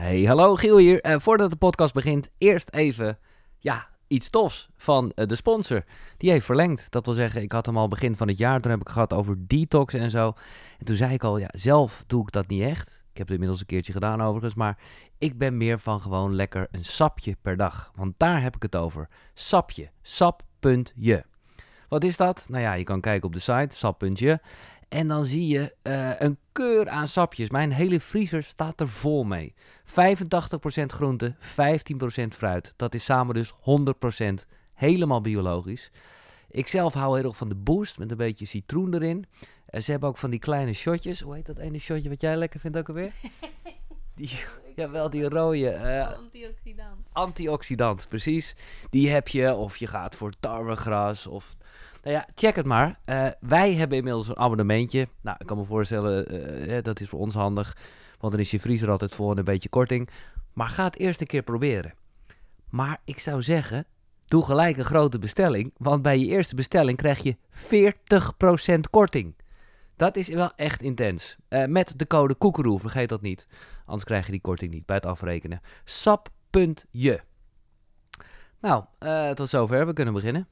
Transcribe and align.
Hey, 0.00 0.24
hallo 0.24 0.54
Giel 0.54 0.76
hier. 0.76 1.00
Eh, 1.00 1.18
voordat 1.18 1.50
de 1.50 1.56
podcast 1.56 1.94
begint, 1.94 2.30
eerst 2.38 2.70
even 2.70 3.18
ja, 3.58 3.88
iets 4.06 4.30
tofs 4.30 4.68
van 4.76 5.12
eh, 5.14 5.26
de 5.26 5.34
sponsor. 5.36 5.84
Die 6.16 6.30
heeft 6.30 6.44
verlengd. 6.44 6.90
Dat 6.90 7.04
wil 7.04 7.14
zeggen, 7.14 7.42
ik 7.42 7.52
had 7.52 7.66
hem 7.66 7.76
al 7.76 7.88
begin 7.88 8.16
van 8.16 8.28
het 8.28 8.38
jaar. 8.38 8.60
Toen 8.60 8.70
heb 8.70 8.80
ik 8.80 8.88
gehad 8.88 9.12
over 9.12 9.46
detox 9.46 9.94
en 9.94 10.10
zo. 10.10 10.32
En 10.78 10.84
toen 10.84 10.96
zei 10.96 11.12
ik 11.12 11.24
al, 11.24 11.38
ja, 11.38 11.48
zelf 11.50 12.04
doe 12.06 12.22
ik 12.22 12.32
dat 12.32 12.48
niet 12.48 12.62
echt. 12.62 12.88
Ik 12.88 13.18
heb 13.18 13.26
het 13.26 13.30
inmiddels 13.30 13.60
een 13.60 13.66
keertje 13.66 13.92
gedaan 13.92 14.22
overigens. 14.22 14.54
Maar 14.54 14.78
ik 15.18 15.38
ben 15.38 15.56
meer 15.56 15.78
van 15.78 16.00
gewoon 16.00 16.34
lekker 16.34 16.68
een 16.70 16.84
sapje 16.84 17.36
per 17.42 17.56
dag. 17.56 17.92
Want 17.94 18.14
daar 18.16 18.42
heb 18.42 18.56
ik 18.56 18.62
het 18.62 18.76
over. 18.76 19.08
Sapje. 19.34 19.90
Sap.je. 20.02 21.24
Wat 21.88 22.04
is 22.04 22.16
dat? 22.16 22.46
Nou 22.48 22.62
ja, 22.62 22.72
je 22.72 22.84
kan 22.84 23.00
kijken 23.00 23.26
op 23.26 23.34
de 23.34 23.40
site, 23.40 23.76
sap.je. 23.76 24.40
En 24.90 25.08
dan 25.08 25.24
zie 25.24 25.46
je 25.46 25.74
eh, 25.82 26.10
een 26.18 26.38
keur 26.52 26.88
aan 26.88 27.08
sapjes. 27.08 27.50
Mijn 27.50 27.72
hele 27.72 28.00
vriezer 28.00 28.42
staat 28.42 28.80
er 28.80 28.88
vol 28.88 29.24
mee. 29.24 29.54
85% 29.84 29.92
groente, 30.86 31.34
15% 31.34 31.42
fruit. 32.28 32.74
Dat 32.76 32.94
is 32.94 33.04
samen 33.04 33.34
dus 33.34 33.52
100% 33.52 33.54
helemaal 34.74 35.20
biologisch. 35.20 35.90
Ik 36.50 36.68
zelf 36.68 36.94
hou 36.94 37.16
heel 37.16 37.26
erg 37.26 37.36
van 37.36 37.48
de 37.48 37.54
boost 37.54 37.98
met 37.98 38.10
een 38.10 38.16
beetje 38.16 38.46
citroen 38.46 38.94
erin. 38.94 39.26
Uh, 39.70 39.80
ze 39.80 39.90
hebben 39.90 40.08
ook 40.08 40.16
van 40.16 40.30
die 40.30 40.38
kleine 40.38 40.72
shotjes. 40.72 41.20
Hoe 41.20 41.34
heet 41.34 41.46
dat 41.46 41.58
ene 41.58 41.78
shotje 41.78 42.08
wat 42.08 42.20
jij 42.20 42.36
lekker 42.36 42.60
vindt 42.60 42.76
ook 42.76 42.88
alweer? 42.88 43.12
Die, 44.14 44.38
jawel, 44.76 45.10
die 45.10 45.28
rode. 45.28 45.74
Uh, 45.74 46.16
antioxidant. 46.16 47.06
Antioxidant, 47.12 48.08
precies. 48.08 48.56
Die 48.90 49.10
heb 49.10 49.28
je, 49.28 49.54
of 49.54 49.76
je 49.76 49.86
gaat 49.86 50.14
voor 50.14 50.32
tarwegras 50.40 51.26
of 51.26 51.56
nou 52.02 52.14
ja, 52.16 52.28
check 52.34 52.56
het 52.56 52.66
maar. 52.66 52.98
Uh, 53.06 53.26
wij 53.40 53.74
hebben 53.74 53.98
inmiddels 53.98 54.28
een 54.28 54.36
abonnementje. 54.36 55.08
Nou, 55.20 55.36
ik 55.40 55.46
kan 55.46 55.56
me 55.56 55.64
voorstellen, 55.64 56.34
uh, 56.70 56.82
dat 56.82 57.00
is 57.00 57.08
voor 57.08 57.20
ons 57.20 57.34
handig. 57.34 57.76
Want 58.18 58.32
dan 58.32 58.42
is 58.42 58.50
je 58.50 58.60
vriezer 58.60 58.90
altijd 58.90 59.14
vol 59.14 59.30
en 59.30 59.38
een 59.38 59.44
beetje 59.44 59.68
korting. 59.68 60.08
Maar 60.52 60.68
ga 60.68 60.84
het 60.84 60.98
eerst 60.98 61.20
een 61.20 61.26
keer 61.26 61.42
proberen. 61.42 61.94
Maar 62.68 63.00
ik 63.04 63.20
zou 63.20 63.42
zeggen, 63.42 63.86
doe 64.26 64.44
gelijk 64.44 64.76
een 64.76 64.84
grote 64.84 65.18
bestelling. 65.18 65.72
Want 65.76 66.02
bij 66.02 66.18
je 66.18 66.26
eerste 66.26 66.54
bestelling 66.54 66.96
krijg 66.96 67.18
je 67.18 67.36
40% 68.76 68.80
korting. 68.90 69.34
Dat 69.96 70.16
is 70.16 70.28
wel 70.28 70.52
echt 70.56 70.82
intens. 70.82 71.36
Uh, 71.48 71.64
met 71.64 71.98
de 71.98 72.06
code 72.06 72.34
koekeroe, 72.34 72.78
vergeet 72.78 73.08
dat 73.08 73.22
niet. 73.22 73.46
Anders 73.84 74.04
krijg 74.04 74.26
je 74.26 74.32
die 74.32 74.40
korting 74.40 74.72
niet 74.72 74.86
bij 74.86 74.96
het 74.96 75.06
afrekenen. 75.06 75.60
Sap.je. 75.84 77.20
Nou, 78.60 78.84
tot 79.34 79.48
zover. 79.48 79.86
We 79.86 79.92
kunnen 79.92 80.14
beginnen. 80.14 80.48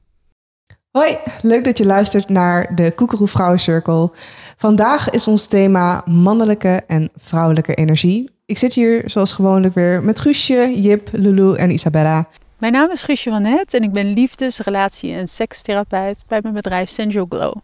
Hoi, 0.91 1.17
leuk 1.41 1.63
dat 1.63 1.77
je 1.77 1.85
luistert 1.85 2.29
naar 2.29 2.75
de 2.75 2.91
Koekeroe 2.91 3.27
Vrouwencirkel. 3.27 4.13
Vandaag 4.57 5.09
is 5.09 5.27
ons 5.27 5.47
thema 5.47 6.01
mannelijke 6.05 6.81
en 6.87 7.09
vrouwelijke 7.15 7.73
energie. 7.73 8.29
Ik 8.45 8.57
zit 8.57 8.73
hier 8.73 9.03
zoals 9.05 9.33
gewoonlijk 9.33 9.73
weer 9.73 10.03
met 10.03 10.19
Guusje, 10.19 10.81
Jip, 10.81 11.09
Lulu 11.11 11.55
en 11.55 11.71
Isabella. 11.71 12.27
Mijn 12.57 12.73
naam 12.73 12.91
is 12.91 13.03
Guusje 13.03 13.29
van 13.29 13.43
Het 13.43 13.73
en 13.73 13.83
ik 13.83 13.91
ben 13.91 14.13
liefdes-, 14.13 14.59
relatie- 14.59 15.13
en 15.13 15.27
sekstherapeut 15.27 16.23
bij 16.27 16.39
mijn 16.41 16.53
bedrijf 16.53 16.89
Sensual 16.89 17.25
Glow. 17.29 17.55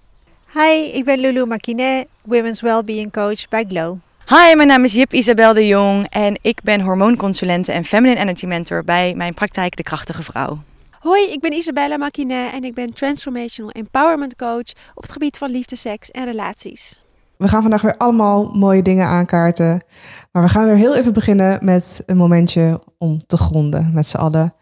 Hi, 0.54 0.92
ik 0.94 1.06
ben 1.06 1.20
Lulu 1.20 1.46
Makine, 1.46 2.08
Women's 2.22 2.62
Wellbeing 2.62 3.12
Coach 3.12 3.48
bij 3.48 3.66
Glow. 3.68 3.98
Hi, 4.26 4.56
mijn 4.56 4.68
naam 4.68 4.84
is 4.84 4.94
Jip 4.94 5.14
Isabel 5.14 5.54
de 5.54 5.68
Jong 5.68 6.08
en 6.10 6.38
ik 6.42 6.60
ben 6.64 6.82
hormoonconsulente 6.82 7.72
en 7.72 7.86
feminine 7.86 8.20
energy 8.20 8.46
mentor 8.46 8.84
bij 8.84 9.14
mijn 9.16 9.34
praktijk 9.34 9.76
De 9.76 9.84
Krachtige 9.84 10.24
Vrouw. 10.24 10.60
Hoi, 11.06 11.32
ik 11.32 11.40
ben 11.40 11.54
Isabella 11.54 11.98
Makine 11.98 12.50
en 12.50 12.64
ik 12.64 12.74
ben 12.74 12.94
Transformational 12.94 13.72
Empowerment 13.72 14.36
Coach 14.36 14.72
op 14.96 15.02
het 15.02 15.12
gebied 15.12 15.38
van 15.38 15.52
liefde, 15.52 15.76
seks 15.76 16.12
en 16.12 16.26
relaties. 16.26 17.00
We 17.38 17.48
gaan 17.48 17.62
vandaag 17.62 17.82
weer 17.82 17.98
allemaal 17.98 18.54
mooie 18.54 18.82
dingen 18.82 19.08
aankaarten. 19.08 19.84
Maar 20.32 20.44
we 20.44 20.50
gaan 20.50 20.66
weer 20.66 20.76
heel 20.76 20.96
even 20.96 21.14
beginnen 21.14 21.66
met 21.66 22.04
een 22.06 22.18
momentje 22.18 22.84
om 22.98 23.26
te 23.26 23.38
gronden 23.38 23.94
met 23.94 24.06
z'n 24.06 24.18
allen. 24.18 24.54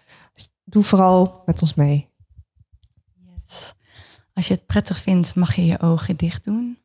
Doe 0.64 0.84
vooral 0.84 1.42
met 1.46 1.62
ons 1.62 1.74
mee. 1.74 2.10
Yes. 3.46 3.74
Als 4.34 4.48
je 4.48 4.54
het 4.54 4.66
prettig 4.66 4.98
vindt, 4.98 5.36
mag 5.36 5.56
je 5.56 5.66
je 5.66 5.80
ogen 5.80 6.16
dicht 6.16 6.44
doen. 6.44 6.78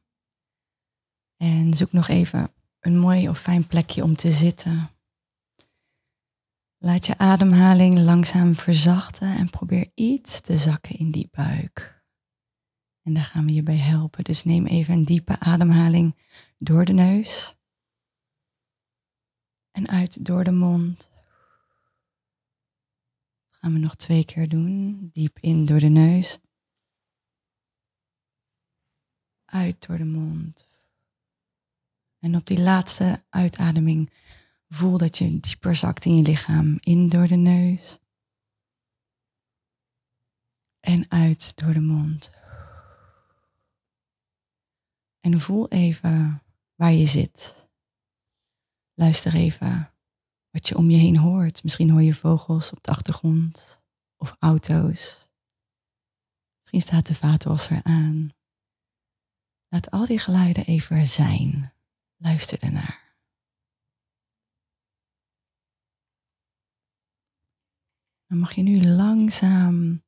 En 1.36 1.74
zoek 1.74 1.92
nog 1.92 2.08
even 2.08 2.50
een 2.80 2.98
mooi 2.98 3.28
of 3.28 3.38
fijn 3.38 3.66
plekje 3.66 4.02
om 4.02 4.16
te 4.16 4.30
zitten. 4.30 4.97
Laat 6.80 7.06
je 7.06 7.18
ademhaling 7.18 7.98
langzaam 7.98 8.54
verzachten 8.54 9.36
en 9.36 9.50
probeer 9.50 9.90
iets 9.94 10.40
te 10.40 10.58
zakken 10.58 10.98
in 10.98 11.10
die 11.10 11.28
buik. 11.30 12.02
En 13.02 13.14
daar 13.14 13.24
gaan 13.24 13.44
we 13.44 13.52
je 13.52 13.62
bij 13.62 13.76
helpen. 13.76 14.24
Dus 14.24 14.44
neem 14.44 14.66
even 14.66 14.94
een 14.94 15.04
diepe 15.04 15.38
ademhaling 15.38 16.16
door 16.58 16.84
de 16.84 16.92
neus. 16.92 17.56
En 19.70 19.88
uit 19.88 20.24
door 20.24 20.44
de 20.44 20.52
mond. 20.52 20.96
Dat 23.50 23.58
gaan 23.60 23.72
we 23.72 23.78
nog 23.78 23.94
twee 23.94 24.24
keer 24.24 24.48
doen. 24.48 25.10
Diep 25.12 25.38
in 25.40 25.64
door 25.66 25.80
de 25.80 25.88
neus. 25.88 26.38
Uit 29.44 29.86
door 29.86 29.98
de 29.98 30.04
mond. 30.04 30.66
En 32.18 32.36
op 32.36 32.46
die 32.46 32.60
laatste 32.60 33.24
uitademing 33.28 34.10
Voel 34.68 34.98
dat 34.98 35.18
je 35.18 35.40
dieper 35.40 35.76
zakt 35.76 36.04
in 36.04 36.16
je 36.16 36.22
lichaam. 36.22 36.78
In 36.80 37.08
door 37.08 37.26
de 37.26 37.36
neus. 37.36 37.98
En 40.80 41.10
uit 41.10 41.56
door 41.56 41.72
de 41.72 41.80
mond. 41.80 42.30
En 45.20 45.40
voel 45.40 45.68
even 45.68 46.42
waar 46.74 46.92
je 46.92 47.06
zit. 47.06 47.68
Luister 48.94 49.34
even 49.34 49.94
wat 50.50 50.68
je 50.68 50.76
om 50.76 50.90
je 50.90 50.96
heen 50.96 51.16
hoort. 51.16 51.62
Misschien 51.62 51.90
hoor 51.90 52.02
je 52.02 52.14
vogels 52.14 52.72
op 52.72 52.82
de 52.82 52.90
achtergrond 52.90 53.80
of 54.16 54.36
auto's. 54.38 55.28
Misschien 56.60 56.80
staat 56.80 57.06
de 57.06 57.14
vaatwasser 57.14 57.82
aan. 57.82 58.32
Laat 59.68 59.90
al 59.90 60.06
die 60.06 60.18
geluiden 60.18 60.64
even 60.64 61.06
zijn. 61.06 61.72
Luister 62.16 62.62
ernaar. 62.62 63.07
Dan 68.28 68.38
mag 68.38 68.52
je 68.52 68.62
nu 68.62 68.82
langzaam 68.82 70.02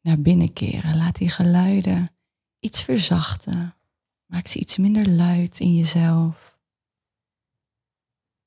naar 0.00 0.20
binnen 0.20 0.52
keren. 0.52 0.96
Laat 0.96 1.16
die 1.16 1.30
geluiden 1.30 2.10
iets 2.58 2.82
verzachten. 2.82 3.74
Maak 4.26 4.46
ze 4.46 4.58
iets 4.58 4.76
minder 4.76 5.10
luid 5.10 5.60
in 5.60 5.76
jezelf. 5.76 6.58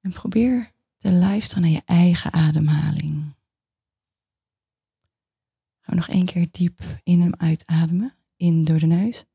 En 0.02 0.12
probeer 0.12 0.72
te 0.98 1.12
luisteren 1.12 1.64
naar 1.64 1.72
je 1.72 1.82
eigen 1.86 2.34
ademhaling. 2.34 3.36
Ga 5.80 5.94
nog 5.94 6.08
één 6.08 6.26
keer 6.26 6.48
diep 6.52 6.80
in 7.04 7.22
en 7.22 7.40
uitademen. 7.40 8.16
In 8.36 8.64
door 8.64 8.80
de 8.80 8.86
neus. 8.86 9.26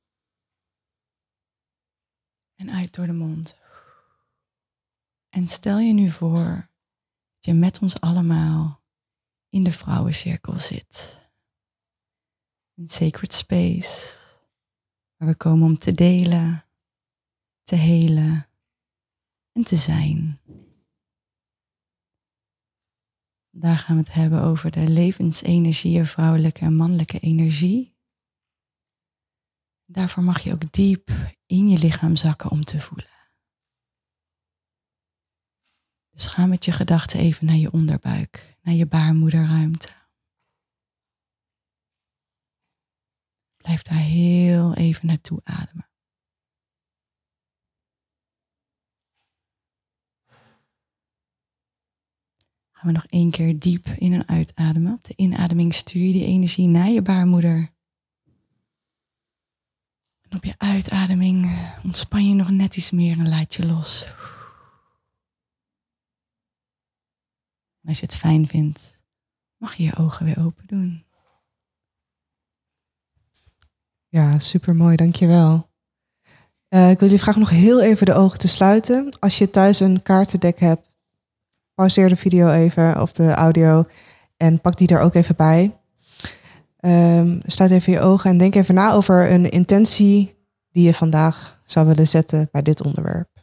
En 2.54 2.70
uit 2.70 2.94
door 2.94 3.06
de 3.06 3.12
mond. 3.12 3.56
En 5.28 5.48
stel 5.48 5.78
je 5.78 5.92
nu 5.92 6.08
voor 6.08 6.70
dat 7.34 7.44
je 7.44 7.54
met 7.54 7.78
ons 7.78 8.00
allemaal 8.00 8.82
in 9.48 9.62
de 9.62 9.72
vrouwencirkel 9.72 10.58
zit. 10.58 11.16
Een 12.74 12.88
sacred 12.88 13.32
space 13.32 14.16
waar 15.16 15.28
we 15.28 15.36
komen 15.36 15.66
om 15.66 15.78
te 15.78 15.94
delen, 15.94 16.64
te 17.62 17.74
helen 17.74 18.46
en 19.52 19.62
te 19.62 19.76
zijn. 19.76 20.40
Daar 23.50 23.76
gaan 23.76 23.96
we 23.96 24.02
het 24.02 24.12
hebben 24.12 24.42
over 24.42 24.70
de 24.70 24.88
levensenergie, 24.88 26.04
vrouwelijke 26.04 26.60
en 26.60 26.76
mannelijke 26.76 27.18
energie. 27.18 27.96
Daarvoor 29.84 30.22
mag 30.22 30.40
je 30.40 30.52
ook 30.52 30.72
diep 30.72 31.10
in 31.46 31.68
je 31.68 31.78
lichaam 31.78 32.16
zakken 32.16 32.50
om 32.50 32.64
te 32.64 32.80
voelen. 32.80 33.17
Dus 36.18 36.26
ga 36.26 36.46
met 36.46 36.64
je 36.64 36.72
gedachten 36.72 37.20
even 37.20 37.46
naar 37.46 37.56
je 37.56 37.72
onderbuik, 37.72 38.56
naar 38.62 38.74
je 38.74 38.86
baarmoederruimte. 38.86 39.88
Blijf 43.56 43.82
daar 43.82 43.98
heel 43.98 44.74
even 44.74 45.06
naartoe 45.06 45.40
ademen. 45.44 45.88
Gaan 52.72 52.86
we 52.86 52.92
nog 52.92 53.06
één 53.06 53.30
keer 53.30 53.58
diep 53.58 53.86
in 53.86 54.12
en 54.12 54.28
uitademen. 54.28 54.92
Op 54.92 55.04
de 55.04 55.14
inademing 55.16 55.74
stuur 55.74 56.06
je 56.06 56.12
die 56.12 56.24
energie 56.24 56.68
naar 56.68 56.90
je 56.90 57.02
baarmoeder. 57.02 57.70
En 60.20 60.36
op 60.36 60.44
je 60.44 60.54
uitademing 60.56 61.68
ontspan 61.84 62.28
je 62.28 62.34
nog 62.34 62.50
net 62.50 62.76
iets 62.76 62.90
meer 62.90 63.18
en 63.18 63.28
laat 63.28 63.54
je 63.54 63.66
los. 63.66 64.06
Als 67.88 67.98
je 67.98 68.06
het 68.06 68.16
fijn 68.16 68.46
vindt, 68.46 69.04
mag 69.56 69.74
je 69.74 69.84
je 69.84 69.96
ogen 69.96 70.24
weer 70.24 70.44
open 70.44 70.66
doen. 70.66 71.04
Ja, 74.08 74.38
super 74.38 74.76
mooi, 74.76 74.96
dankjewel. 74.96 75.70
Uh, 76.68 76.90
ik 76.90 76.98
wil 76.98 77.10
je 77.10 77.18
vragen 77.18 77.40
nog 77.40 77.50
heel 77.50 77.82
even 77.82 78.06
de 78.06 78.14
ogen 78.14 78.38
te 78.38 78.48
sluiten. 78.48 79.18
Als 79.18 79.38
je 79.38 79.50
thuis 79.50 79.80
een 79.80 80.02
kaartendek 80.02 80.58
hebt, 80.58 80.90
pauzeer 81.74 82.08
de 82.08 82.16
video 82.16 82.48
even 82.48 83.02
of 83.02 83.12
de 83.12 83.32
audio 83.32 83.84
en 84.36 84.60
pak 84.60 84.76
die 84.76 84.88
er 84.88 85.00
ook 85.00 85.14
even 85.14 85.36
bij. 85.36 85.78
Um, 86.80 87.40
sluit 87.44 87.70
even 87.70 87.92
je 87.92 88.00
ogen 88.00 88.30
en 88.30 88.38
denk 88.38 88.54
even 88.54 88.74
na 88.74 88.92
over 88.92 89.30
een 89.30 89.50
intentie 89.50 90.36
die 90.70 90.84
je 90.84 90.94
vandaag 90.94 91.60
zou 91.64 91.86
willen 91.86 92.08
zetten 92.08 92.48
bij 92.52 92.62
dit 92.62 92.82
onderwerp. 92.82 93.37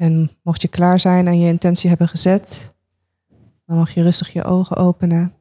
En 0.00 0.30
mocht 0.42 0.62
je 0.62 0.68
klaar 0.68 1.00
zijn 1.00 1.26
en 1.26 1.40
je 1.40 1.46
intentie 1.46 1.88
hebben 1.88 2.08
gezet, 2.08 2.74
dan 3.66 3.76
mag 3.76 3.90
je 3.90 4.02
rustig 4.02 4.32
je 4.32 4.44
ogen 4.44 4.76
openen. 4.76 5.32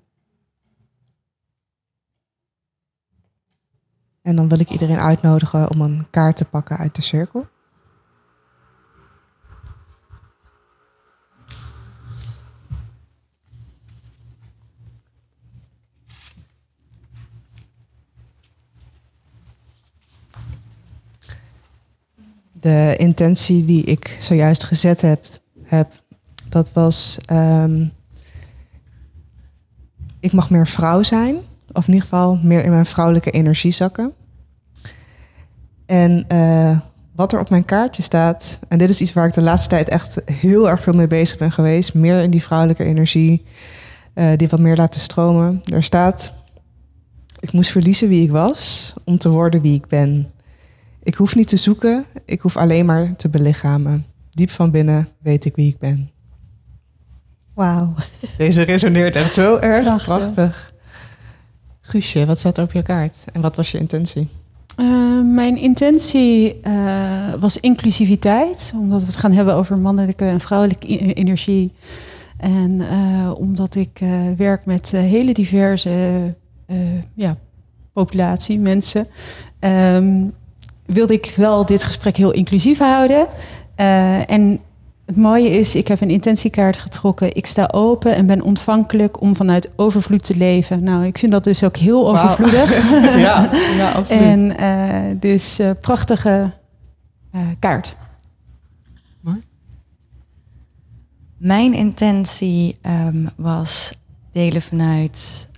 En 4.22 4.36
dan 4.36 4.50
wil 4.50 4.60
ik 4.60 4.70
iedereen 4.70 5.00
uitnodigen 5.00 5.70
om 5.70 5.82
een 5.82 6.08
kaart 6.10 6.38
te 6.38 6.46
pakken 6.46 6.78
uit 6.78 6.96
de 6.96 7.02
cirkel. 7.02 7.48
De 22.60 22.96
intentie 22.98 23.64
die 23.66 23.84
ik 23.84 24.18
zojuist 24.20 24.64
gezet 24.64 25.02
heb, 25.02 25.26
heb 25.64 25.92
dat 26.50 26.74
was: 26.74 27.18
um, 27.32 27.92
ik 30.20 30.32
mag 30.32 30.50
meer 30.50 30.68
vrouw 30.68 31.04
zijn, 31.04 31.36
of 31.72 31.88
in 31.88 31.94
ieder 31.94 32.08
geval 32.10 32.40
meer 32.44 32.64
in 32.64 32.72
mijn 32.72 32.86
vrouwelijke 32.86 33.32
energie 33.32 33.72
zakken. 33.72 34.14
En 35.86 36.26
uh, 36.32 36.80
wat 37.16 37.34
er 37.34 37.40
op 37.40 37.50
mijn 37.50 37.66
kaartje 37.66 38.02
staat, 38.02 38.60
en 38.68 38.78
dit 38.78 38.90
is 38.90 39.02
iets 39.02 39.14
waar 39.14 39.28
ik 39.28 39.34
de 39.34 39.42
laatste 39.42 39.70
tijd 39.70 39.90
echt 39.90 40.22
heel 40.26 40.70
erg 40.70 40.82
veel 40.82 40.94
mee 40.94 41.08
bezig 41.08 41.38
ben 41.38 41.52
geweest, 41.52 41.94
meer 41.94 42.22
in 42.22 42.32
die 42.32 42.44
vrouwelijke 42.44 42.84
energie, 42.84 43.46
uh, 44.16 44.32
die 44.36 44.48
wat 44.48 44.60
meer 44.60 44.76
laten 44.76 45.00
stromen. 45.00 45.62
Er 45.66 45.84
staat: 45.84 46.34
ik 47.40 47.52
moest 47.52 47.72
verliezen 47.72 48.08
wie 48.08 48.24
ik 48.24 48.32
was 48.32 48.94
om 49.04 49.18
te 49.18 49.30
worden 49.30 49.62
wie 49.62 49.76
ik 49.76 49.88
ben. 49.88 50.30
Ik 51.04 51.16
hoef 51.16 51.36
niet 51.36 51.48
te 51.48 51.58
zoeken, 51.58 52.06
ik 52.26 52.42
hoef 52.42 52.58
alleen 52.58 52.86
maar 52.86 53.16
te 53.16 53.30
belichamen. 53.30 54.06
Diep 54.30 54.50
van 54.50 54.72
binnen 54.72 55.08
weet 55.20 55.46
ik 55.46 55.56
wie 55.56 55.68
ik 55.68 55.78
ben. 55.78 56.10
Wauw. 57.54 57.94
Deze 58.38 58.62
resoneert 58.62 59.16
echt 59.16 59.34
zo 59.34 59.58
erg 59.58 60.04
prachtig. 60.04 60.74
Guusje, 61.82 62.26
wat 62.26 62.40
staat 62.40 62.58
er 62.58 62.64
op 62.64 62.72
je 62.72 62.84
kaart 62.84 63.16
en 63.34 63.42
wat 63.42 63.56
was 63.56 63.72
je 63.72 63.78
intentie? 63.78 64.28
Uh, 64.78 65.22
mijn 65.34 65.58
intentie 65.58 66.60
uh, 66.64 67.34
was 67.40 67.60
inclusiviteit, 67.60 68.74
omdat 68.76 69.00
we 69.00 69.06
het 69.06 69.16
gaan 69.16 69.32
hebben 69.32 69.56
over 69.56 69.80
mannelijke 69.80 70.26
en 70.26 70.40
vrouwelijke 70.40 71.14
energie. 71.14 71.74
En 72.38 72.72
uh, 72.72 73.32
omdat 73.38 73.76
ik 73.76 74.00
werk 74.38 74.66
met 74.66 74.92
hele 74.92 75.34
diverse 75.34 76.36
ja, 77.14 77.38
populatie, 77.94 78.60
mensen. 78.60 79.08
Um, 79.60 80.34
wilde 80.90 81.14
ik 81.14 81.34
wel 81.36 81.66
dit 81.66 81.84
gesprek 81.84 82.18
heel 82.18 82.32
inclusief 82.32 82.78
houden. 82.78 83.28
Uh, 83.78 84.32
en 84.32 84.60
het 85.06 85.16
mooie 85.16 85.50
is, 85.50 85.76
ik 85.76 85.88
heb 85.88 86.02
een 86.02 86.10
intentiekaart 86.10 86.78
getrokken. 86.78 87.36
Ik 87.36 87.46
sta 87.46 87.70
open 87.72 88.16
en 88.16 88.26
ben 88.26 88.42
ontvankelijk 88.42 89.22
om 89.22 89.36
vanuit 89.36 89.70
overvloed 89.76 90.26
te 90.26 90.38
leven. 90.38 90.84
Nou, 90.84 91.06
ik 91.06 91.18
vind 91.18 91.32
dat 91.32 91.44
dus 91.44 91.64
ook 91.64 91.78
heel 91.78 92.10
overvloedig. 92.10 92.92
Ja, 93.20 93.50
ja, 93.78 93.92
absoluut. 93.92 94.22
En 94.22 94.54
uh, 94.60 95.20
dus 95.20 95.60
uh, 95.60 95.70
prachtige 95.82 96.52
kaart. 97.60 97.96
Mooi. 99.22 99.42
Mijn 101.38 101.74
intentie 101.74 102.78
um, 103.08 103.30
was 103.36 103.92
delen 104.32 104.62
vanuit 104.62 105.50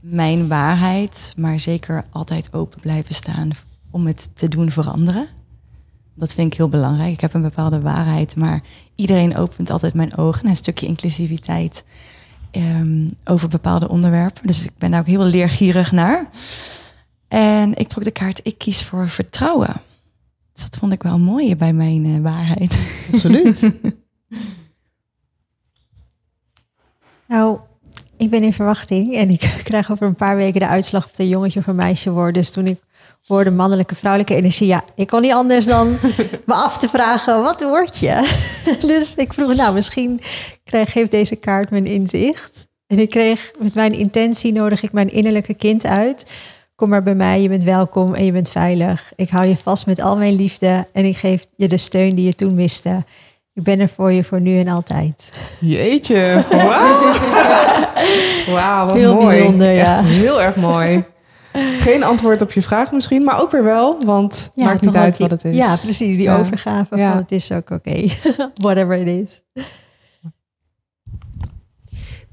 mijn 0.00 0.48
waarheid, 0.48 1.32
maar 1.36 1.58
zeker 1.58 2.04
altijd 2.10 2.52
open 2.52 2.80
blijven 2.80 3.14
staan 3.14 3.50
om 3.90 4.06
het 4.06 4.30
te 4.34 4.48
doen 4.48 4.70
veranderen. 4.70 5.28
Dat 6.14 6.34
vind 6.34 6.46
ik 6.46 6.58
heel 6.58 6.68
belangrijk. 6.68 7.12
Ik 7.12 7.20
heb 7.20 7.34
een 7.34 7.42
bepaalde 7.42 7.80
waarheid, 7.80 8.36
maar 8.36 8.62
iedereen 8.94 9.36
opent 9.36 9.70
altijd 9.70 9.94
mijn 9.94 10.16
ogen 10.16 10.48
een 10.48 10.56
stukje 10.56 10.86
inclusiviteit 10.86 11.84
um, 12.52 13.10
over 13.24 13.48
bepaalde 13.48 13.88
onderwerpen. 13.88 14.46
Dus 14.46 14.64
ik 14.64 14.78
ben 14.78 14.90
daar 14.90 15.00
ook 15.00 15.06
heel 15.06 15.24
leergierig 15.24 15.92
naar. 15.92 16.30
En 17.28 17.74
ik 17.76 17.88
trok 17.88 18.04
de 18.04 18.10
kaart, 18.10 18.40
ik 18.42 18.58
kies 18.58 18.84
voor 18.84 19.08
vertrouwen. 19.08 19.72
Dus 20.52 20.62
dat 20.62 20.76
vond 20.76 20.92
ik 20.92 21.02
wel 21.02 21.18
mooi 21.18 21.56
bij 21.56 21.72
mijn 21.72 22.04
uh, 22.04 22.20
waarheid. 22.20 22.78
Absoluut. 23.12 23.72
nou, 27.28 27.58
ik 28.16 28.30
ben 28.30 28.42
in 28.42 28.52
verwachting 28.52 29.14
en 29.14 29.30
ik 29.30 29.40
krijg 29.64 29.90
over 29.90 30.06
een 30.06 30.14
paar 30.14 30.36
weken 30.36 30.60
de 30.60 30.66
uitslag 30.66 31.04
of 31.04 31.10
het 31.10 31.20
een 31.20 31.28
jongetje 31.28 31.58
of 31.58 31.66
een 31.66 31.74
meisje 31.74 32.10
wordt. 32.10 32.34
Dus 32.34 32.50
toen 32.50 32.66
ik 32.66 32.80
hoorde 33.30 33.50
mannelijke, 33.50 33.94
vrouwelijke 33.94 34.34
energie, 34.34 34.66
ja, 34.66 34.84
ik 34.94 35.06
kon 35.06 35.20
niet 35.20 35.32
anders 35.32 35.64
dan 35.64 35.88
me 36.46 36.54
af 36.54 36.78
te 36.78 36.88
vragen, 36.88 37.42
wat 37.42 37.62
word 37.62 37.98
je? 37.98 38.28
dus 38.86 39.14
ik 39.14 39.32
vroeg, 39.32 39.54
nou, 39.54 39.74
misschien 39.74 40.20
krijg, 40.64 40.92
geeft 40.92 41.10
deze 41.10 41.36
kaart 41.36 41.70
mijn 41.70 41.86
inzicht. 41.86 42.68
En 42.86 42.98
ik 42.98 43.10
kreeg 43.10 43.52
met 43.58 43.74
mijn 43.74 43.92
intentie 43.92 44.52
nodig 44.52 44.82
ik 44.82 44.92
mijn 44.92 45.12
innerlijke 45.12 45.54
kind 45.54 45.86
uit. 45.86 46.32
Kom 46.74 46.88
maar 46.88 47.02
bij 47.02 47.14
mij, 47.14 47.42
je 47.42 47.48
bent 47.48 47.64
welkom 47.64 48.14
en 48.14 48.24
je 48.24 48.32
bent 48.32 48.50
veilig. 48.50 49.12
Ik 49.16 49.28
hou 49.28 49.46
je 49.46 49.56
vast 49.56 49.86
met 49.86 50.00
al 50.00 50.16
mijn 50.16 50.34
liefde 50.34 50.86
en 50.92 51.04
ik 51.04 51.16
geef 51.16 51.44
je 51.56 51.68
de 51.68 51.76
steun 51.76 52.14
die 52.14 52.26
je 52.26 52.34
toen 52.34 52.54
miste. 52.54 53.04
Ik 53.54 53.62
ben 53.62 53.80
er 53.80 53.88
voor 53.88 54.12
je 54.12 54.24
voor 54.24 54.40
nu 54.40 54.58
en 54.58 54.68
altijd. 54.68 55.32
Jeetje, 55.60 56.44
wauw. 56.50 57.12
Wauw, 58.54 58.86
wat 58.86 58.94
heel 58.94 59.14
mooi. 59.14 59.36
bijzonder, 59.36 59.74
ja. 59.74 59.98
Echt 59.98 60.06
heel 60.06 60.42
erg 60.42 60.56
mooi. 60.56 61.04
Geen 61.78 62.02
antwoord 62.04 62.42
op 62.42 62.52
je 62.52 62.62
vraag 62.62 62.92
misschien, 62.92 63.24
maar 63.24 63.40
ook 63.40 63.50
weer 63.50 63.64
wel, 63.64 64.04
want 64.04 64.50
ja, 64.54 64.64
maakt 64.64 64.84
niet 64.84 64.94
uit 64.94 65.18
wat 65.18 65.30
het 65.30 65.44
is. 65.44 65.56
Ja, 65.56 65.76
precies, 65.76 66.16
die 66.16 66.22
Ja. 66.22 66.38
overgave 66.38 66.96
Ja. 66.96 67.10
van 67.10 67.18
het 67.20 67.32
is 67.32 67.52
ook 67.52 67.70
oké. 67.70 68.06
Whatever 68.54 68.92
it 68.94 69.06
is. 69.06 69.42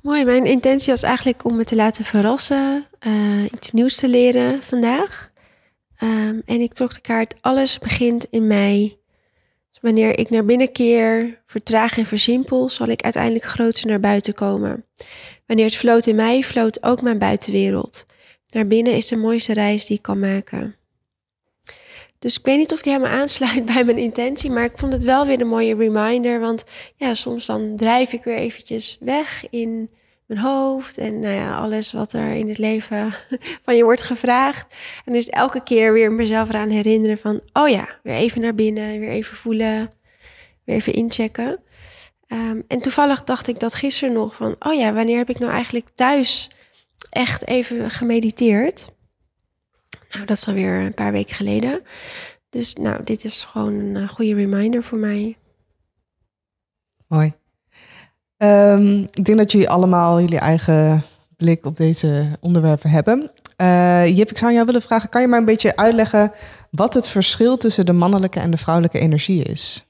Mooi, 0.01 0.25
mijn 0.25 0.45
intentie 0.45 0.91
was 0.91 1.03
eigenlijk 1.03 1.45
om 1.45 1.55
me 1.55 1.63
te 1.63 1.75
laten 1.75 2.05
verrassen, 2.05 2.85
eh, 2.99 3.43
iets 3.53 3.71
nieuws 3.71 3.95
te 3.95 4.09
leren 4.09 4.63
vandaag. 4.63 5.31
Ehm, 5.97 6.39
en 6.45 6.61
ik 6.61 6.73
trok 6.73 6.93
de 6.93 7.01
kaart, 7.01 7.35
alles 7.41 7.79
begint 7.79 8.25
in 8.29 8.47
mij. 8.47 8.97
Dus 9.71 9.79
wanneer 9.81 10.19
ik 10.19 10.29
naar 10.29 10.45
binnen 10.45 10.71
keer, 10.71 11.41
vertraag 11.45 11.97
en 11.97 12.05
versimpel, 12.05 12.69
zal 12.69 12.87
ik 12.87 13.01
uiteindelijk 13.01 13.43
grootser 13.45 13.87
naar 13.87 13.99
buiten 13.99 14.33
komen. 14.33 14.85
Wanneer 15.45 15.65
het 15.65 15.75
floot 15.75 16.05
in 16.05 16.15
mij, 16.15 16.43
floot 16.43 16.83
ook 16.83 17.01
mijn 17.01 17.17
buitenwereld. 17.17 18.05
Naar 18.49 18.67
binnen 18.67 18.93
is 18.93 19.07
de 19.07 19.15
mooiste 19.15 19.53
reis 19.53 19.85
die 19.85 19.97
ik 19.97 20.01
kan 20.01 20.19
maken. 20.19 20.75
Dus 22.19 22.37
ik 22.37 22.45
weet 22.45 22.57
niet 22.57 22.73
of 22.73 22.81
die 22.81 22.91
helemaal 22.93 23.19
aansluit 23.19 23.65
bij 23.65 23.83
mijn 23.83 23.97
intentie, 23.97 24.51
maar 24.51 24.63
ik 24.63 24.77
vond 24.77 24.93
het 24.93 25.03
wel 25.03 25.25
weer 25.25 25.41
een 25.41 25.47
mooie 25.47 25.75
reminder. 25.75 26.39
Want 26.39 26.63
ja, 26.95 27.13
soms 27.13 27.45
dan 27.45 27.75
drijf 27.75 28.13
ik 28.13 28.23
weer 28.23 28.35
eventjes 28.35 28.97
weg 28.99 29.49
in 29.49 29.89
mijn 30.25 30.39
hoofd 30.39 30.97
en 30.97 31.19
nou 31.19 31.33
ja, 31.33 31.57
alles 31.57 31.91
wat 31.91 32.13
er 32.13 32.31
in 32.31 32.47
het 32.47 32.57
leven 32.57 33.13
van 33.65 33.75
je 33.75 33.83
wordt 33.83 34.01
gevraagd. 34.01 34.75
En 35.05 35.13
dus 35.13 35.29
elke 35.29 35.63
keer 35.63 35.93
weer 35.93 36.11
mezelf 36.11 36.49
eraan 36.49 36.69
herinneren 36.69 37.17
van, 37.17 37.41
oh 37.53 37.69
ja, 37.69 37.87
weer 38.03 38.15
even 38.15 38.41
naar 38.41 38.55
binnen, 38.55 38.99
weer 38.99 39.09
even 39.09 39.35
voelen, 39.35 39.91
weer 40.63 40.75
even 40.75 40.93
inchecken. 40.93 41.59
Um, 42.27 42.63
en 42.67 42.79
toevallig 42.79 43.23
dacht 43.23 43.47
ik 43.47 43.59
dat 43.59 43.75
gisteren 43.75 44.13
nog 44.13 44.35
van, 44.35 44.55
oh 44.59 44.73
ja, 44.73 44.93
wanneer 44.93 45.17
heb 45.17 45.29
ik 45.29 45.39
nou 45.39 45.51
eigenlijk 45.51 45.87
thuis 45.95 46.49
echt 47.17 47.47
even 47.47 47.89
gemediteerd? 47.89 48.89
Nou, 50.11 50.25
dat 50.25 50.37
is 50.37 50.47
alweer 50.47 50.73
een 50.73 50.93
paar 50.93 51.11
weken 51.11 51.35
geleden. 51.35 51.81
Dus 52.49 52.73
nou, 52.73 53.03
dit 53.03 53.23
is 53.23 53.43
gewoon 53.43 53.73
een 53.73 53.95
uh, 53.95 54.09
goede 54.09 54.33
reminder 54.33 54.83
voor 54.83 54.97
mij. 54.97 55.37
Mooi. 57.07 57.33
Um, 58.37 59.01
ik 59.01 59.25
denk 59.25 59.37
dat 59.37 59.51
jullie 59.51 59.69
allemaal 59.69 60.21
jullie 60.21 60.39
eigen 60.39 61.03
blik 61.37 61.65
op 61.65 61.75
deze 61.77 62.37
onderwerpen 62.39 62.89
hebben. 62.89 63.31
Uh, 63.61 64.05
ik 64.05 64.37
zou 64.37 64.53
jou 64.53 64.65
willen 64.65 64.81
vragen, 64.81 65.09
kan 65.09 65.21
je 65.21 65.27
maar 65.27 65.39
een 65.39 65.45
beetje 65.45 65.75
uitleggen 65.75 66.31
wat 66.71 66.93
het 66.93 67.07
verschil 67.07 67.57
tussen 67.57 67.85
de 67.85 67.93
mannelijke 67.93 68.39
en 68.39 68.51
de 68.51 68.57
vrouwelijke 68.57 68.99
energie 68.99 69.43
is? 69.43 69.86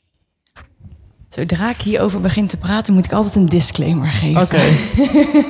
Zodra 1.30 1.70
ik 1.70 1.82
hierover 1.82 2.22
begin 2.22 2.48
te 2.48 2.58
praten, 2.58 2.94
moet 2.94 3.06
ik 3.06 3.12
altijd 3.12 3.36
een 3.36 3.46
disclaimer 3.46 4.08
geven. 4.08 4.42
Oké. 4.42 4.62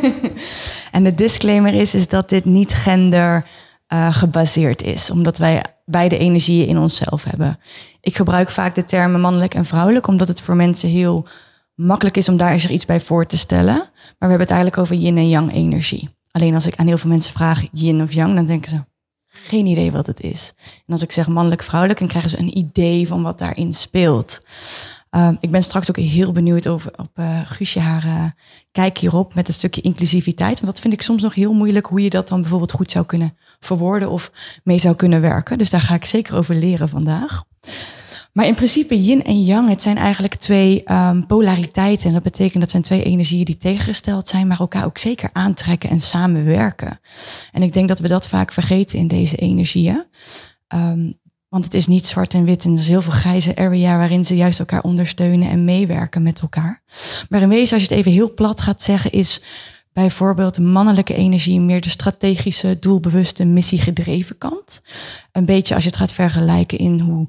en 0.91 1.03
de 1.03 1.15
disclaimer 1.15 1.74
is, 1.74 1.96
is 1.96 2.07
dat 2.07 2.29
dit 2.29 2.46
niet 2.46 2.74
gender 2.74 3.46
uh, 3.93 4.13
gebaseerd 4.13 4.84
is, 4.84 5.10
omdat 5.12 5.38
wij 5.38 5.63
beide 5.86 6.17
energieën 6.17 6.67
in 6.67 6.77
onszelf 6.77 7.24
hebben. 7.24 7.60
Ik 8.01 8.15
gebruik 8.15 8.50
vaak 8.50 8.75
de 8.75 8.86
termen 8.86 9.22
mannelijk 9.22 9.53
en 9.53 9.65
vrouwelijk, 9.65 10.07
omdat 10.07 10.27
het 10.27 10.41
voor 10.41 10.55
mensen 10.55 10.89
heel 10.89 11.27
makkelijk 11.75 12.17
is 12.17 12.29
om 12.29 12.38
daar 12.38 12.60
zich 12.60 12.72
iets 12.72 12.86
bij 12.86 13.01
voor 13.01 13.25
te 13.25 13.38
stellen. 13.38 13.75
Maar 13.75 14.15
we 14.17 14.27
hebben 14.27 14.39
het 14.39 14.51
eigenlijk 14.51 14.81
over 14.81 14.96
yin 14.96 15.17
en 15.17 15.29
yang 15.29 15.53
energie. 15.53 16.10
Alleen 16.31 16.53
als 16.53 16.67
ik 16.67 16.75
aan 16.75 16.88
heel 16.88 16.98
veel 16.98 17.10
mensen 17.10 17.34
vraag 17.34 17.63
yin 17.72 18.01
of 18.01 18.13
yang, 18.13 18.36
dan 18.36 18.46
denken 18.46 18.69
ze, 18.69 18.84
geen 19.44 19.65
idee 19.65 19.91
wat 19.91 20.06
het 20.06 20.22
is. 20.22 20.53
En 20.58 20.94
als 20.94 21.01
ik 21.01 21.12
zeg 21.12 21.27
mannelijk-vrouwelijk, 21.27 22.00
dan 22.00 22.08
krijgen 22.08 22.29
ze 22.29 22.39
een 22.39 22.58
idee 22.58 23.08
van 23.08 23.24
wat 23.24 23.39
daarin 23.39 23.74
speelt. 23.74 24.41
Ehm, 25.10 25.36
ik 25.39 25.51
ben 25.51 25.63
straks 25.63 25.89
ook 25.89 25.98
heel 25.98 26.32
benieuwd 26.32 26.67
over 26.67 26.91
op 26.96 27.10
uh, 27.15 27.39
Guusje 27.46 27.79
haar 27.79 28.06
uh, 28.06 28.24
kijk 28.72 28.98
hierop 28.98 29.36
met 29.36 29.48
een 29.48 29.53
stukje 29.53 29.82
inclusiviteit. 29.82 30.53
Want 30.53 30.65
dat 30.65 30.79
vind 30.79 30.94
ik 30.94 31.01
soms 31.01 31.22
nog 31.22 31.34
heel 31.34 31.53
moeilijk 31.53 31.86
hoe 31.86 32.01
je 32.01 32.10
dat 32.10 32.27
dan 32.27 32.41
bijvoorbeeld 32.41 32.72
goed 32.72 32.91
zou 32.91 33.06
kunnen 33.06 33.38
verwoorden 33.60 34.10
of 34.10 34.32
mee 34.63 34.77
zou 34.77 34.96
kunnen 34.96 35.22
werken. 35.22 35.58
Dus 35.58 35.70
daar 35.70 35.82
ga 35.82 35.94
ik 35.94 36.06
zeker 36.06 36.36
over 36.36 36.56
leren 36.56 36.89
vandaag. 36.89 37.44
Maar 38.38 38.48
in 38.48 38.56
principe 38.56 39.03
yin 39.03 39.24
en 39.24 39.44
yang, 39.44 39.70
het 39.70 39.82
zijn 39.82 39.98
eigenlijk 39.98 40.36
twee 40.36 40.84
um, 40.91 41.25
polariteiten. 41.25 42.08
En 42.08 42.13
dat 42.13 42.24
betekent 42.24 42.62
dat 42.62 42.72
zijn 42.72 42.84
twee 42.84 43.03
energieën 43.03 43.46
die 43.46 43.58
tegengesteld 43.58 44.27
zijn, 44.27 44.48
maar 44.48 44.60
elkaar 44.60 44.86
ook 44.86 44.98
zeker 44.98 45.29
aantrekken 45.34 45.89
en 45.89 46.01
samenwerken. 46.01 47.00
En 47.51 47.62
ik 47.62 47.74
denk 47.74 47.88
dat 47.88 48.00
we 48.00 48.08
dat 48.08 48.27
vaak 48.27 48.51
vergeten 48.51 49.00
in 49.00 49.08
deze 49.08 49.36
energieën. 49.36 50.06
Um, 50.75 51.20
want 51.50 51.63
het 51.63 51.74
is 51.74 51.88
niet 51.88 52.06
zwart 52.06 52.34
en 52.34 52.44
wit 52.44 52.65
en 52.65 52.72
er 52.72 52.77
is 52.77 52.88
heel 52.88 53.01
veel 53.01 53.13
grijze 53.13 53.56
area 53.56 53.98
waarin 53.98 54.25
ze 54.25 54.36
juist 54.36 54.60
elkaar 54.60 54.82
ondersteunen 54.82 55.50
en 55.50 55.65
meewerken 55.65 56.24
met 56.24 56.39
elkaar. 56.39 56.82
Maar 57.29 57.41
in 57.41 57.50
wezen, 57.50 57.74
als 57.74 57.84
je 57.84 57.89
het 57.89 57.98
even 57.98 58.12
heel 58.12 58.34
plat 58.34 58.62
gaat 58.62 58.84
zeggen, 58.84 59.12
is 59.12 59.41
bijvoorbeeld 59.94 60.60
mannelijke 60.60 61.13
energie 61.13 61.60
meer 61.60 61.82
de 61.82 61.89
strategische, 61.89 62.79
doelbewuste, 62.79 63.46
missiegedreven 63.46 64.38
kant. 64.38 64.82
Een 65.32 65.46
beetje 65.46 65.75
als 65.75 65.84
je 65.84 65.89
het 65.89 66.00
gaat 66.00 66.13
vergelijken 66.13 66.77
in 66.77 67.00
hoe 67.00 67.27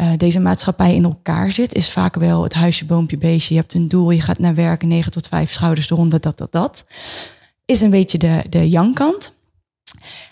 uh, 0.00 0.12
deze 0.16 0.40
maatschappij 0.40 0.94
in 0.94 1.04
elkaar 1.04 1.50
zit, 1.50 1.74
is 1.74 1.90
vaak 1.90 2.14
wel 2.14 2.42
het 2.42 2.54
huisje, 2.54 2.84
boompje, 2.84 3.18
beestje. 3.18 3.54
Je 3.54 3.60
hebt 3.60 3.74
een 3.74 3.88
doel, 3.88 4.10
je 4.10 4.20
gaat 4.20 4.38
naar 4.38 4.54
werk, 4.54 4.82
9 4.82 5.12
tot 5.12 5.28
5 5.28 5.52
schouders 5.52 5.90
eronder, 5.90 6.20
dat, 6.20 6.38
dat, 6.38 6.52
dat. 6.52 6.84
Is 7.64 7.80
een 7.80 7.90
beetje 7.90 8.18
de, 8.18 8.44
de 8.48 8.68
yang-kant. 8.68 9.36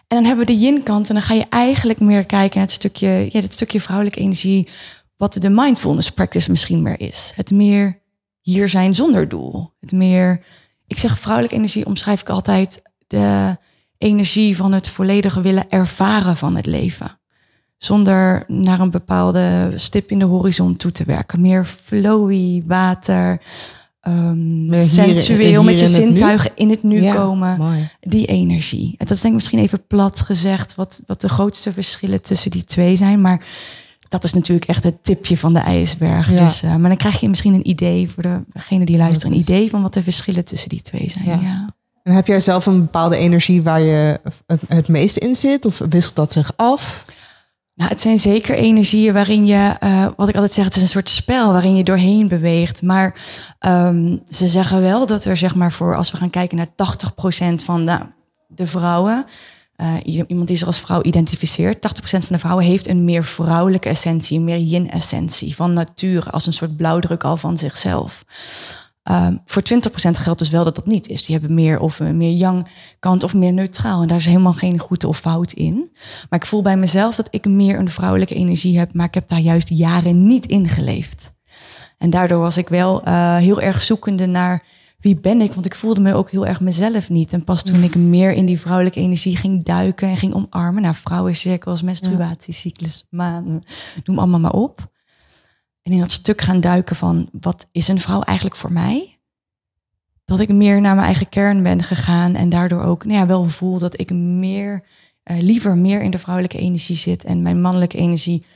En 0.07 0.17
dan 0.17 0.25
hebben 0.25 0.47
we 0.47 0.53
de 0.53 0.59
yin-kant 0.59 1.09
en 1.09 1.15
dan 1.15 1.25
ga 1.25 1.35
je 1.35 1.47
eigenlijk 1.49 2.01
meer 2.01 2.25
kijken 2.25 2.59
naar 2.59 2.67
het 2.67 2.75
stukje, 2.75 3.29
ja, 3.31 3.41
het 3.41 3.53
stukje 3.53 3.81
vrouwelijke 3.81 4.21
energie, 4.21 4.69
wat 5.17 5.33
de 5.33 5.51
mindfulness 5.51 6.11
practice 6.11 6.51
misschien 6.51 6.83
meer 6.83 7.01
is. 7.01 7.33
Het 7.35 7.51
meer 7.51 8.01
hier 8.41 8.69
zijn 8.69 8.95
zonder 8.95 9.29
doel. 9.29 9.73
Het 9.81 9.93
meer, 9.93 10.45
ik 10.87 10.99
zeg 10.99 11.19
vrouwelijke 11.19 11.57
energie 11.57 11.87
omschrijf 11.87 12.21
ik 12.21 12.29
altijd 12.29 12.83
de 13.07 13.57
energie 13.99 14.57
van 14.57 14.73
het 14.73 14.89
volledige 14.89 15.41
willen 15.41 15.69
ervaren 15.69 16.37
van 16.37 16.57
het 16.57 16.67
leven 16.67 17.19
zonder 17.79 18.45
naar 18.47 18.81
een 18.81 18.91
bepaalde 18.91 19.73
stip 19.75 20.11
in 20.11 20.19
de 20.19 20.25
horizon 20.25 20.77
toe 20.77 20.93
te 20.93 21.05
werken. 21.05 21.41
Meer 21.41 21.65
flowy, 21.65 22.63
water, 22.67 23.41
um, 24.09 24.67
sensueel, 24.71 25.63
met 25.63 25.81
je 25.81 25.87
zintuigen 25.87 26.51
in 26.55 26.71
het 26.71 26.83
nu 26.83 27.13
komen. 27.13 27.91
Die 28.01 28.27
energie. 28.27 28.95
En 28.99 29.07
dat 29.07 29.17
is 29.17 29.21
denk 29.21 29.35
ik 29.35 29.41
misschien 29.41 29.59
even 29.59 29.87
plat 29.87 30.21
gezegd, 30.21 30.75
wat, 30.75 31.03
wat 31.07 31.21
de 31.21 31.29
grootste 31.29 31.73
verschillen 31.73 32.23
tussen 32.23 32.51
die 32.51 32.65
twee 32.65 32.97
zijn. 32.97 33.21
Maar 33.21 33.45
dat 34.09 34.25
is 34.25 34.33
natuurlijk 34.33 34.69
echt 34.69 34.85
het 34.85 35.05
tipje 35.05 35.39
van 35.39 35.53
de 35.53 35.59
ijsberg. 35.59 36.29
Dus, 36.29 36.63
uh, 36.63 36.77
maar 36.77 36.89
dan 36.89 36.97
krijg 36.97 37.21
je 37.21 37.29
misschien 37.29 37.55
een 37.55 37.69
idee 37.69 38.11
voor 38.11 38.43
degene 38.53 38.85
die 38.85 38.97
luisteren, 38.97 39.35
een 39.35 39.41
idee 39.41 39.71
van 39.71 39.83
wat 39.83 39.95
de 39.95 40.03
verschillen 40.03 40.45
tussen 40.45 40.69
die 40.69 40.83
twee 40.83 41.11
zijn. 41.11 41.41
Ja. 41.41 41.75
En 42.03 42.13
heb 42.13 42.27
jij 42.27 42.41
zelf 42.41 42.67
een 42.67 42.81
bepaalde 42.81 43.17
energie 43.17 43.63
waar 43.63 43.81
je 43.81 44.21
het 44.69 44.89
meest 44.89 45.17
in 45.17 45.35
zit? 45.35 45.65
Of 45.65 45.83
wisselt 45.89 46.17
dat 46.17 46.33
zich 46.33 46.53
af? 46.57 47.05
Nou, 47.77 47.91
het 47.91 48.01
zijn 48.01 48.19
zeker 48.19 48.57
energieën 48.57 49.13
waarin 49.13 49.47
je, 49.47 49.77
uh, 49.83 50.07
wat 50.17 50.29
ik 50.29 50.35
altijd 50.35 50.53
zeg, 50.53 50.65
het 50.65 50.77
is 50.77 50.83
een 50.83 50.89
soort 50.89 51.09
spel 51.09 51.53
waarin 51.53 51.77
je 51.77 51.85
doorheen 51.85 52.29
beweegt. 52.29 52.83
Maar 52.83 53.15
um, 53.67 54.23
ze 54.29 54.47
zeggen 54.47 54.81
wel 54.81 55.07
dat 55.07 55.25
er, 55.25 55.37
zeg 55.37 55.55
maar, 55.55 55.73
voor 55.73 55.97
als 55.97 56.11
we 56.11 56.17
gaan 56.17 56.31
kijken 56.31 56.57
naar 56.57 56.69
80% 57.61 57.65
van 57.65 57.85
de, 57.85 57.99
de 58.47 58.67
vrouwen, 58.67 59.25
uh, 59.77 60.27
iemand 60.29 60.47
die 60.47 60.57
zich 60.57 60.67
als 60.67 60.81
vrouw 60.81 61.03
identificeert, 61.03 61.77
80% 61.77 62.01
van 62.03 62.21
de 62.29 62.39
vrouwen 62.39 62.65
heeft 62.65 62.89
een 62.89 63.05
meer 63.05 63.25
vrouwelijke 63.25 63.89
essentie, 63.89 64.39
een 64.39 64.45
meer 64.45 64.59
yin-essentie 64.59 65.55
van 65.55 65.73
nature, 65.73 66.31
als 66.31 66.47
een 66.47 66.53
soort 66.53 66.77
blauwdruk 66.77 67.25
al 67.25 67.37
van 67.37 67.59
zichzelf. 67.59 68.25
Um, 69.11 69.41
voor 69.45 69.63
20% 69.63 70.11
geldt 70.11 70.39
dus 70.39 70.51
wel 70.51 70.65
dat 70.65 70.75
dat 70.75 70.87
niet 70.87 71.09
is. 71.09 71.25
Die 71.25 71.37
hebben 71.37 71.55
meer 71.55 71.81
of 71.81 72.01
een 72.01 72.17
meer 72.17 72.37
yang 72.37 72.67
kant 72.99 73.23
of 73.23 73.35
meer 73.35 73.53
neutraal. 73.53 74.03
En 74.03 74.09
daar 74.09 74.17
is 74.17 74.27
helemaal 74.27 74.53
geen 74.53 74.79
goed 74.79 75.05
of 75.05 75.19
fout 75.19 75.53
in. 75.53 75.91
Maar 76.31 76.39
ik 76.39 76.47
voel 76.47 76.63
bij 76.63 76.77
mezelf 76.77 77.15
dat 77.15 77.29
ik 77.31 77.47
meer 77.47 77.79
een 77.79 77.91
vrouwelijke 77.91 78.35
energie 78.35 78.79
heb, 78.79 78.95
maar 78.95 79.07
ik 79.07 79.15
heb 79.15 79.29
daar 79.29 79.39
juist 79.39 79.69
jaren 79.69 80.27
niet 80.27 80.47
in 80.47 80.69
geleefd. 80.69 81.33
En 81.99 82.11
daardoor 82.11 82.39
was 82.39 82.57
ik 82.57 82.69
wel 82.69 83.09
uh, 83.09 83.37
heel 83.37 83.61
erg 83.61 83.83
zoekende 83.83 84.27
naar 84.27 84.65
wie 84.99 85.21
ben 85.21 85.41
ik? 85.41 85.53
Want 85.53 85.67
ik 85.67 85.75
voelde 85.75 86.01
me 86.01 86.15
ook 86.15 86.31
heel 86.31 86.47
erg 86.47 86.61
mezelf 86.61 87.11
niet. 87.11 87.33
En 87.33 87.45
pas 87.45 87.63
toen 87.63 87.83
ik 87.83 87.95
meer 87.95 88.33
in 88.33 88.47
die 88.47 88.61
vrouwelijke 88.61 89.01
energie 89.01 89.37
ging 89.37 89.65
duiken 89.65 90.09
en 90.09 90.17
ging 90.17 90.35
omarmen, 90.35 90.83
naar 90.83 90.95
vrouwencirkels, 90.95 91.83
menstruatiecyclus, 91.83 93.07
maanden, 93.11 93.63
noem 94.05 94.19
allemaal 94.19 94.41
maar 94.41 94.53
op 94.53 94.95
en 95.87 95.93
in 95.93 95.99
dat 95.99 96.11
stuk 96.11 96.41
gaan 96.41 96.61
duiken 96.61 96.97
van 96.97 97.29
wat 97.41 97.67
is 97.73 97.89
een 97.89 98.01
vrouw 98.01 98.21
eigenlijk 98.21 98.57
voor 98.57 98.73
mij? 98.73 99.19
Dat 100.25 100.41
ik 100.41 100.49
meer 100.49 100.81
naar 100.81 100.95
mijn 100.95 101.07
eigen 101.07 101.29
kern 101.29 101.63
ben 101.63 101.83
gegaan 101.83 102.35
en 102.35 102.49
daardoor 102.49 102.83
ook 102.83 103.05
nou 103.05 103.19
ja, 103.19 103.27
wel 103.27 103.45
voel 103.45 103.79
dat 103.79 104.01
ik 104.01 104.11
meer, 104.11 104.85
uh, 105.25 105.39
liever 105.41 105.77
meer 105.77 106.03
in 106.03 106.11
de 106.11 106.19
vrouwelijke 106.19 106.59
energie 106.59 106.97
zit 106.97 107.25
en 107.25 107.43
mijn 107.43 107.61
mannelijke 107.61 107.97
energie 107.97 108.47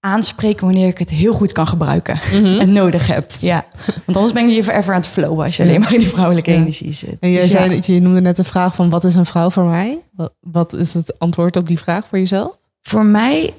aanspreken 0.00 0.64
wanneer 0.64 0.88
ik 0.88 0.98
het 0.98 1.10
heel 1.10 1.32
goed 1.32 1.52
kan 1.52 1.66
gebruiken 1.66 2.18
mhm. 2.32 2.60
en 2.60 2.72
nodig 2.72 3.06
heb. 3.06 3.32
Ja. 3.40 3.64
Want 4.04 4.16
anders 4.16 4.32
ben 4.32 4.48
je 4.48 4.64
forever 4.64 4.94
aan 4.94 5.00
het 5.00 5.08
flowen 5.08 5.44
als 5.44 5.56
je 5.56 5.62
alleen 5.62 5.80
maar 5.80 5.92
in 5.92 5.98
die 5.98 6.08
vrouwelijke 6.08 6.52
energie 6.52 6.92
zit. 6.92 7.16
En 7.20 7.30
jij 7.30 7.42
dus 7.42 7.50
zei, 7.50 7.80
je 7.82 8.00
noemde 8.00 8.20
net 8.20 8.36
de 8.36 8.44
vraag 8.44 8.74
van 8.74 8.90
wat 8.90 9.04
is 9.04 9.14
een 9.14 9.26
vrouw 9.26 9.50
voor 9.50 9.64
mij? 9.64 9.98
Wat 10.40 10.72
is 10.72 10.94
het 10.94 11.18
antwoord 11.18 11.56
op 11.56 11.66
die 11.66 11.78
vraag 11.78 12.06
voor 12.06 12.18
jezelf? 12.18 12.58
Voor 12.82 13.04
mij 13.04 13.54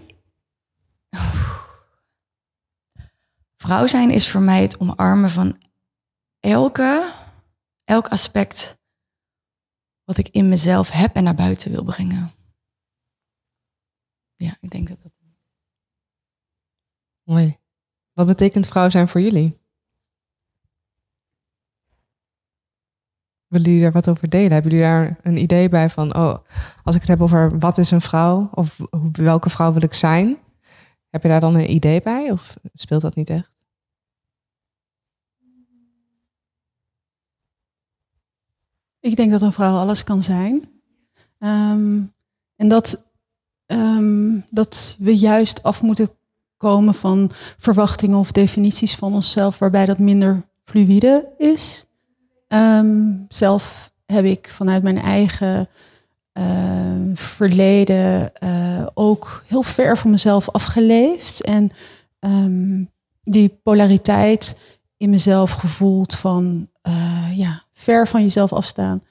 Vrouw 3.65 3.87
zijn 3.87 4.11
is 4.11 4.31
voor 4.31 4.41
mij 4.41 4.61
het 4.61 4.79
omarmen 4.79 5.29
van 5.29 5.57
elke, 6.39 7.13
elk 7.83 8.07
aspect 8.07 8.77
wat 10.03 10.17
ik 10.17 10.29
in 10.29 10.49
mezelf 10.49 10.89
heb 10.89 11.15
en 11.15 11.23
naar 11.23 11.35
buiten 11.35 11.71
wil 11.71 11.83
brengen. 11.83 12.31
Ja, 14.35 14.57
ik 14.61 14.69
denk 14.69 14.87
dat 14.87 15.01
dat. 15.01 15.19
Mooi. 17.23 17.57
Wat 18.13 18.27
betekent 18.27 18.67
vrouw 18.67 18.89
zijn 18.89 19.07
voor 19.07 19.21
jullie? 19.21 19.57
Willen 23.47 23.67
jullie 23.67 23.81
daar 23.81 23.91
wat 23.91 24.07
over 24.07 24.29
delen? 24.29 24.51
Hebben 24.51 24.71
jullie 24.71 24.85
daar 24.85 25.19
een 25.23 25.37
idee 25.37 25.69
bij 25.69 25.89
van, 25.89 26.15
oh, 26.15 26.37
als 26.83 26.95
ik 26.95 27.01
het 27.01 27.09
heb 27.09 27.21
over 27.21 27.59
wat 27.59 27.77
is 27.77 27.91
een 27.91 28.01
vrouw 28.01 28.49
of 28.51 28.79
welke 29.11 29.49
vrouw 29.49 29.73
wil 29.73 29.83
ik 29.83 29.93
zijn, 29.93 30.37
heb 31.09 31.21
je 31.23 31.29
daar 31.29 31.39
dan 31.39 31.55
een 31.55 31.71
idee 31.71 32.01
bij 32.01 32.31
of 32.31 32.57
speelt 32.73 33.01
dat 33.01 33.15
niet 33.15 33.29
echt? 33.29 33.54
Ik 39.05 39.15
denk 39.15 39.31
dat 39.31 39.41
een 39.41 39.51
vrouw 39.51 39.77
alles 39.77 40.03
kan 40.03 40.23
zijn. 40.23 40.69
Ehm, 41.39 42.01
en 42.55 42.67
dat, 42.67 43.03
um, 43.67 44.45
dat 44.49 44.95
we 44.99 45.17
juist 45.17 45.63
af 45.63 45.81
moeten 45.81 46.09
komen 46.57 46.93
van 46.93 47.31
verwachtingen 47.57 48.17
of 48.17 48.31
definities 48.31 48.95
van 48.95 49.13
onszelf, 49.13 49.59
waarbij 49.59 49.85
dat 49.85 49.99
minder 49.99 50.45
fluïde 50.63 51.27
is. 51.37 51.85
Um, 52.47 53.25
zelf 53.29 53.93
heb 54.05 54.25
ik 54.25 54.49
vanuit 54.49 54.83
mijn 54.83 54.97
eigen 54.97 55.69
verleden 57.13 58.31
uh, 58.43 58.85
ook 58.93 59.43
heel 59.47 59.61
ver 59.61 59.97
van 59.97 60.11
mezelf 60.11 60.49
afgeleefd. 60.49 61.41
En 61.41 61.71
die 63.23 63.59
polariteit 63.63 64.57
in 64.97 65.09
mezelf 65.09 65.51
gevoeld 65.51 66.15
van 66.15 66.69
uh, 66.87 67.37
ja, 67.37 67.64
ver 67.77 68.07
van 68.07 68.21
jezelf 68.21 68.53
afstaan, 68.53 69.03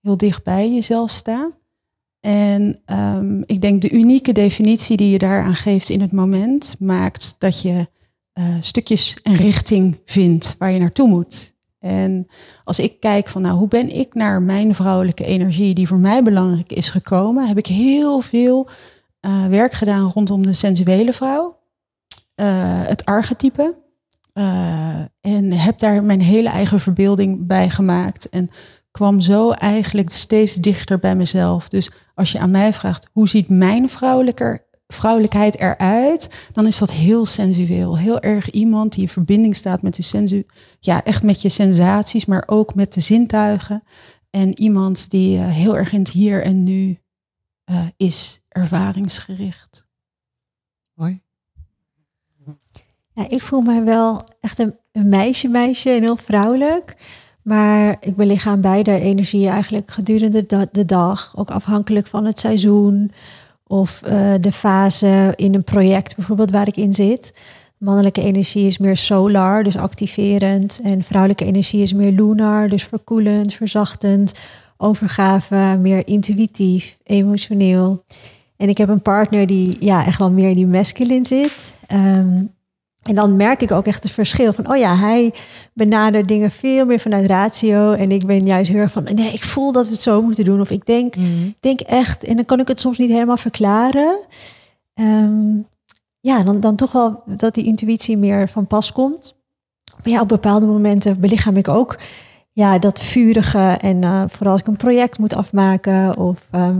heel 0.00 0.16
dicht 0.16 0.44
bij 0.44 0.72
jezelf 0.72 1.10
staan. 1.10 1.52
En 2.20 2.82
um, 2.86 3.42
ik 3.46 3.60
denk 3.60 3.82
de 3.82 3.90
unieke 3.90 4.32
definitie 4.32 4.96
die 4.96 5.10
je 5.10 5.18
daaraan 5.18 5.54
geeft 5.54 5.90
in 5.90 6.00
het 6.00 6.12
moment 6.12 6.74
maakt 6.78 7.34
dat 7.38 7.62
je 7.62 7.88
uh, 8.38 8.44
stukjes 8.60 9.16
en 9.22 9.34
richting 9.34 10.00
vindt 10.04 10.54
waar 10.58 10.70
je 10.70 10.78
naartoe 10.78 11.08
moet. 11.08 11.54
En 11.78 12.26
als 12.64 12.78
ik 12.78 13.00
kijk 13.00 13.28
van 13.28 13.42
nou, 13.42 13.56
hoe 13.56 13.68
ben 13.68 13.88
ik 13.88 14.14
naar 14.14 14.42
mijn 14.42 14.74
vrouwelijke 14.74 15.24
energie 15.24 15.74
die 15.74 15.86
voor 15.86 15.98
mij 15.98 16.22
belangrijk 16.22 16.72
is 16.72 16.88
gekomen, 16.88 17.48
heb 17.48 17.58
ik 17.58 17.66
heel 17.66 18.20
veel 18.20 18.68
uh, 19.26 19.46
werk 19.46 19.72
gedaan 19.72 20.10
rondom 20.10 20.42
de 20.42 20.52
sensuele 20.52 21.12
vrouw, 21.12 21.58
uh, 22.36 22.46
het 22.86 23.04
archetype. 23.04 23.81
Uh, 24.34 25.00
en 25.20 25.52
heb 25.52 25.78
daar 25.78 26.04
mijn 26.04 26.20
hele 26.20 26.48
eigen 26.48 26.80
verbeelding 26.80 27.46
bij 27.46 27.70
gemaakt. 27.70 28.28
En 28.28 28.50
kwam 28.90 29.20
zo 29.20 29.50
eigenlijk 29.50 30.10
steeds 30.10 30.54
dichter 30.54 30.98
bij 30.98 31.16
mezelf. 31.16 31.68
Dus 31.68 31.90
als 32.14 32.32
je 32.32 32.38
aan 32.38 32.50
mij 32.50 32.72
vraagt, 32.72 33.08
hoe 33.12 33.28
ziet 33.28 33.48
mijn 33.48 33.88
vrouwelijkheid 34.86 35.58
eruit? 35.58 36.48
Dan 36.52 36.66
is 36.66 36.78
dat 36.78 36.90
heel 36.90 37.26
sensueel. 37.26 37.98
Heel 37.98 38.20
erg 38.20 38.50
iemand 38.50 38.92
die 38.92 39.02
in 39.02 39.08
verbinding 39.08 39.56
staat 39.56 39.82
met 39.82 39.94
de 39.94 40.02
sensu 40.02 40.46
ja, 40.80 41.04
echt 41.04 41.22
met 41.22 41.42
je 41.42 41.48
sensaties, 41.48 42.24
maar 42.24 42.42
ook 42.46 42.74
met 42.74 42.92
de 42.92 43.00
zintuigen. 43.00 43.82
En 44.30 44.60
iemand 44.60 45.10
die 45.10 45.38
uh, 45.38 45.48
heel 45.48 45.76
erg 45.76 45.92
in 45.92 45.98
het 45.98 46.10
hier 46.10 46.42
en 46.42 46.62
nu 46.62 46.98
eh, 47.64 47.86
is 47.96 48.40
ervaringsgericht. 48.48 49.86
Mooi. 50.94 51.22
Ja, 53.14 53.28
ik 53.28 53.42
voel 53.42 53.60
mij 53.60 53.84
wel 53.84 54.20
echt 54.40 54.58
een, 54.58 54.74
meisje, 54.92 55.48
meisje 55.48 55.90
en 55.90 56.02
heel 56.02 56.16
vrouwelijk. 56.16 56.96
Maar 57.42 57.96
ik 58.00 58.16
belichaam 58.16 58.60
beide 58.60 59.00
energieën 59.00 59.50
eigenlijk 59.50 59.90
gedurende 59.90 60.68
de, 60.72 60.84
dag. 60.84 61.32
Ook 61.36 61.50
afhankelijk 61.50 62.06
van 62.06 62.24
het 62.24 62.38
seizoen 62.38 63.12
of 63.66 64.02
eh, 64.02 64.32
de 64.40 64.52
fase 64.52 65.32
in 65.36 65.54
een 65.54 65.64
project 65.64 66.16
bijvoorbeeld 66.16 66.50
waar 66.50 66.66
ik 66.66 66.76
in 66.76 66.94
zit. 66.94 67.34
Mannelijke 67.78 68.22
energie 68.22 68.66
is 68.66 68.78
meer 68.78 68.96
solar, 68.96 69.62
dus 69.62 69.76
activerend. 69.76 70.80
En 70.84 71.02
vrouwelijke 71.02 71.44
energie 71.44 71.82
is 71.82 71.92
meer 71.92 72.12
lunar, 72.12 72.68
dus 72.68 72.84
verkoelend, 72.84 73.54
verzachtend. 73.54 74.34
Overgave, 74.76 75.76
meer 75.80 76.06
intuïtief, 76.06 76.98
emotioneel. 77.04 78.04
En 78.56 78.68
ik 78.68 78.78
heb 78.78 78.88
een 78.88 79.02
partner 79.02 79.46
die 79.46 79.76
ja, 79.80 80.06
echt 80.06 80.18
wel 80.18 80.30
meer 80.30 80.48
in 80.48 80.56
die 80.56 80.66
masculine 80.66 81.26
zit. 81.26 81.74
Ehm, 81.86 82.44
en 83.02 83.14
dan 83.14 83.36
merk 83.36 83.62
ik 83.62 83.72
ook 83.72 83.86
echt 83.86 84.02
het 84.02 84.12
verschil 84.12 84.52
van, 84.52 84.70
oh 84.70 84.76
ja, 84.76 84.96
hij 84.96 85.34
benadert 85.74 86.28
dingen 86.28 86.50
veel 86.50 86.84
meer 86.84 87.00
vanuit 87.00 87.26
ratio. 87.26 87.92
En 87.92 88.08
ik 88.08 88.26
ben 88.26 88.38
juist 88.46 88.70
heel 88.70 88.80
erg 88.80 88.92
van, 88.92 89.04
nee, 89.14 89.32
ik 89.32 89.44
voel 89.44 89.72
dat 89.72 89.86
we 89.86 89.92
het 89.92 90.00
zo 90.00 90.22
moeten 90.22 90.44
doen. 90.44 90.60
Of 90.60 90.70
ik 90.70 90.86
denk, 90.86 91.16
Mhm. 91.16 91.50
denk 91.60 91.80
echt, 91.80 92.24
en 92.24 92.36
dan 92.36 92.44
kan 92.44 92.60
ik 92.60 92.68
het 92.68 92.80
soms 92.80 92.98
niet 92.98 93.10
helemaal 93.10 93.36
verklaren. 93.36 94.18
Ehm, 94.94 95.56
ja, 96.20 96.42
dan, 96.42 96.60
dan 96.60 96.76
toch 96.76 96.92
wel 96.92 97.22
dat 97.26 97.54
die 97.54 97.64
intuïtie 97.64 98.16
meer 98.16 98.48
van 98.48 98.66
pas 98.66 98.92
komt. 98.92 99.34
Maar 100.04 100.12
ja, 100.12 100.20
op 100.20 100.28
bepaalde 100.28 100.66
momenten 100.66 101.20
belichaam 101.20 101.56
ik 101.56 101.68
ook 101.68 101.98
ja, 102.52 102.78
dat 102.78 103.02
vurige. 103.02 103.76
En 103.80 104.04
eh, 104.04 104.22
vooral 104.28 104.52
als 104.52 104.60
ik 104.60 104.66
een 104.66 104.76
project 104.76 105.18
moet 105.18 105.34
afmaken 105.34 106.16
of 106.16 106.38
ehm, 106.50 106.78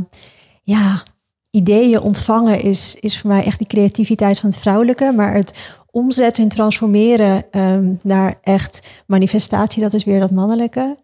ja, 0.62 1.02
ideeën 1.50 2.00
ontvangen 2.00 2.60
is, 2.62 2.96
is 3.00 3.20
voor 3.20 3.30
mij 3.30 3.44
echt 3.44 3.58
die 3.58 3.66
creativiteit 3.66 4.40
van 4.40 4.50
het 4.50 4.58
vrouwelijke. 4.58 5.12
Maar 5.16 5.34
het 5.34 5.58
omzetten 5.92 6.42
en 6.42 6.48
transformeren 6.48 7.44
ehm, 7.50 7.94
naar 8.02 8.38
echt 8.42 8.88
manifestatie, 9.06 9.82
dat 9.82 9.92
is 9.92 10.04
weer 10.04 10.20
dat 10.20 10.30
mannelijke. 10.30 10.96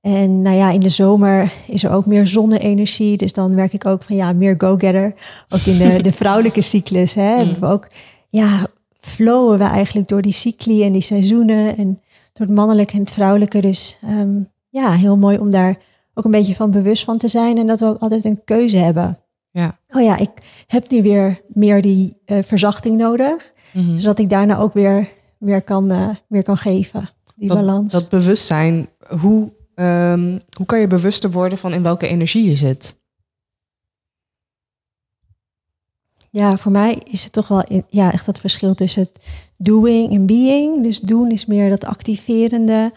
En 0.00 0.42
nou 0.42 0.56
ja, 0.56 0.70
in 0.70 0.80
de 0.80 0.88
zomer 0.88 1.52
is 1.66 1.84
er 1.84 1.90
ook 1.90 2.06
meer 2.06 2.26
zonne-energie. 2.26 3.16
Dus 3.16 3.32
dan 3.32 3.54
merk 3.54 3.72
ik 3.72 3.86
ook 3.86 4.02
van 4.02 4.16
ja, 4.16 4.32
meer 4.32 4.54
go-getter. 4.58 5.14
Ook 5.48 5.60
in 5.60 5.78
de, 5.78 6.02
de 6.08 6.12
vrouwelijke 6.12 6.60
cyclus 6.60 7.14
hè, 7.14 7.22
hebben 7.22 7.60
we 7.60 7.66
ook, 7.66 7.88
ja, 8.28 8.66
flowen 9.00 9.58
we 9.58 9.64
eigenlijk 9.64 10.08
door 10.08 10.22
die 10.22 10.32
cycli 10.32 10.84
en 10.84 10.92
die 10.92 11.02
seizoenen. 11.02 11.76
En 11.76 12.00
door 12.32 12.46
het 12.46 12.54
mannelijke 12.54 12.92
en 12.92 13.00
het 13.00 13.10
vrouwelijke. 13.10 13.60
Dus 13.60 13.98
ehm, 14.02 14.40
ja, 14.68 14.92
heel 14.92 15.16
mooi 15.16 15.38
om 15.38 15.50
daar 15.50 15.76
ook 16.14 16.24
een 16.24 16.30
beetje 16.30 16.54
van 16.54 16.70
bewust 16.70 17.04
van 17.04 17.18
te 17.18 17.28
zijn. 17.28 17.58
En 17.58 17.66
dat 17.66 17.80
we 17.80 17.86
ook 17.86 18.00
altijd 18.00 18.24
een 18.24 18.44
keuze 18.44 18.78
hebben. 18.78 19.18
Ja. 19.50 19.78
Oh 19.88 20.02
ja, 20.02 20.18
ik 20.18 20.30
heb 20.66 20.90
nu 20.90 21.02
weer 21.02 21.40
meer 21.48 21.82
die 21.82 22.20
eh, 22.24 22.38
verzachting 22.42 22.96
nodig. 22.96 23.51
Mhm. 23.72 23.96
Zodat 23.96 24.18
ik 24.18 24.28
daarna 24.28 24.58
ook 24.58 24.72
weer 24.72 25.08
meer 25.38 25.62
kan, 25.62 25.90
eh, 25.90 26.08
meer 26.28 26.42
kan 26.42 26.56
geven. 26.56 27.08
Die 27.34 27.48
dat, 27.48 27.56
balans. 27.56 27.92
Dat 27.92 28.08
bewustzijn, 28.08 28.88
hoe, 29.20 29.52
ehm, 29.74 30.38
hoe 30.56 30.66
kan 30.66 30.80
je 30.80 30.86
bewuster 30.86 31.30
worden 31.30 31.58
van 31.58 31.72
in 31.72 31.82
welke 31.82 32.06
energie 32.06 32.48
je 32.48 32.56
zit? 32.56 33.00
Ja, 36.30 36.56
voor 36.56 36.72
mij 36.72 36.98
is 37.04 37.24
het 37.24 37.32
toch 37.32 37.48
wel 37.48 37.64
in, 37.64 37.84
ja, 37.88 38.12
echt 38.12 38.26
dat 38.26 38.40
verschil 38.40 38.74
tussen 38.74 39.02
het 39.02 39.18
doing 39.56 40.12
en 40.12 40.26
being. 40.26 40.82
Dus 40.82 41.00
doen 41.00 41.30
is 41.30 41.46
meer 41.46 41.68
dat 41.68 41.84
activerende. 41.84 42.92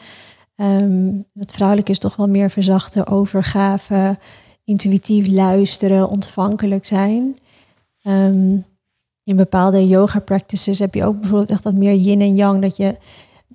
Ehm 0.55 1.17
het 1.33 1.51
vrouwelijke 1.51 1.91
is 1.91 1.99
toch 1.99 2.15
wel 2.15 2.27
meer 2.27 2.49
verzachte 2.49 3.07
overgave, 3.07 4.17
intuïtief 4.63 5.27
luisteren, 5.27 6.09
ontvankelijk 6.09 6.85
zijn. 6.85 7.37
Ehm, 8.01 8.57
in 9.25 9.35
bepaalde 9.35 9.87
yoga 9.87 10.19
practices 10.19 10.79
heb 10.79 10.93
je 10.93 11.03
ook 11.05 11.19
bijvoorbeeld 11.19 11.49
echt 11.49 11.63
dat 11.63 11.73
meer 11.73 11.93
yin 11.93 12.21
en 12.21 12.35
yang, 12.35 12.61
dat 12.61 12.77
je 12.77 12.95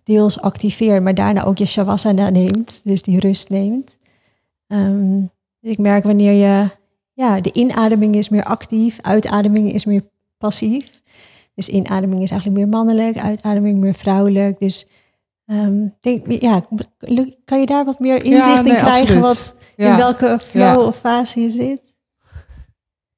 deels 0.04 0.40
activeert, 0.40 1.02
maar 1.02 1.14
daarna 1.14 1.44
ook 1.44 1.58
je 1.58 1.66
shavasana 1.66 2.28
neemt, 2.30 2.80
dus 2.84 3.02
die 3.02 3.20
rust 3.20 3.48
neemt. 3.48 3.96
Ehm, 4.66 5.20
dus 5.60 5.70
ik 5.72 5.78
merk 5.78 6.04
wanneer 6.04 6.32
je 6.32 6.70
ja, 7.12 7.40
de 7.40 7.52
inademing 7.52 8.14
is 8.14 8.28
meer 8.28 8.44
actief, 8.44 8.98
uitademing 9.00 9.72
is 9.72 9.84
meer 9.84 10.02
passief. 10.38 11.02
Dus 11.54 11.68
inademing 11.68 12.22
is 12.22 12.30
eigenlijk 12.30 12.60
meer 12.60 12.68
mannelijk, 12.68 13.18
uitademing 13.18 13.78
meer 13.80 13.94
vrouwelijk. 13.94 14.58
Dus 14.60 14.88
ehm, 15.46 15.86
denk, 16.00 16.30
ja, 16.42 16.66
kan 17.44 17.60
je 17.60 17.66
daar 17.66 17.84
wat 17.84 17.98
meer 17.98 18.24
inzicht 18.24 18.58
in 18.58 18.64
nee, 18.64 18.74
krijgen 18.74 19.00
absoluut. 19.00 19.20
wat, 19.22 19.54
Ja. 19.76 19.90
in 19.90 19.96
welke 19.96 20.38
flow 20.42 20.62
Ja. 20.62 20.80
of 20.80 20.96
fase 20.96 21.40
je 21.40 21.50
zit? 21.50 21.82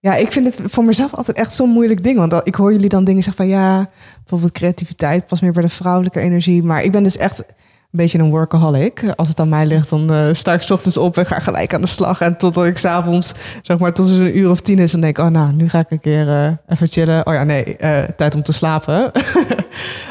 Ja, 0.02 0.14
ik 0.14 0.32
vind 0.32 0.46
het 0.46 0.72
voor 0.72 0.84
mezelf 0.84 1.14
altijd 1.14 1.36
echt 1.36 1.54
zo'n 1.54 1.68
moeilijk 1.68 2.02
ding. 2.02 2.18
Want 2.18 2.40
ik 2.44 2.54
hoor 2.54 2.72
jullie 2.72 2.88
dan 2.88 3.04
dingen 3.04 3.22
zeggen 3.22 3.44
van 3.44 3.52
ja, 3.52 3.90
bijvoorbeeld 4.18 4.52
creativiteit 4.52 5.26
past 5.26 5.42
meer 5.42 5.52
bij 5.52 5.62
de 5.62 5.68
vrouwelijke 5.68 6.20
energie. 6.20 6.62
Maar 6.62 6.82
ik 6.82 6.92
ben 6.92 7.02
dus 7.02 7.16
echt 7.16 7.38
een 7.38 7.44
beetje 7.90 8.18
een 8.18 8.30
workaholic. 8.30 9.12
Als 9.16 9.28
het 9.28 9.40
aan 9.40 9.48
mij 9.48 9.66
ligt, 9.66 9.88
dan 9.88 10.10
eh, 10.10 10.28
sta 10.32 10.52
ik 10.52 10.62
's 10.62 10.70
ochtends 10.70 10.96
op 10.96 11.16
en 11.16 11.26
ga 11.26 11.38
gelijk 11.38 11.74
aan 11.74 11.80
de 11.80 11.86
slag. 11.86 12.20
En 12.20 12.36
totdat 12.36 12.64
ik 12.64 12.78
s'avonds, 12.78 13.34
zeg 13.62 13.78
maar, 13.78 13.92
tot 13.92 14.10
een 14.10 14.38
uur 14.38 14.50
of 14.50 14.60
tien 14.60 14.78
is, 14.78 14.90
dan 14.92 15.00
denk 15.00 15.18
ik, 15.18 15.24
oh 15.24 15.30
nou, 15.30 15.52
nu 15.52 15.68
ga 15.68 15.78
ik 15.78 15.90
een 15.90 16.00
keer 16.00 16.28
eh, 16.28 16.52
even 16.66 16.86
chillen. 16.86 17.26
Oh 17.26 17.34
ja, 17.34 17.44
nee, 17.44 17.76
eh, 17.76 18.02
tijd 18.16 18.34
om 18.34 18.42
te 18.42 18.52
slapen. 18.52 19.10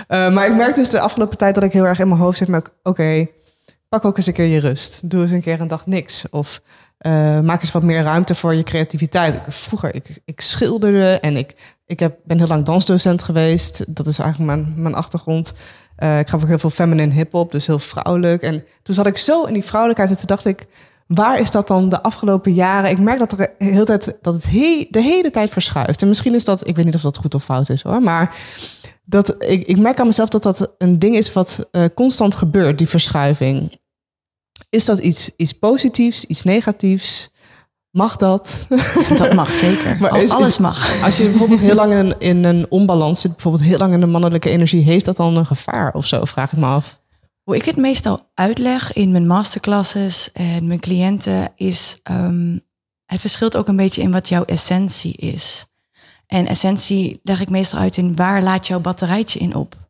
Maar 0.07 0.45
ik 0.45 0.55
merk 0.55 0.75
dus 0.75 0.89
de 0.89 0.99
afgelopen 0.99 1.37
tijd 1.37 1.55
dat 1.55 1.63
ik 1.63 1.71
heel 1.71 1.85
erg 1.85 1.99
in 1.99 2.07
mijn 2.07 2.19
hoofd 2.19 2.37
zit 2.37 2.47
met, 2.47 2.71
oké, 2.83 3.27
pak 3.89 4.05
ook 4.05 4.17
eens 4.17 4.27
een 4.27 4.33
keer 4.33 4.45
je 4.45 4.59
rust. 4.59 5.09
Doe 5.09 5.21
eens 5.21 5.31
een 5.31 5.41
keer 5.41 5.61
een 5.61 5.67
dag 5.67 5.85
niks. 5.85 6.29
Of 6.29 6.61
eh, 7.01 7.39
maak 7.39 7.61
eens 7.61 7.71
wat 7.71 7.83
meer 7.83 8.03
ruimte 8.03 8.35
voor 8.35 8.53
je 8.53 8.63
creativiteit. 8.63 9.39
Vroeger, 9.47 9.95
ik, 9.95 10.21
ik 10.25 10.41
schilderde 10.41 11.19
en 11.19 11.37
ik, 11.37 11.55
ik 11.85 11.99
heb, 11.99 12.17
ben 12.23 12.37
heel 12.37 12.47
lang 12.47 12.63
dansdocent 12.63 13.23
geweest. 13.23 13.95
Dat 13.95 14.07
is 14.07 14.19
eigenlijk 14.19 14.51
mijn, 14.51 14.73
mijn 14.81 14.95
achtergrond. 14.95 15.53
Eh, 15.95 16.19
ik 16.19 16.29
gaf 16.29 16.41
ook 16.41 16.47
heel 16.47 16.59
veel 16.59 16.69
feminine 16.69 17.13
hip-hop, 17.13 17.51
dus 17.51 17.67
heel 17.67 17.79
vrouwelijk. 17.79 18.41
En 18.41 18.63
toen 18.83 18.95
zat 18.95 19.07
ik 19.07 19.17
zo 19.17 19.43
in 19.43 19.53
die 19.53 19.63
vrouwelijkheid 19.63 20.11
en 20.11 20.17
toen 20.17 20.27
dacht 20.27 20.45
ik, 20.45 20.67
waar 21.07 21.39
is 21.39 21.51
dat 21.51 21.67
dan 21.67 21.89
de 21.89 22.03
afgelopen 22.03 22.53
jaren? 22.53 22.89
Ik 22.89 22.99
merk 22.99 23.19
dat, 23.19 23.31
er 23.31 23.37
de 23.37 23.65
hele 23.65 23.83
tijd, 23.83 24.17
dat 24.21 24.33
het 24.33 24.43
he- 24.43 24.87
de 24.89 25.01
hele 25.01 25.29
tijd 25.29 25.49
verschuift. 25.49 26.01
En 26.01 26.07
misschien 26.07 26.35
is 26.35 26.43
dat, 26.43 26.67
ik 26.67 26.75
weet 26.75 26.85
niet 26.85 26.95
of 26.95 27.01
dat 27.01 27.17
goed 27.17 27.33
of 27.35 27.43
fout 27.43 27.69
is 27.69 27.81
hoor, 27.81 28.01
maar 28.01 28.35
dat, 29.03 29.35
ik, 29.39 29.67
ik 29.67 29.79
merk 29.79 29.99
aan 29.99 30.05
mezelf 30.05 30.29
dat 30.29 30.43
dat 30.43 30.71
een 30.77 30.99
ding 30.99 31.15
is 31.15 31.33
wat 31.33 31.67
eh, 31.71 31.83
constant 31.95 32.35
gebeurt, 32.35 32.77
die 32.77 32.89
verschuiving. 32.89 33.79
Is 34.71 34.85
dat 34.85 34.99
iets, 34.99 35.29
iets 35.37 35.51
positiefs, 35.53 36.25
iets 36.25 36.43
negatiefs? 36.43 37.29
Mag 37.91 38.15
dat? 38.15 38.67
Dat 39.17 39.33
mag 39.33 39.53
zeker. 39.53 39.97
Maar 39.99 40.09
Al- 40.11 40.19
is- 40.21 40.29
Alles 40.29 40.57
mag. 40.57 41.03
Als 41.03 41.17
je 41.17 41.23
bijvoorbeeld 41.23 41.59
heel 41.59 41.75
lang 41.75 41.91
in 41.91 41.97
een, 41.97 42.15
in 42.19 42.43
een 42.43 42.65
onbalans 42.69 43.21
zit, 43.21 43.31
bijvoorbeeld 43.31 43.63
heel 43.63 43.77
lang 43.77 43.93
in 43.93 43.99
de 43.99 44.05
mannelijke 44.05 44.49
energie, 44.49 44.83
heeft 44.83 45.05
dat 45.05 45.15
dan 45.15 45.37
een 45.37 45.45
gevaar 45.45 45.93
of 45.93 46.05
zo? 46.07 46.25
Vraag 46.25 46.51
ik 46.51 46.57
me 46.59 46.65
af. 46.65 46.99
Hoe 47.43 47.55
ik 47.55 47.65
het 47.65 47.75
meestal 47.77 48.29
uitleg 48.33 48.93
in 48.93 49.11
mijn 49.11 49.27
masterclasses 49.27 50.31
en 50.31 50.67
mijn 50.67 50.79
cliënten 50.79 51.51
is, 51.55 51.99
ehm, 52.03 52.57
het 53.05 53.19
verschilt 53.19 53.57
ook 53.57 53.67
een 53.67 53.75
beetje 53.75 54.01
in 54.01 54.11
wat 54.11 54.29
jouw 54.29 54.43
essentie 54.45 55.13
is. 55.13 55.65
En 56.27 56.47
essentie 56.47 57.19
leg 57.23 57.41
ik 57.41 57.49
meestal 57.49 57.79
uit 57.79 57.97
in 57.97 58.15
waar 58.15 58.41
laat 58.43 58.67
jouw 58.67 58.79
batterijtje 58.79 59.39
in 59.39 59.55
op. 59.55 59.80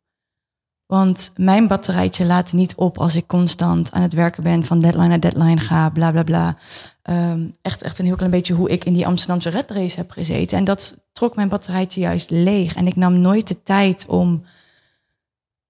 Want 0.91 1.33
mijn 1.35 1.67
batterijtje 1.67 2.25
laat 2.25 2.53
niet 2.53 2.75
op 2.75 2.97
als 2.97 3.15
ik 3.15 3.27
constant 3.27 3.91
aan 3.91 4.01
het 4.01 4.13
werken 4.13 4.43
ben, 4.43 4.65
van 4.65 4.81
deadline 4.81 5.07
naar 5.07 5.19
deadline 5.19 5.59
ga, 5.59 5.89
bla 5.89 6.11
bla 6.11 6.23
bla. 6.23 6.57
Ehm, 7.01 7.49
echt, 7.61 7.81
echt 7.81 7.99
een 7.99 8.05
heel 8.05 8.15
klein 8.15 8.31
beetje 8.31 8.53
hoe 8.53 8.69
ik 8.69 8.85
in 8.85 8.93
die 8.93 9.05
Amsterdamse 9.05 9.49
red 9.49 9.71
race 9.71 9.97
heb 9.97 10.11
gezeten. 10.11 10.57
En 10.57 10.63
dat 10.63 10.97
trok 11.13 11.35
mijn 11.35 11.49
batterijtje 11.49 12.01
juist 12.01 12.29
leeg. 12.29 12.75
En 12.75 12.87
ik 12.87 12.95
nam 12.95 13.19
nooit 13.19 13.47
de 13.47 13.63
tijd 13.63 14.05
om 14.07 14.43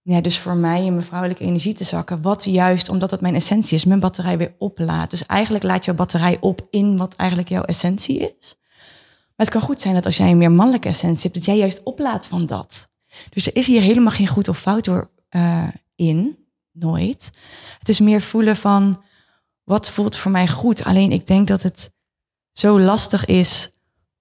ja, 0.02 0.22
dus 0.22 0.40
voor 0.40 0.56
mij 0.56 0.86
in 0.86 0.94
mijn 0.94 1.06
vrouwelijke 1.06 1.44
energie 1.44 1.74
te 1.74 1.84
zakken. 1.84 2.22
Wat 2.22 2.44
juist, 2.44 2.90
omdat 2.90 3.12
het 3.12 3.22
mijn 3.22 3.36
essentie 3.36 3.78
is, 3.78 3.86
mijn 3.86 4.00
batterij 4.00 4.38
weer 4.38 4.54
oplaat. 4.58 5.10
Dus 5.10 5.26
eigenlijk 5.26 5.64
laat 5.64 5.86
jouw 5.86 5.96
batterij 5.96 6.38
op 6.40 6.68
in 6.70 6.98
wat 6.98 7.16
eigenlijk 7.16 7.50
jouw 7.50 7.64
essentie 7.64 8.20
is. 8.20 8.56
Maar 9.36 9.46
het 9.46 9.50
kan 9.50 9.62
goed 9.62 9.82
zijn 9.82 9.94
dat 9.94 10.06
als 10.06 10.18
jij 10.18 10.32
een 10.32 10.38
meer 10.38 10.52
mannelijke 10.52 10.88
essentie 10.88 11.22
hebt, 11.22 11.36
dat 11.36 11.46
jij 11.46 11.58
juist 11.58 11.84
oplaat 11.84 12.28
van 12.28 12.46
dat. 12.46 12.90
Dus 13.30 13.48
er 13.48 13.56
is 13.56 13.68
hier 13.68 13.82
helemaal 13.82 14.12
geen 14.12 14.28
goed 14.28 14.48
of 14.48 14.60
fout 14.60 14.86
door, 14.86 15.10
eh, 15.30 15.68
in. 15.96 16.40
Nooit. 16.72 17.30
Het 17.80 17.90
is 17.90 18.00
meer 18.00 18.22
voelen 18.22 18.56
van, 18.56 19.04
wat 19.64 19.90
voelt 19.90 20.18
voor 20.18 20.32
mij 20.32 20.48
goed? 20.48 20.84
Alleen 20.84 21.12
ik 21.12 21.28
denk 21.28 21.48
dat 21.48 21.62
het 21.62 21.92
zo 22.52 22.80
lastig 22.80 23.26
is 23.26 23.70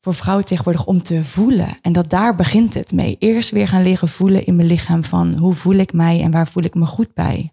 voor 0.01 0.15
vrouwen 0.15 0.45
tegenwoordig 0.45 0.87
om 0.87 1.03
te 1.03 1.25
voelen. 1.25 1.79
En 1.83 1.93
dat 1.93 2.11
daar 2.11 2.35
begint 2.35 2.75
het 2.75 2.93
mee. 2.93 3.17
Eerst 3.19 3.51
weer 3.51 3.69
gaan 3.69 3.83
leren 3.83 4.09
voelen 4.09 4.47
in 4.47 4.57
mijn 4.57 4.69
lichaam 4.69 5.05
van 5.05 5.35
hoe 5.35 5.55
voel 5.55 5.75
ik 5.75 5.93
mij 5.93 6.21
en 6.23 6.31
waar 6.31 6.49
voel 6.49 6.65
ik 6.65 6.75
me 6.75 6.87
goed 6.87 7.15
bij. 7.15 7.53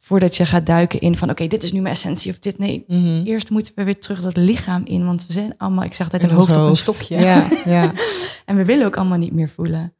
Voordat 0.00 0.36
je 0.36 0.46
gaat 0.46 0.66
duiken 0.66 1.00
in 1.00 1.16
van 1.16 1.30
oké, 1.30 1.46
dit 1.46 1.62
is 1.62 1.72
nu 1.72 1.80
mijn 1.80 1.94
essentie 1.94 2.32
of 2.32 2.38
dit 2.38 2.58
nee. 2.58 2.84
Eerst 3.24 3.50
moeten 3.50 3.72
we 3.74 3.84
weer 3.84 3.98
terug 3.98 4.20
dat 4.20 4.36
lichaam 4.36 4.84
in, 4.84 5.04
want 5.04 5.26
we 5.26 5.32
zijn 5.32 5.54
allemaal, 5.58 5.84
ik 5.84 5.94
zeg 5.94 6.12
altijd, 6.12 6.22
een 6.22 6.28
ons 6.28 6.38
hoofd 6.38 6.50
op 6.50 6.56
een 6.56 6.66
hoofd. 6.66 6.80
stokje. 6.80 7.18
Ja, 7.18 7.48
ja. 7.64 7.92
En 8.44 8.56
we 8.56 8.64
willen 8.64 8.86
ook 8.86 8.96
allemaal 8.96 9.18
niet 9.18 9.32
meer 9.32 9.48
voelen. 9.48 9.94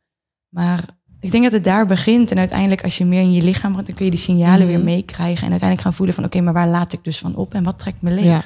Maar 0.55 0.85
ik 1.21 1.31
denk 1.31 1.43
dat 1.45 1.53
het 1.53 1.65
daar 1.65 1.87
begint. 1.87 2.31
En 2.31 2.39
uiteindelijk 2.39 2.83
als 2.85 2.99
je 2.99 3.05
meer 3.05 3.21
in 3.21 3.33
je 3.33 3.43
lichaam 3.43 3.73
bent, 3.75 3.87
dan 3.87 3.95
kun 3.97 4.05
je 4.05 4.11
die 4.11 4.21
signalen 4.21 4.59
Mhm. 4.59 4.67
weer 4.67 4.85
meekrijgen. 4.85 5.45
En 5.45 5.51
uiteindelijk 5.51 5.81
gaan 5.81 5.95
voelen 5.95 6.15
van 6.15 6.25
oké, 6.25 6.41
maar 6.41 6.53
waar 6.53 6.69
laat 6.69 6.93
ik 6.93 7.05
dus 7.05 7.19
van 7.19 7.37
op 7.37 7.55
en 7.55 7.65
wat 7.65 7.79
trekt 7.79 8.03
me 8.03 8.11
leeg? 8.11 8.25
Ja. 8.25 8.43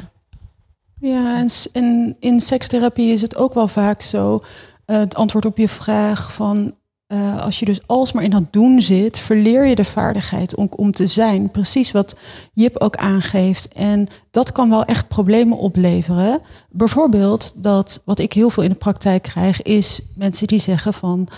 Ja, 1.01 1.45
en, 1.73 2.17
in 2.21 2.41
sekstherapie 2.41 3.13
is 3.13 3.23
het 3.23 3.37
ook 3.37 3.55
wel 3.55 3.69
vaak 3.69 4.03
zo. 4.03 4.43
eh, 4.85 4.97
het 4.99 5.15
antwoord 5.15 5.45
op 5.45 5.59
je 5.59 5.69
vraag 5.69 6.33
van 6.33 6.75
eh, 7.07 7.41
als 7.41 7.59
je 7.59 7.65
dus 7.65 7.87
alsmaar 7.87 8.25
in 8.25 8.31
dat 8.31 8.53
doen 8.53 8.83
zit, 8.83 9.19
verleer 9.19 9.67
je 9.67 9.75
de 9.75 9.85
vaardigheid 9.85 10.55
om, 10.57 10.69
om 10.77 10.93
te 10.93 11.07
zijn. 11.07 11.51
Precies 11.51 11.91
wat 11.93 12.17
Jip 12.53 12.79
ook 12.81 12.97
aangeeft. 12.97 13.69
En 13.69 14.07
dat 14.31 14.53
kan 14.53 14.71
wel 14.71 14.85
echt 14.85 15.09
problemen 15.09 15.59
opleveren. 15.59 16.41
Bijvoorbeeld 16.71 17.53
dat 17.57 18.03
wat 18.05 18.19
ik 18.19 18.33
heel 18.33 18.51
veel 18.51 18.63
in 18.63 18.69
de 18.69 18.75
praktijk 18.75 19.23
krijg, 19.23 19.63
is 19.63 20.01
mensen 20.17 20.47
die 20.47 20.59
zeggen 20.61 20.95
van 20.95 21.29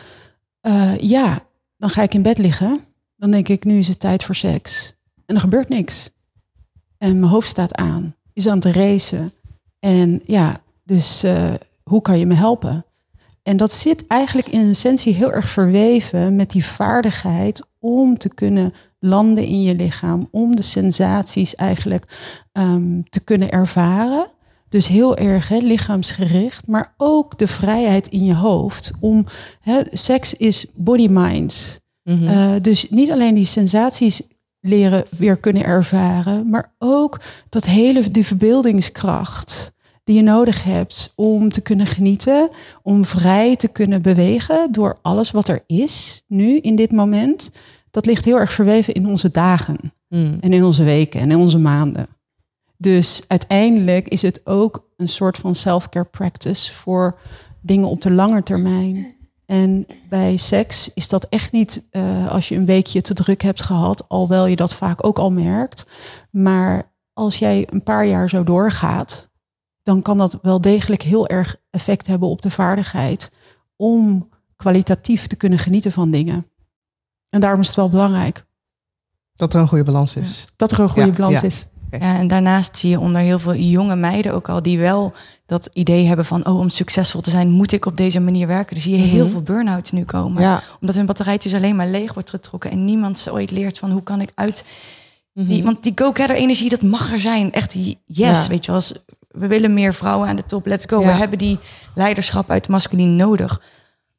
eh, 0.60 0.98
ja, 0.98 1.42
dan 1.76 1.90
ga 1.90 2.02
ik 2.02 2.14
in 2.14 2.22
bed 2.22 2.38
liggen. 2.38 2.80
Dan 3.16 3.30
denk 3.30 3.48
ik, 3.48 3.64
nu 3.64 3.78
is 3.78 3.88
het 3.88 4.00
tijd 4.00 4.24
voor 4.24 4.34
seks. 4.34 4.94
En 5.26 5.34
er 5.34 5.40
gebeurt 5.40 5.68
niks. 5.68 6.10
En 6.98 7.18
mijn 7.18 7.32
hoofd 7.32 7.48
staat 7.48 7.74
aan, 7.74 8.16
is 8.32 8.48
aan 8.48 8.58
het 8.58 8.74
racen. 8.74 9.32
En 9.78 10.22
ja, 10.26 10.60
dus 10.84 11.22
eh, 11.22 11.54
hoe 11.82 12.02
kan 12.02 12.18
je 12.18 12.26
me 12.26 12.34
helpen? 12.34 12.84
En 13.42 13.56
dat 13.56 13.72
zit 13.72 14.06
eigenlijk 14.06 14.48
in 14.48 14.68
essentie 14.68 15.14
heel 15.14 15.32
erg 15.32 15.48
verweven 15.48 16.36
met 16.36 16.50
die 16.50 16.64
vaardigheid 16.64 17.66
om 17.78 18.18
te 18.18 18.28
kunnen 18.28 18.74
landen 18.98 19.44
in 19.44 19.62
je 19.62 19.74
lichaam, 19.74 20.28
om 20.30 20.56
de 20.56 20.62
sensaties 20.62 21.54
eigenlijk 21.54 22.04
ehm, 22.52 23.02
te 23.08 23.20
kunnen 23.20 23.50
ervaren. 23.50 24.26
Dus 24.70 24.86
heel 24.88 25.16
erg 25.16 25.48
hè, 25.48 25.56
lichaamsgericht, 25.58 26.66
maar 26.66 26.94
ook 26.96 27.38
de 27.38 27.46
vrijheid 27.46 28.08
in 28.08 28.24
je 28.24 28.34
hoofd 28.34 28.90
om 29.00 29.26
hè, 29.60 29.80
seks 29.92 30.34
is 30.34 30.66
body-mind. 30.74 31.80
Mhm. 32.02 32.26
Eh, 32.26 32.52
dus 32.60 32.86
niet 32.90 33.10
alleen 33.10 33.34
die 33.34 33.44
sensaties 33.44 34.22
leren 34.60 35.04
weer 35.16 35.36
kunnen 35.36 35.64
ervaren, 35.64 36.48
maar 36.50 36.74
ook 36.78 37.20
dat 37.48 37.66
hele 37.66 38.10
die 38.10 38.26
verbeeldingskracht 38.26 39.72
die 40.04 40.16
je 40.16 40.22
nodig 40.22 40.64
hebt 40.64 41.12
om 41.16 41.48
te 41.48 41.60
kunnen 41.60 41.86
genieten, 41.86 42.50
om 42.82 43.04
vrij 43.04 43.56
te 43.56 43.68
kunnen 43.68 44.02
bewegen 44.02 44.72
door 44.72 44.98
alles 45.02 45.30
wat 45.30 45.48
er 45.48 45.62
is 45.66 46.22
nu 46.26 46.56
in 46.56 46.76
dit 46.76 46.92
moment. 46.92 47.50
Dat 47.90 48.06
ligt 48.06 48.24
heel 48.24 48.38
erg 48.38 48.52
verweven 48.52 48.94
in 48.94 49.06
onze 49.06 49.30
dagen 49.30 49.92
Mm. 50.08 50.38
en 50.40 50.52
in 50.52 50.64
onze 50.64 50.84
weken 50.84 51.20
en 51.20 51.30
in 51.30 51.38
onze 51.38 51.58
maanden. 51.58 52.06
Dus 52.80 53.22
uiteindelijk 53.28 54.08
is 54.08 54.22
het 54.22 54.46
ook 54.46 54.88
een 54.96 55.08
soort 55.08 55.38
van 55.38 55.54
self-care 55.54 56.04
practice 56.06 56.74
voor 56.74 57.18
dingen 57.60 57.88
op 57.88 58.00
de 58.02 58.10
lange 58.10 58.42
termijn. 58.42 59.14
En 59.46 59.86
bij 60.08 60.36
seks 60.36 60.94
is 60.94 61.08
dat 61.08 61.24
echt 61.24 61.52
niet 61.52 61.86
eh, 61.90 62.28
als 62.30 62.48
je 62.48 62.54
een 62.56 62.64
weekje 62.66 63.00
te 63.00 63.14
druk 63.14 63.42
hebt 63.42 63.62
gehad, 63.62 64.08
alhoewel 64.08 64.46
je 64.46 64.56
dat 64.56 64.74
vaak 64.74 65.06
ook 65.06 65.18
al 65.18 65.30
merkt. 65.32 65.84
Maar 66.30 66.92
als 67.12 67.38
jij 67.38 67.66
een 67.70 67.82
paar 67.82 68.06
jaar 68.06 68.28
zo 68.28 68.44
doorgaat, 68.44 69.30
dan 69.82 70.02
kan 70.02 70.18
dat 70.18 70.38
wel 70.42 70.60
degelijk 70.60 71.02
heel 71.02 71.28
erg 71.28 71.56
effect 71.70 72.06
hebben 72.06 72.28
op 72.28 72.42
de 72.42 72.50
vaardigheid 72.50 73.32
om 73.76 74.28
kwalitatief 74.56 75.26
te 75.26 75.36
kunnen 75.36 75.58
genieten 75.58 75.92
van 75.92 76.10
dingen. 76.10 76.46
En 77.28 77.40
daarom 77.40 77.60
is 77.60 77.66
het 77.66 77.76
wel 77.76 77.90
belangrijk 77.90 78.46
Dat 79.36 79.54
er 79.54 79.60
een 79.60 79.68
goede 79.68 79.84
balans 79.84 80.16
is. 80.16 80.46
dat 80.56 80.72
er 80.72 80.80
een 80.80 80.88
goede 80.88 81.08
Ja, 81.08 81.14
balans 81.16 81.40
ja. 81.40 81.46
is. 81.46 81.66
Ja, 81.90 82.18
en 82.18 82.28
daarnaast 82.28 82.76
zie 82.76 82.90
je 82.90 83.00
onder 83.00 83.20
heel 83.20 83.38
veel 83.38 83.54
jonge 83.54 83.96
meiden 83.96 84.32
ook 84.34 84.48
al 84.48 84.62
die 84.62 84.78
wel 84.78 85.12
dat 85.46 85.68
idee 85.72 86.06
hebben 86.06 86.24
van, 86.24 86.46
oh, 86.46 86.58
om 86.58 86.68
succesvol 86.68 87.20
te 87.20 87.30
zijn 87.30 87.48
moet 87.50 87.72
ik 87.72 87.86
op 87.86 87.96
deze 87.96 88.20
manier 88.20 88.46
werken. 88.46 88.74
Dus 88.74 88.84
zie 88.84 88.96
je 88.96 89.02
heel 89.02 89.22
Mhm. 89.24 89.30
veel 89.32 89.42
burn-outs 89.42 89.90
nu 89.90 90.04
komen. 90.04 90.42
Ja. 90.42 90.62
Omdat 90.80 90.94
hun 90.96 91.06
batterijtje 91.06 91.48
dus 91.48 91.58
alleen 91.58 91.76
maar 91.76 91.88
leeg 91.88 92.14
wordt 92.14 92.30
getrokken 92.30 92.70
en 92.70 92.84
niemand 92.84 93.18
ze 93.18 93.32
ooit 93.32 93.50
leert 93.50 93.78
van 93.78 93.90
hoe 93.90 94.02
kan 94.02 94.20
ik 94.20 94.30
uit 94.34 94.64
die, 95.34 95.62
want 95.64 95.82
die 95.82 95.92
go-getter 95.94 96.36
energie, 96.36 96.68
dat 96.70 96.82
mag 96.82 97.12
er 97.12 97.20
zijn. 97.20 97.52
Echt 97.52 97.72
die 97.72 97.98
yes, 98.06 98.42
Ja. 98.42 98.48
weet 98.48 98.64
je 98.64 98.70
wel. 98.70 98.80
Als 98.80 98.94
we 99.30 99.46
willen 99.46 99.74
meer 99.74 99.94
vrouwen 99.94 100.28
aan 100.28 100.36
de 100.36 100.46
top, 100.46 100.66
let's 100.66 100.84
go. 100.88 101.00
Ja. 101.00 101.06
We 101.06 101.12
hebben 101.12 101.38
die 101.38 101.58
leiderschap 101.94 102.50
uit 102.50 102.68
masculien 102.68 103.16
nodig. 103.16 103.60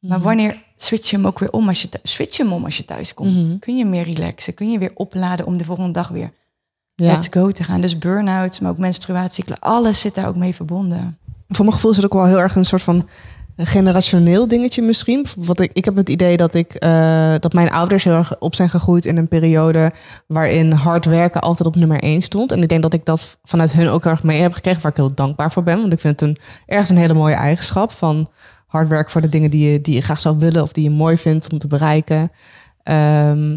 Maar 0.00 0.18
Mhm. 0.18 0.26
wanneer 0.26 0.56
switch 0.76 1.10
je 1.10 1.16
hem 1.16 1.26
ook 1.26 1.38
weer 1.38 1.50
om 1.52 1.68
als 1.68 1.82
je 1.82 1.88
switch 2.02 2.36
je 2.36 2.42
hem 2.42 2.52
om 2.52 2.64
als 2.64 2.76
je 2.76 2.84
thuis 2.84 3.14
komt? 3.14 3.36
Mhm. 3.46 3.58
Kun 3.58 3.76
je 3.76 3.84
meer 3.84 4.02
relaxen? 4.04 4.54
Kun 4.54 4.70
je 4.70 4.78
weer 4.78 4.90
opladen 4.94 5.46
om 5.46 5.56
de 5.56 5.64
volgende 5.64 5.90
dag 5.92 6.08
weer 6.08 6.32
Ja. 7.02 7.12
let's 7.12 7.28
go 7.30 7.50
te 7.50 7.64
gaan? 7.64 7.80
Dus 7.80 7.98
burn-outs, 7.98 8.60
maar 8.60 8.70
ook 8.70 8.78
menstruatiecyclen, 8.78 9.58
alles 9.58 10.00
zit 10.00 10.14
daar 10.14 10.28
ook 10.28 10.36
mee 10.36 10.54
verbonden. 10.54 11.18
Voor 11.48 11.64
mijn 11.64 11.72
gevoel 11.72 11.90
is 11.90 11.96
het 11.96 12.06
ook 12.06 12.12
wel 12.12 12.26
heel 12.26 12.40
erg 12.40 12.54
een 12.54 12.64
soort 12.64 12.82
van 12.82 13.08
generationeel 13.56 14.48
dingetje 14.48 14.82
misschien. 14.82 15.26
Want 15.36 15.60
ik, 15.60 15.70
ik 15.72 15.84
heb 15.84 15.96
het 15.96 16.08
idee 16.08 16.36
dat, 16.36 16.54
ik, 16.54 16.74
eh, 16.74 17.34
dat 17.38 17.52
mijn 17.52 17.70
ouders 17.70 18.04
heel 18.04 18.16
erg 18.16 18.38
op 18.38 18.54
zijn 18.54 18.70
gegroeid 18.70 19.04
in 19.04 19.16
een 19.16 19.28
periode 19.28 19.92
waarin 20.26 20.72
hard 20.72 21.04
werken 21.04 21.40
altijd 21.40 21.68
op 21.68 21.76
nummer 21.76 22.00
één 22.00 22.22
stond. 22.22 22.52
En 22.52 22.62
ik 22.62 22.68
denk 22.68 22.82
dat 22.82 22.92
ik 22.92 23.04
dat 23.04 23.38
vanuit 23.44 23.72
hun 23.72 23.88
ook 23.88 24.02
heel 24.02 24.12
erg 24.12 24.22
mee 24.22 24.40
heb 24.40 24.52
gekregen, 24.52 24.82
waar 24.82 24.90
ik 24.90 24.96
heel 24.96 25.14
dankbaar 25.14 25.52
voor 25.52 25.62
ben. 25.62 25.80
Want 25.80 25.92
ik 25.92 26.00
vind 26.00 26.20
het 26.20 26.28
een, 26.28 26.38
ergens 26.66 26.90
een 26.90 26.96
hele 26.96 27.14
mooie 27.14 27.34
eigenschap 27.34 27.92
van 27.92 28.28
hard 28.66 28.88
werken 28.88 29.12
voor 29.12 29.20
de 29.20 29.28
dingen 29.28 29.50
die 29.50 29.72
je, 29.72 29.80
die 29.80 29.94
je 29.94 30.02
graag 30.02 30.20
zou 30.20 30.38
willen 30.38 30.62
of 30.62 30.72
die 30.72 30.84
je 30.84 30.90
mooi 30.90 31.16
vindt 31.16 31.52
om 31.52 31.58
te 31.58 31.66
bereiken. 31.66 32.32
Ehm, 32.82 33.56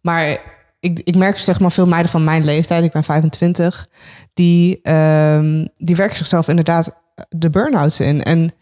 maar 0.00 0.38
ik, 0.84 1.00
ik 1.04 1.16
merk 1.16 1.38
zeg 1.38 1.60
maar 1.60 1.72
veel 1.72 1.86
meiden 1.86 2.10
van 2.10 2.24
mijn 2.24 2.44
leeftijd, 2.44 2.84
ik 2.84 2.92
ben 2.92 3.04
25, 3.04 3.88
die, 4.32 4.80
ehm, 4.82 5.66
die 5.76 5.96
werken 5.96 6.16
zichzelf 6.16 6.48
inderdaad 6.48 6.92
de 7.28 7.50
burn-outs 7.50 8.00
in. 8.00 8.22
En 8.22 8.52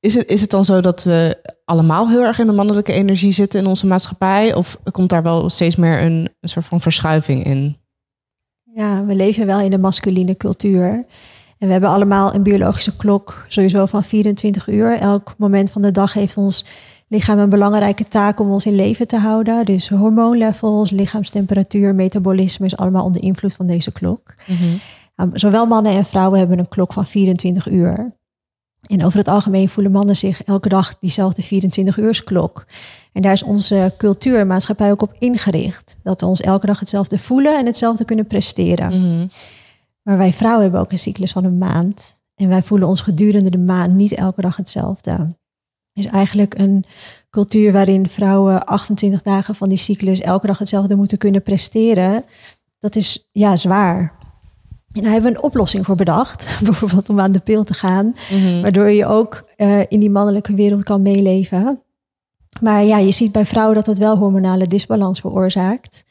is 0.00 0.14
het, 0.14 0.30
is 0.30 0.40
het 0.40 0.50
dan 0.50 0.64
zo 0.64 0.80
dat 0.80 1.04
we 1.04 1.38
allemaal 1.64 2.08
heel 2.08 2.22
erg 2.22 2.38
in 2.38 2.46
de 2.46 2.52
mannelijke 2.52 2.92
energie 2.92 3.32
zitten 3.32 3.60
in 3.60 3.66
onze 3.66 3.86
maatschappij? 3.86 4.54
Of 4.54 4.78
komt 4.90 5.10
daar 5.10 5.22
wel 5.22 5.50
steeds 5.50 5.76
meer 5.76 6.02
een, 6.02 6.28
een 6.40 6.48
soort 6.48 6.66
van 6.66 6.80
verschuiving 6.80 7.44
in? 7.44 7.76
Ja, 8.62 9.04
we 9.04 9.14
leven 9.14 9.46
wel 9.46 9.60
in 9.60 9.70
de 9.70 9.78
masculine 9.78 10.36
cultuur. 10.36 11.06
En 11.58 11.66
we 11.66 11.72
hebben 11.72 11.90
allemaal 11.90 12.34
een 12.34 12.42
biologische 12.42 12.96
klok, 12.96 13.44
sowieso 13.48 13.86
van 13.86 14.04
24 14.04 14.68
uur. 14.68 14.98
Elk 14.98 15.34
moment 15.38 15.70
van 15.70 15.82
de 15.82 15.90
dag 15.90 16.12
heeft 16.12 16.36
ons 16.36 16.66
lichaam 17.08 17.38
een 17.38 17.48
belangrijke 17.48 18.04
taak 18.04 18.40
om 18.40 18.50
ons 18.50 18.66
in 18.66 18.74
leven 18.74 19.06
te 19.06 19.16
houden. 19.16 19.64
Dus 19.64 19.88
hormoonlevels, 19.88 20.90
lichaamstemperatuur, 20.90 21.94
metabolisme 21.94 22.66
is 22.66 22.76
allemaal 22.76 23.04
onder 23.04 23.22
invloed 23.22 23.54
van 23.54 23.66
deze 23.66 23.92
klok. 23.92 24.34
Nou, 25.16 25.30
Zowel 25.32 25.66
mannen 25.66 25.92
en 25.92 26.04
vrouwen 26.04 26.38
hebben 26.38 26.58
een 26.58 26.68
klok 26.68 26.92
van 26.92 27.06
24 27.06 27.68
uur. 27.68 28.14
En 28.86 29.04
over 29.04 29.18
het 29.18 29.28
algemeen 29.28 29.68
voelen 29.68 29.92
mannen 29.92 30.16
zich 30.16 30.42
elke 30.44 30.68
dag 30.68 30.98
diezelfde 30.98 31.44
24-uursklok. 31.44 32.66
En 33.12 33.22
daar 33.22 33.32
is 33.32 33.42
onze 33.42 33.94
cultuur 33.98 34.38
en 34.38 34.46
maatschappij 34.46 34.90
ook 34.90 35.02
op 35.02 35.14
ingericht. 35.18 35.96
Dat 36.02 36.20
we 36.20 36.26
ons 36.26 36.40
elke 36.40 36.66
dag 36.66 36.80
hetzelfde 36.80 37.18
voelen 37.18 37.58
en 37.58 37.66
hetzelfde 37.66 38.04
kunnen 38.04 38.26
presteren. 38.26 38.90
Maar 40.02 40.18
wij 40.18 40.32
vrouwen 40.32 40.62
hebben 40.62 40.80
ook 40.80 40.92
een 40.92 40.98
cyclus 40.98 41.32
van 41.32 41.44
een 41.44 41.58
maand. 41.58 42.20
En 42.34 42.48
wij 42.48 42.62
voelen 42.62 42.88
ons 42.88 43.00
gedurende 43.00 43.50
de 43.50 43.58
maand 43.58 43.92
niet 43.92 44.12
elke 44.12 44.40
dag 44.40 44.56
hetzelfde. 44.56 45.36
Is 45.96 46.06
eigenlijk 46.06 46.58
een 46.58 46.84
cultuur 47.30 47.72
waarin 47.72 48.08
vrouwen 48.08 48.64
28 48.64 49.22
dagen 49.22 49.54
van 49.54 49.68
die 49.68 49.78
cyclus 49.78 50.20
elke 50.20 50.46
dag 50.46 50.58
hetzelfde 50.58 50.96
moeten 50.96 51.18
kunnen 51.18 51.42
presteren. 51.42 52.24
Dat 52.78 52.96
is 52.96 53.28
ja 53.32 53.56
zwaar. 53.56 54.12
En 54.92 55.02
daar 55.02 55.12
hebben 55.12 55.30
we 55.30 55.36
een 55.36 55.44
oplossing 55.44 55.84
voor 55.84 55.96
bedacht. 55.96 56.48
Bijvoorbeeld 56.64 57.10
om 57.10 57.20
aan 57.20 57.30
de 57.30 57.40
pil 57.40 57.64
te 57.64 57.74
gaan. 57.74 58.14
Waardoor 58.62 58.90
je 58.90 59.06
ook 59.06 59.48
eh, 59.56 59.80
in 59.88 60.00
die 60.00 60.10
mannelijke 60.10 60.54
wereld 60.54 60.82
kan 60.82 61.02
meeleven. 61.02 61.82
Maar 62.60 62.84
ja, 62.84 62.98
je 62.98 63.12
ziet 63.12 63.32
bij 63.32 63.46
vrouwen 63.46 63.74
dat 63.74 63.84
dat 63.84 63.98
wel 63.98 64.16
hormonale 64.16 64.66
disbalans 64.66 65.20
veroorzaakt. 65.20 66.04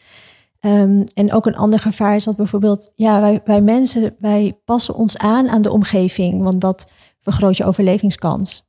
Ehm, 0.59 1.03
en 1.13 1.33
ook 1.33 1.45
een 1.45 1.55
ander 1.55 1.79
gevaar 1.79 2.15
is 2.15 2.23
dat 2.23 2.35
bijvoorbeeld, 2.35 2.91
ja, 2.95 3.21
wij, 3.21 3.41
wij 3.45 3.61
mensen, 3.61 4.15
wij 4.19 4.59
passen 4.65 4.95
ons 4.95 5.17
aan 5.17 5.49
aan 5.49 5.61
de 5.61 5.71
omgeving, 5.71 6.43
want 6.43 6.61
dat 6.61 6.87
vergroot 7.19 7.57
je 7.57 7.65
overlevingskans. 7.65 8.64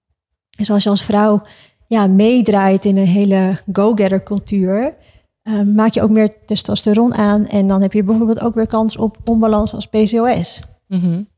Dus 0.57 0.71
als 0.71 0.83
je 0.83 0.91
als 0.91 1.03
vrouw 1.03 1.43
ja, 1.87 2.07
meedraait 2.07 2.85
in 2.85 2.97
een 2.97 3.07
hele 3.07 3.59
go-getter 3.73 4.23
cultuur, 4.23 4.95
ehm, 5.43 5.75
maak 5.75 5.93
je 5.93 6.03
ook 6.03 6.11
meer 6.11 6.45
testosteron 6.45 7.15
aan 7.15 7.47
en 7.47 7.69
dan 7.69 7.83
heb 7.83 7.93
je 7.93 8.05
bijvoorbeeld 8.05 8.41
ook 8.41 8.55
weer 8.55 8.67
kans 8.67 8.97
op 8.97 9.17
onbalans 9.25 9.75
als 9.75 9.87
PCOS. 9.87 10.61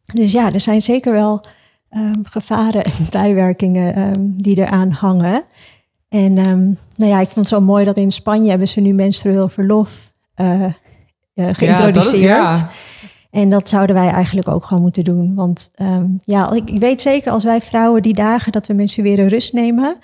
Dus 0.05 0.33
ja, 0.33 0.53
er 0.53 0.61
zijn 0.61 0.83
zeker 0.83 1.13
wel 1.13 1.41
ehm, 1.89 2.23
gevaren 2.23 2.85
en 2.85 2.93
bijwerkingen 3.11 3.95
ehm, 3.95 4.21
die 4.21 4.59
eraan 4.59 4.91
hangen. 4.91 5.43
En 6.09 6.39
ehm, 6.39 6.65
nou 6.97 7.11
ja, 7.13 7.21
ik 7.21 7.27
vond 7.27 7.37
het 7.37 7.49
zo 7.49 7.61
mooi 7.61 7.85
dat 7.85 7.97
in 7.97 8.11
Spanje 8.13 8.49
hebben 8.49 8.69
ze 8.69 8.81
nu 8.81 8.93
menstrueel 8.93 9.49
verlof 9.49 10.13
eh, 10.35 10.65
eh, 10.65 10.71
geïntroduceerd. 11.35 12.23
Ja, 12.23 12.71
En 13.31 13.51
dat 13.51 13.69
zouden 13.69 13.95
wij 13.95 14.09
eigenlijk 14.09 14.49
ook 14.49 14.65
gewoon 14.65 14.83
moeten 14.83 15.05
doen. 15.05 15.35
Want 15.35 15.71
ehm, 15.75 16.07
ja, 16.25 16.53
ik, 16.53 16.71
ik 16.71 16.81
weet 16.81 17.01
zeker 17.01 17.33
als 17.33 17.45
wij 17.45 17.61
vrouwen 17.61 18.03
die 18.03 18.15
dagen 18.15 18.53
dat 18.53 18.67
we 18.67 18.75
menstrueren 18.75 19.29
rust 19.29 19.53
nemen, 19.53 19.97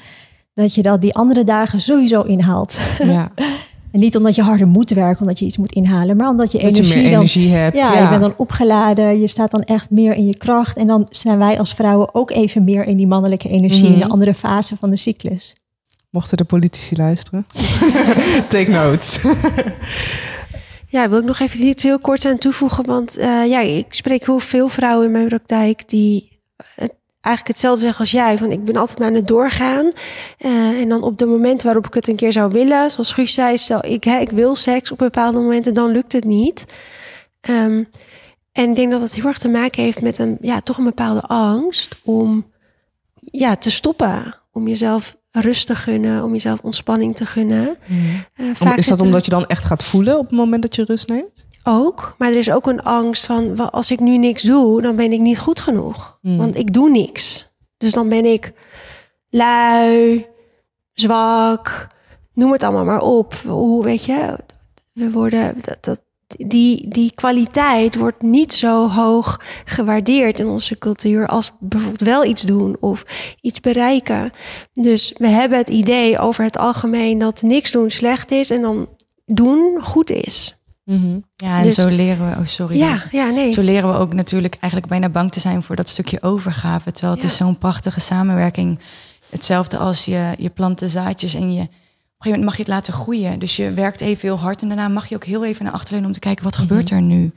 dat 0.54 0.74
je 0.74 0.82
dat 0.82 1.00
die 1.00 1.14
andere 1.14 1.44
dagen 1.44 1.80
sowieso 1.80 2.22
inhaalt. 2.22 2.78
ja. 2.98 3.30
En 3.92 4.00
niet 4.00 4.16
omdat 4.16 4.34
je 4.34 4.42
harder 4.42 4.66
moet 4.68 4.90
werken, 4.90 5.20
omdat 5.20 5.38
je 5.38 5.44
iets 5.44 5.56
moet 5.56 5.72
inhalen, 5.72 6.16
maar 6.16 6.28
omdat 6.28 6.52
je 6.52 6.58
Dat 6.58 6.70
energie 6.70 6.88
je 6.96 7.00
meer 7.00 7.10
dan 7.10 7.18
energie 7.18 7.50
hebt. 7.52 7.76
ja, 7.76 8.02
je 8.02 8.08
bent 8.08 8.20
dan 8.20 8.34
opgeladen, 8.37 9.20
je 9.20 9.26
staat 9.28 9.50
dan 9.50 9.62
echt 9.62 9.90
meer 9.90 10.14
in 10.14 10.26
je 10.26 10.37
kracht. 10.37 10.76
En 10.76 10.87
dan 10.87 11.06
zijn 11.10 11.38
wij 11.38 11.58
als 11.58 11.74
vrouwen 11.74 12.14
ook 12.14 12.30
even 12.30 12.64
meer 12.64 12.84
in 12.84 12.96
die 12.96 13.06
mannelijke 13.06 13.48
energie, 13.48 13.84
in 13.87 13.90
Mhm. 13.90 14.00
de 14.00 14.08
andere 14.08 14.34
fase 14.34 14.76
van 14.80 14.90
de 14.90 14.96
cyclus. 14.96 15.56
Mochten 16.10 16.37
de 16.37 16.44
politici 16.44 16.96
luisteren. 16.96 17.46
Take 18.48 18.70
notes. 18.70 19.20
ja, 20.94 21.09
wil 21.09 21.18
ik 21.18 21.24
nog 21.24 21.38
even 21.38 21.64
iets 21.64 21.83
heel 21.83 21.98
kort 21.98 22.24
aan 22.24 22.38
toevoegen. 22.38 22.85
Want 22.85 23.18
uh, 23.18 23.46
ja, 23.46 23.61
ik 23.61 23.94
spreek 23.94 24.26
heel 24.26 24.38
veel 24.38 24.68
vrouwen 24.68 25.07
in 25.07 25.12
mijn 25.12 25.28
praktijk 25.28 25.88
die 25.88 26.40
het 26.74 26.94
eigenlijk 27.20 27.57
hetzelfde 27.57 27.80
zeggen 27.80 28.00
als 28.00 28.11
jij. 28.11 28.38
Van 28.38 28.50
ik 28.50 28.64
ben 28.64 28.76
altijd 28.76 29.00
aan 29.00 29.14
het 29.14 29.26
doorgaan. 29.26 29.90
Uh, 30.38 30.80
en 30.80 30.88
dan 30.88 31.02
op 31.02 31.18
de 31.18 31.26
momenten 31.26 31.66
waarop 31.66 31.87
ik 31.87 31.94
het 31.94 32.09
een 32.09 32.16
keer 32.16 32.33
zou 32.33 32.52
willen, 32.52 32.90
zoals 32.90 33.12
Guus 33.12 33.35
zei, 33.35 33.59
stel 33.59 33.85
ik, 33.85 34.04
hè, 34.04 34.18
ik 34.18 34.30
wil 34.30 34.54
seks 34.54 34.90
op 34.90 34.98
bepaalde 34.98 35.38
momenten, 35.38 35.74
dan 35.74 35.90
lukt 35.90 36.12
het 36.12 36.24
niet. 36.24 36.64
Um, 37.50 37.88
en 38.52 38.70
ik 38.70 38.76
denk 38.76 38.90
dat 38.90 39.00
dat 39.00 39.14
heel 39.14 39.26
erg 39.26 39.38
te 39.38 39.48
maken 39.48 39.83
heeft 39.83 40.02
met 40.02 40.18
een, 40.18 40.38
ja, 40.40 40.61
toch 40.61 40.78
een 40.78 40.85
bepaalde 40.85 41.22
angst 41.22 42.00
om 42.04 42.52
ja, 43.14 43.57
te 43.57 43.70
stoppen. 43.70 44.35
Om 44.52 44.68
jezelf 44.68 45.16
rust 45.40 45.66
te 45.66 45.74
gunnen, 45.74 46.24
om 46.24 46.32
jezelf 46.32 46.60
ontspanning 46.60 47.16
te 47.16 47.26
gunnen. 47.26 47.76
Mm. 47.86 48.24
Uh, 48.36 48.54
vaak 48.54 48.78
is 48.78 48.86
dat 48.86 49.00
omdat 49.00 49.24
je 49.24 49.30
dan 49.30 49.46
echt 49.46 49.64
gaat 49.64 49.84
voelen 49.84 50.18
op 50.18 50.26
het 50.26 50.36
moment 50.36 50.62
dat 50.62 50.74
je 50.74 50.84
rust 50.84 51.08
neemt? 51.08 51.46
Ook, 51.62 52.14
maar 52.18 52.28
er 52.28 52.36
is 52.36 52.50
ook 52.50 52.66
een 52.66 52.82
angst 52.82 53.24
van 53.24 53.70
als 53.70 53.90
ik 53.90 54.00
nu 54.00 54.16
niks 54.16 54.42
doe, 54.42 54.82
dan 54.82 54.96
ben 54.96 55.12
ik 55.12 55.20
niet 55.20 55.38
goed 55.38 55.60
genoeg. 55.60 56.18
Mm. 56.22 56.36
Want 56.36 56.56
ik 56.56 56.72
doe 56.72 56.90
niks. 56.90 57.52
Dus 57.78 57.92
dan 57.92 58.08
ben 58.08 58.24
ik 58.24 58.52
lui, 59.30 60.26
zwak, 60.92 61.86
noem 62.32 62.52
het 62.52 62.62
allemaal 62.62 62.84
maar 62.84 63.02
op. 63.02 63.34
Hoe 63.34 63.84
weet 63.84 64.04
je, 64.04 64.38
we 64.92 65.10
worden 65.10 65.54
dat, 65.60 65.84
dat 65.84 66.00
die, 66.36 66.88
die 66.88 67.12
kwaliteit 67.14 67.96
wordt 67.96 68.22
niet 68.22 68.52
zo 68.52 68.88
hoog 68.88 69.40
gewaardeerd 69.64 70.40
in 70.40 70.46
onze 70.46 70.78
cultuur 70.78 71.26
als 71.26 71.52
bijvoorbeeld 71.60 72.00
wel 72.00 72.24
iets 72.24 72.42
doen 72.42 72.76
of 72.80 73.04
iets 73.40 73.60
bereiken. 73.60 74.32
Dus 74.72 75.14
we 75.16 75.26
hebben 75.26 75.58
het 75.58 75.68
idee 75.68 76.18
over 76.18 76.44
het 76.44 76.58
algemeen 76.58 77.18
dat 77.18 77.42
niks 77.42 77.72
doen 77.72 77.90
slecht 77.90 78.30
is 78.30 78.50
en 78.50 78.62
dan 78.62 78.88
doen 79.26 79.78
goed 79.82 80.10
is. 80.10 80.56
Mm 80.84 81.24
Ja, 81.34 81.58
en 81.58 81.64
dus, 81.64 81.74
zo 81.74 81.88
leren 81.88 82.30
we, 82.30 82.36
oh 82.36 82.46
sorry. 82.46 82.78
Ja, 82.78 83.02
ja, 83.10 83.30
nee. 83.30 83.52
Zo 83.52 83.62
leren 83.62 83.92
we 83.92 83.98
ook 83.98 84.12
natuurlijk 84.12 84.56
eigenlijk 84.60 84.92
bijna 84.92 85.08
bang 85.08 85.32
te 85.32 85.40
zijn 85.40 85.62
voor 85.62 85.76
dat 85.76 85.88
stukje 85.88 86.22
overgave. 86.22 86.92
Terwijl 86.92 87.14
het 87.14 87.24
is 87.24 87.36
zo'n 87.36 87.58
prachtige 87.58 88.00
samenwerking. 88.00 88.78
Hetzelfde 89.30 89.78
als 89.78 90.04
je, 90.04 90.34
je 90.38 90.50
planten 90.50 90.90
zaadjes 90.90 91.34
en 91.34 91.54
je 91.54 91.68
gegeven 92.24 92.44
moment 92.44 92.44
mag 92.44 92.56
je 92.56 92.62
het 92.62 92.72
laten 92.72 92.92
groeien. 92.92 93.38
Dus 93.38 93.56
je 93.56 93.72
werkt 93.72 94.00
even 94.00 94.28
heel 94.28 94.38
hard 94.38 94.62
en 94.62 94.68
daarna 94.68 94.88
mag 94.88 95.08
je 95.08 95.14
ook 95.14 95.24
heel 95.24 95.44
even 95.44 95.64
naar 95.64 95.72
achterleunen 95.72 96.08
om 96.08 96.14
te 96.14 96.20
kijken 96.20 96.44
wat 96.44 96.56
gebeurt 96.56 96.90
mhm. 96.90 96.94
er 96.94 97.02
nu. 97.02 97.32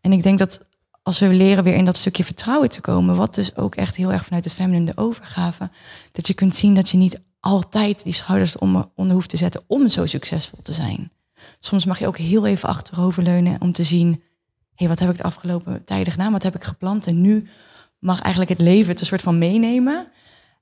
En 0.00 0.12
ik 0.12 0.22
denk 0.22 0.38
dat 0.38 0.60
als 1.02 1.18
we 1.18 1.28
leren 1.28 1.64
weer 1.64 1.74
in 1.74 1.84
dat 1.84 1.96
stukje 1.96 2.24
vertrouwen 2.24 2.68
te 2.68 2.80
komen, 2.80 3.16
wat 3.16 3.34
dus 3.34 3.56
ook 3.56 3.74
echt 3.74 3.96
heel 3.96 4.12
erg 4.12 4.24
vanuit 4.24 4.44
het 4.44 4.54
feminine 4.54 4.84
de 4.84 4.96
overgave, 4.96 5.70
dat 6.12 6.26
je 6.26 6.34
kunt 6.34 6.56
zien 6.56 6.74
dat 6.74 6.88
je 6.88 6.96
niet 6.96 7.20
altijd 7.40 8.04
die 8.04 8.12
schouders 8.12 8.58
om, 8.58 8.90
onder 8.94 9.14
hoeft 9.14 9.28
te 9.28 9.36
zetten 9.36 9.62
om 9.66 9.88
zo 9.88 10.06
succesvol 10.06 10.58
te 10.62 10.72
zijn. 10.72 11.10
Soms 11.58 11.84
mag 11.84 11.98
je 11.98 12.06
ook 12.06 12.18
heel 12.18 12.46
even 12.46 12.68
achteroverleunen 12.68 13.60
om 13.60 13.72
te 13.72 13.82
zien, 13.82 14.10
hé, 14.10 14.18
hey, 14.74 14.88
wat 14.88 14.98
heb 14.98 15.10
ik 15.10 15.16
de 15.16 15.22
afgelopen 15.22 15.84
tijden 15.84 16.12
gedaan? 16.12 16.32
Wat 16.32 16.42
heb 16.42 16.54
ik 16.54 16.64
geplant? 16.64 17.06
En 17.06 17.20
nu 17.20 17.48
mag 17.98 18.20
eigenlijk 18.20 18.50
het 18.50 18.60
leven 18.60 18.90
het 18.90 19.00
een 19.00 19.06
soort 19.06 19.22
van 19.22 19.38
meenemen. 19.38 20.06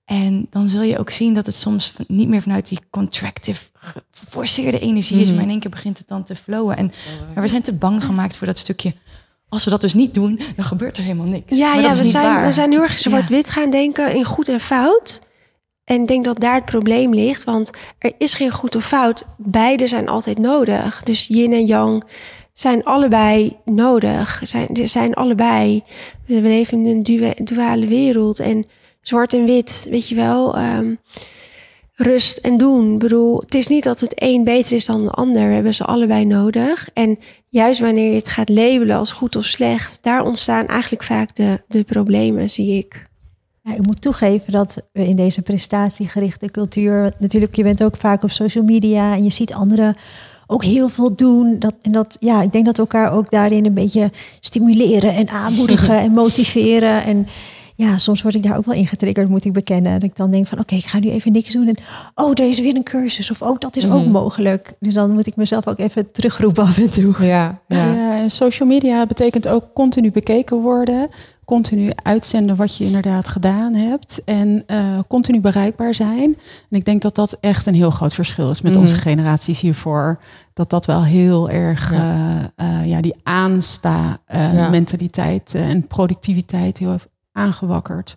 En 0.06 0.46
dan 0.50 0.68
zul 0.68 0.82
je 0.82 0.98
ook 0.98 1.10
zien 1.10 1.34
dat 1.34 1.46
het 1.46 1.54
soms 1.54 1.92
niet 2.08 2.28
meer 2.28 2.42
vanuit 2.42 2.68
die 2.68 2.78
contractive, 2.90 3.64
geforceerde 4.10 4.78
energie 4.78 5.20
is, 5.20 5.26
mhm. 5.26 5.34
maar 5.34 5.44
in 5.44 5.50
één 5.50 5.60
keer 5.60 5.70
begint 5.70 5.98
het 5.98 6.08
dan 6.08 6.24
te 6.24 6.36
flowen. 6.36 6.76
En 6.76 6.92
maar 7.34 7.42
we 7.42 7.48
zijn 7.48 7.62
te 7.62 7.74
bang 7.74 8.04
gemaakt 8.04 8.36
voor 8.36 8.46
dat 8.46 8.58
stukje. 8.58 8.94
Als 9.48 9.64
we 9.64 9.70
dat 9.70 9.80
dus 9.80 9.94
niet 9.94 10.14
doen, 10.14 10.40
dan 10.56 10.64
gebeurt 10.64 10.96
er 10.96 11.02
helemaal 11.02 11.26
niks. 11.26 11.56
Ja, 11.56 11.74
ja 11.74 11.94
we, 11.94 12.04
zijn, 12.04 12.44
we 12.44 12.52
zijn 12.52 12.70
heel 12.70 12.82
erg 12.82 12.92
zwart-wit 12.92 13.50
gaan 13.50 13.70
denken 13.70 14.14
in 14.14 14.24
goed 14.24 14.48
en 14.48 14.60
fout. 14.60 15.20
En 15.84 16.00
ik 16.00 16.08
denk 16.08 16.24
dat 16.24 16.40
daar 16.40 16.54
het 16.54 16.64
probleem 16.64 17.14
ligt, 17.14 17.44
want 17.44 17.70
er 17.98 18.12
is 18.18 18.34
geen 18.34 18.50
goed 18.50 18.76
of 18.76 18.86
fout. 18.86 19.24
Beide 19.36 19.86
zijn 19.86 20.08
altijd 20.08 20.38
nodig. 20.38 21.02
Dus 21.02 21.26
yin 21.26 21.52
en 21.52 21.64
yang 21.64 22.04
zijn 22.52 22.84
allebei 22.84 23.56
nodig. 23.64 24.40
Zijn, 24.42 24.68
zijn 24.82 25.14
allebei. 25.14 25.84
We 26.26 26.40
leven 26.40 26.86
in 26.86 27.02
een 27.16 27.44
duale 27.44 27.86
wereld. 27.86 28.40
En 28.40 28.64
zwart 29.08 29.34
en 29.34 29.44
wit, 29.44 29.86
weet 29.90 30.08
je 30.08 30.14
wel. 30.14 30.56
Ehm, 30.56 30.94
rust 31.94 32.36
en 32.36 32.56
doen. 32.56 32.92
Ik 32.92 32.98
bedoel, 32.98 33.40
het 33.40 33.54
is 33.54 33.66
niet 33.66 33.84
dat 33.84 34.00
het 34.00 34.12
een 34.14 34.44
beter 34.44 34.72
is 34.72 34.86
dan 34.86 35.04
de 35.04 35.10
ander. 35.10 35.48
We 35.48 35.54
hebben 35.54 35.74
ze 35.74 35.84
allebei 35.84 36.24
nodig. 36.24 36.88
En 36.94 37.18
juist 37.48 37.80
wanneer 37.80 38.10
je 38.10 38.16
het 38.16 38.28
gaat 38.28 38.48
labelen 38.48 38.96
als 38.96 39.12
goed 39.12 39.36
of 39.36 39.44
slecht, 39.44 40.02
daar 40.02 40.24
ontstaan 40.24 40.66
eigenlijk 40.66 41.02
vaak 41.02 41.34
de, 41.34 41.60
de 41.68 41.84
problemen, 41.84 42.50
zie 42.50 42.78
ik. 42.78 43.06
Ja, 43.62 43.74
ik 43.74 43.86
moet 43.86 44.00
toegeven 44.00 44.52
dat 44.52 44.82
we 44.92 45.06
in 45.06 45.16
deze 45.16 45.42
prestatiegerichte 45.42 46.50
cultuur, 46.50 47.12
natuurlijk, 47.18 47.56
je 47.56 47.62
bent 47.62 47.82
ook 47.82 47.96
vaak 47.96 48.22
op 48.22 48.30
social 48.30 48.64
media 48.64 49.14
en 49.14 49.24
je 49.24 49.32
ziet 49.32 49.52
anderen 49.52 49.96
ook 50.46 50.64
heel 50.64 50.88
veel 50.88 51.14
doen. 51.14 51.58
Dat, 51.58 51.74
en 51.80 51.92
dat, 51.92 52.16
ja, 52.20 52.42
ik 52.42 52.52
denk 52.52 52.64
dat 52.64 52.76
we 52.76 52.82
elkaar 52.82 53.12
ook 53.12 53.30
daarin 53.30 53.64
een 53.64 53.74
beetje 53.74 54.10
stimuleren 54.40 55.14
en 55.14 55.28
aanmoedigen 55.28 55.98
en 56.06 56.12
motiveren. 56.12 57.04
En 57.04 57.26
ja, 57.76 57.98
soms 57.98 58.22
word 58.22 58.34
ik 58.34 58.42
daar 58.42 58.56
ook 58.56 58.64
wel 58.64 58.74
ingetriggerd, 58.74 59.28
moet 59.28 59.44
ik 59.44 59.52
bekennen. 59.52 59.92
Dat 59.92 60.02
ik 60.02 60.16
dan 60.16 60.30
denk 60.30 60.46
van, 60.46 60.58
oké, 60.58 60.74
ik 60.74 60.84
ga 60.84 60.98
nu 60.98 61.08
even 61.10 61.32
niks 61.32 61.52
doen. 61.52 61.68
En, 61.68 61.76
oh, 62.14 62.30
er 62.30 62.48
is 62.48 62.60
weer 62.60 62.74
een 62.74 62.82
cursus. 62.82 63.30
Of, 63.30 63.42
oh, 63.42 63.58
dat 63.58 63.76
is 63.76 63.86
ook 63.86 64.02
mhm. 64.02 64.10
mogelijk. 64.10 64.72
Dus 64.80 64.94
dan 64.94 65.10
moet 65.10 65.26
ik 65.26 65.36
mezelf 65.36 65.66
ook 65.66 65.78
even 65.78 66.12
terugroepen 66.12 66.64
af 66.64 66.78
en 66.78 66.90
toe. 66.90 67.14
Ja, 67.20 67.60
ja. 67.68 67.92
ja 67.92 68.18
en 68.18 68.30
social 68.30 68.68
media 68.68 69.06
betekent 69.06 69.48
ook 69.48 69.64
continu 69.74 70.10
bekeken 70.10 70.60
worden. 70.60 71.08
Continu 71.44 71.90
uitzenden 72.02 72.56
wat 72.56 72.76
je 72.76 72.84
inderdaad 72.84 73.28
gedaan 73.28 73.74
hebt. 73.74 74.24
En 74.24 74.62
uh, 74.66 74.98
continu 75.08 75.40
bereikbaar 75.40 75.94
zijn. 75.94 76.36
En 76.70 76.76
ik 76.76 76.84
denk 76.84 77.02
dat 77.02 77.14
dat 77.14 77.36
echt 77.40 77.66
een 77.66 77.74
heel 77.74 77.90
groot 77.90 78.14
verschil 78.14 78.50
is 78.50 78.60
met 78.60 78.72
mhm. 78.72 78.80
onze 78.80 78.96
generaties 78.96 79.60
hiervoor. 79.60 80.18
Dat 80.52 80.70
dat 80.70 80.86
wel 80.86 81.04
heel 81.04 81.50
erg, 81.50 81.92
ja, 81.92 82.52
uh, 82.60 82.80
uh, 82.80 82.86
ja 82.86 83.00
die 83.00 83.14
aansta 83.22 84.18
mentaliteit 84.70 85.54
en 85.54 85.86
productiviteit 85.86 86.78
heel 86.78 86.98
aangewakkerd. 87.36 88.16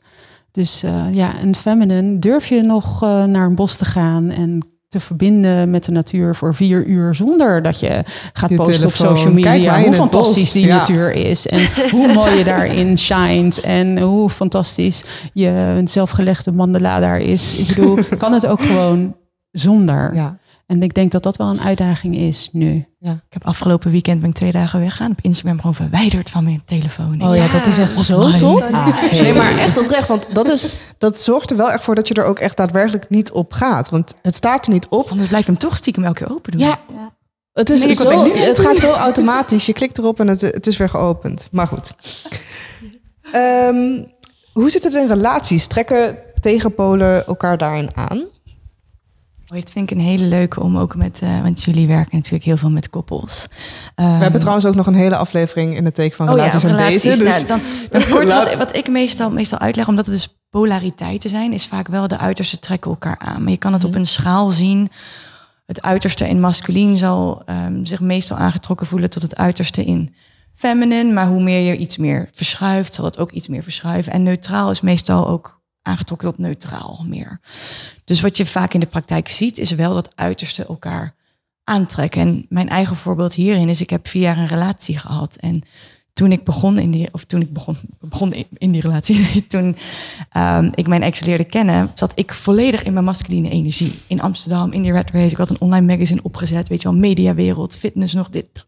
Dus 0.51 0.83
uh, 0.83 1.05
ja, 1.11 1.37
en 1.39 1.55
feminine, 1.55 2.19
durf 2.19 2.45
je 2.45 2.61
nog 2.61 3.03
uh, 3.03 3.23
naar 3.23 3.45
een 3.45 3.55
bos 3.55 3.75
te 3.75 3.85
gaan 3.85 4.29
en 4.29 4.67
te 4.87 4.99
verbinden 4.99 5.69
met 5.69 5.85
de 5.85 5.91
natuur 5.91 6.35
voor 6.35 6.55
vier 6.55 6.85
uur 6.85 7.15
zonder 7.15 7.61
dat 7.61 7.79
je 7.79 8.03
gaat 8.33 8.55
posten 8.55 8.87
op 8.87 8.93
social 8.93 9.33
media 9.33 9.81
hoe 9.81 9.93
fantastisch 9.93 10.51
die 10.51 10.67
natuur 10.67 11.11
is 11.11 11.47
en 11.47 11.89
hoe 11.91 12.13
mooi 12.13 12.37
je 12.37 12.43
daarin 12.43 12.97
shined 12.97 13.61
en 13.61 13.99
hoe 13.99 14.29
fantastisch 14.29 15.03
je 15.33 15.81
zelfgelegde 15.83 16.51
mandala 16.51 16.99
daar 16.99 17.19
is. 17.19 17.55
Ik 17.55 17.67
bedoel, 17.67 17.97
kan 18.17 18.33
het 18.33 18.45
ook 18.45 18.61
gewoon 18.61 19.15
zonder. 19.51 20.15
Ja. 20.15 20.37
En 20.69 20.83
ik 20.83 20.93
denk 20.93 21.11
dat 21.11 21.23
dat 21.23 21.37
wel 21.37 21.47
een 21.47 21.61
uitdaging 21.61 22.15
is 22.15 22.49
nu. 22.51 22.85
Ja. 22.99 23.11
Ik 23.11 23.33
heb 23.33 23.45
afgelopen 23.45 23.91
weekend 23.91 24.21
ben 24.21 24.29
ik 24.29 24.35
twee 24.35 24.51
dagen 24.51 24.79
weggaan. 24.79 25.11
Op 25.11 25.19
Instagram 25.21 25.57
gewoon 25.57 25.75
verwijderd 25.75 26.29
van 26.29 26.43
mijn 26.43 26.61
telefoon. 26.65 27.21
Oh 27.21 27.35
ja, 27.35 27.47
dat 27.47 27.65
is 27.65 27.77
echt 27.77 27.93
zo 27.93 28.37
top. 28.37 28.61
Ah, 28.71 29.11
nee, 29.11 29.33
maar 29.33 29.51
echt 29.51 29.77
oprecht. 29.77 30.07
Want 30.07 30.25
dat, 30.33 30.49
is, 30.49 30.67
dat 30.97 31.19
zorgt 31.19 31.51
er 31.51 31.57
wel 31.57 31.71
echt 31.71 31.83
voor 31.83 31.95
dat 31.95 32.07
je 32.07 32.13
er 32.13 32.23
ook 32.23 32.39
echt 32.39 32.57
daadwerkelijk 32.57 33.09
niet 33.09 33.31
op 33.31 33.53
gaat. 33.53 33.89
Want 33.89 34.15
het 34.21 34.35
staat 34.35 34.65
er 34.65 34.71
niet 34.71 34.87
op. 34.87 35.07
Want 35.07 35.19
het 35.19 35.29
blijft 35.29 35.47
hem 35.47 35.57
toch 35.57 35.77
stiekem 35.77 36.03
elke 36.03 36.23
keer 36.23 36.35
open 36.35 36.51
doen. 36.51 36.61
Ja. 36.61 36.79
Het, 37.53 37.69
is 37.69 37.97
zo, 37.97 38.33
het 38.33 38.59
gaat 38.59 38.77
zo 38.77 38.91
automatisch. 38.91 39.65
Je 39.65 39.73
klikt 39.73 39.97
erop 39.97 40.19
en 40.19 40.27
het, 40.27 40.41
het 40.41 40.67
is 40.67 40.77
weer 40.77 40.89
geopend. 40.89 41.47
Maar 41.51 41.67
goed. 41.67 41.93
Um, 43.35 44.11
hoe 44.53 44.69
zit 44.69 44.83
het 44.83 44.95
in 44.95 45.07
relaties? 45.07 45.67
Trekken 45.67 46.17
tegenpolen 46.39 47.25
elkaar 47.25 47.57
daarin 47.57 47.89
aan? 47.95 48.25
Het 49.57 49.71
vind 49.71 49.91
ik 49.91 49.97
een 49.97 50.03
hele 50.03 50.25
leuke 50.25 50.59
om 50.59 50.77
ook 50.77 50.95
met, 50.95 51.19
uh, 51.23 51.41
want 51.41 51.63
jullie 51.63 51.87
werken 51.87 52.15
natuurlijk 52.15 52.43
heel 52.43 52.57
veel 52.57 52.69
met 52.69 52.89
koppels. 52.89 53.47
We 53.95 54.03
hebben 54.03 54.31
ehm, 54.31 54.39
trouwens 54.39 54.65
ook 54.65 54.75
nog 54.75 54.87
een 54.87 54.93
hele 54.93 55.15
aflevering 55.15 55.75
in 55.75 55.85
het 55.85 55.95
teken 55.95 56.15
van 56.15 56.29
relaties 56.29 56.63
oh 56.63 56.69
ja, 56.69 56.77
en 56.77 56.85
relaties. 56.85 57.17
Dus... 57.17 57.45
Nou, 57.45 57.47
dan, 57.47 57.61
dan 57.89 58.09
kort 58.09 58.31
wat, 58.33 58.55
wat, 58.55 58.75
ik 58.75 58.87
meestal, 58.87 59.31
meestal 59.31 59.59
uitleg, 59.59 59.87
omdat 59.87 60.05
het 60.05 60.15
dus 60.15 60.39
polariteiten 60.49 61.29
zijn, 61.29 61.53
is 61.53 61.67
vaak 61.67 61.87
wel 61.87 62.07
de 62.07 62.17
uiterste 62.17 62.59
trekken 62.59 62.91
elkaar 62.91 63.19
aan. 63.19 63.43
Maar 63.43 63.51
je 63.51 63.57
kan 63.57 63.73
het 63.73 63.83
op 63.83 63.89
mhm. 63.89 63.99
een 63.99 64.07
schaal 64.07 64.51
zien. 64.51 64.89
Het 65.65 65.81
uiterste 65.81 66.27
in 66.27 66.39
masculien 66.39 66.97
zal 66.97 67.41
um, 67.65 67.85
zich 67.85 67.99
meestal 67.99 68.37
aangetrokken 68.37 68.87
voelen 68.87 69.09
tot 69.09 69.21
het 69.21 69.35
uiterste 69.35 69.85
in 69.85 70.15
feminine. 70.55 71.13
Maar 71.13 71.27
hoe 71.27 71.43
meer 71.43 71.71
je 71.71 71.77
iets 71.77 71.97
meer 71.97 72.29
verschuift, 72.31 72.93
zal 72.93 73.05
het 73.05 73.19
ook 73.19 73.31
iets 73.31 73.47
meer 73.47 73.63
verschuiven. 73.63 74.13
En 74.13 74.23
neutraal 74.23 74.71
is 74.71 74.81
meestal 74.81 75.27
ook 75.27 75.58
aangetrokken 75.89 76.29
tot 76.29 76.37
neutraal 76.37 77.05
meer. 77.07 77.39
Dus 78.03 78.21
wat 78.21 78.37
je 78.37 78.45
vaak 78.45 78.73
in 78.73 78.79
de 78.79 78.85
praktijk 78.85 79.27
ziet, 79.27 79.57
is 79.57 79.71
wel 79.71 79.93
dat 79.93 80.11
uiterste 80.15 80.65
elkaar 80.65 81.15
aantrekken. 81.63 82.21
En 82.21 82.45
mijn 82.49 82.69
eigen 82.69 82.95
voorbeeld 82.95 83.33
hierin 83.33 83.69
is, 83.69 83.81
ik 83.81 83.89
heb 83.89 84.07
vier 84.07 84.21
jaar 84.21 84.37
een 84.37 84.47
relatie 84.47 84.97
gehad. 84.97 85.35
En 85.35 85.63
toen 86.13 86.31
ik 86.31 86.43
begon 86.43 86.77
in 86.77 86.91
die, 86.91 87.09
of 87.11 87.23
toen 87.23 87.41
ik 87.41 87.53
begon, 87.53 87.77
begon 87.99 88.33
in 88.57 88.71
die 88.71 88.81
relatie, 88.81 89.45
toen 89.47 89.77
um, 90.37 90.71
ik 90.75 90.87
mijn 90.87 91.03
ex 91.03 91.19
leerde 91.19 91.43
kennen, 91.43 91.91
zat 91.93 92.11
ik 92.15 92.33
volledig 92.33 92.83
in 92.83 92.93
mijn 92.93 93.05
masculine 93.05 93.49
energie. 93.49 93.99
In 94.07 94.21
Amsterdam, 94.21 94.71
in 94.71 94.81
die 94.81 94.91
Red 94.91 95.11
Race. 95.11 95.31
Ik 95.31 95.37
had 95.37 95.49
een 95.49 95.61
online 95.61 95.85
magazine 95.85 96.23
opgezet, 96.23 96.67
weet 96.67 96.81
je 96.81 96.89
wel, 96.89 96.97
mediawereld, 96.97 97.75
fitness, 97.75 98.13
nog 98.13 98.29
dit. 98.29 98.67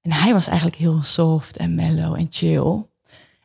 En 0.00 0.12
hij 0.12 0.32
was 0.32 0.46
eigenlijk 0.46 0.76
heel 0.76 1.02
soft 1.02 1.56
en 1.56 1.74
mellow 1.74 2.14
en 2.14 2.26
chill. 2.30 2.86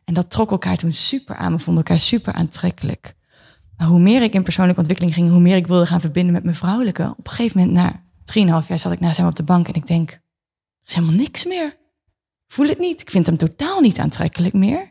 En 0.08 0.14
dat 0.14 0.30
trok 0.30 0.50
elkaar 0.50 0.76
toen 0.76 0.92
super 0.92 1.36
aan. 1.36 1.52
We 1.52 1.58
vonden 1.58 1.84
elkaar 1.84 2.00
super 2.00 2.32
aantrekkelijk. 2.32 3.14
Maar 3.76 3.86
hoe 3.86 4.00
meer 4.00 4.22
ik 4.22 4.34
in 4.34 4.42
persoonlijke 4.42 4.80
ontwikkeling 4.80 5.14
ging, 5.14 5.30
hoe 5.30 5.40
meer 5.40 5.56
ik 5.56 5.66
wilde 5.66 5.86
gaan 5.86 6.00
verbinden 6.00 6.32
met 6.32 6.42
mijn 6.44 6.56
vrouwelijke. 6.56 7.14
Op 7.16 7.26
een 7.26 7.32
gegeven 7.32 7.60
moment, 7.60 7.76
na 7.76 8.62
3,5 8.62 8.68
jaar, 8.68 8.78
zat 8.78 8.92
ik 8.92 9.00
naast 9.00 9.16
hem 9.16 9.26
op 9.26 9.34
de 9.34 9.42
bank 9.42 9.68
en 9.68 9.74
ik 9.74 9.86
denk, 9.86 10.20
is 10.84 10.94
helemaal 10.94 11.16
niks 11.16 11.44
meer. 11.44 11.76
Voel 12.46 12.66
het 12.66 12.78
niet. 12.78 13.00
Ik 13.00 13.10
vind 13.10 13.26
hem 13.26 13.36
totaal 13.36 13.80
niet 13.80 13.98
aantrekkelijk 13.98 14.54
meer. 14.54 14.90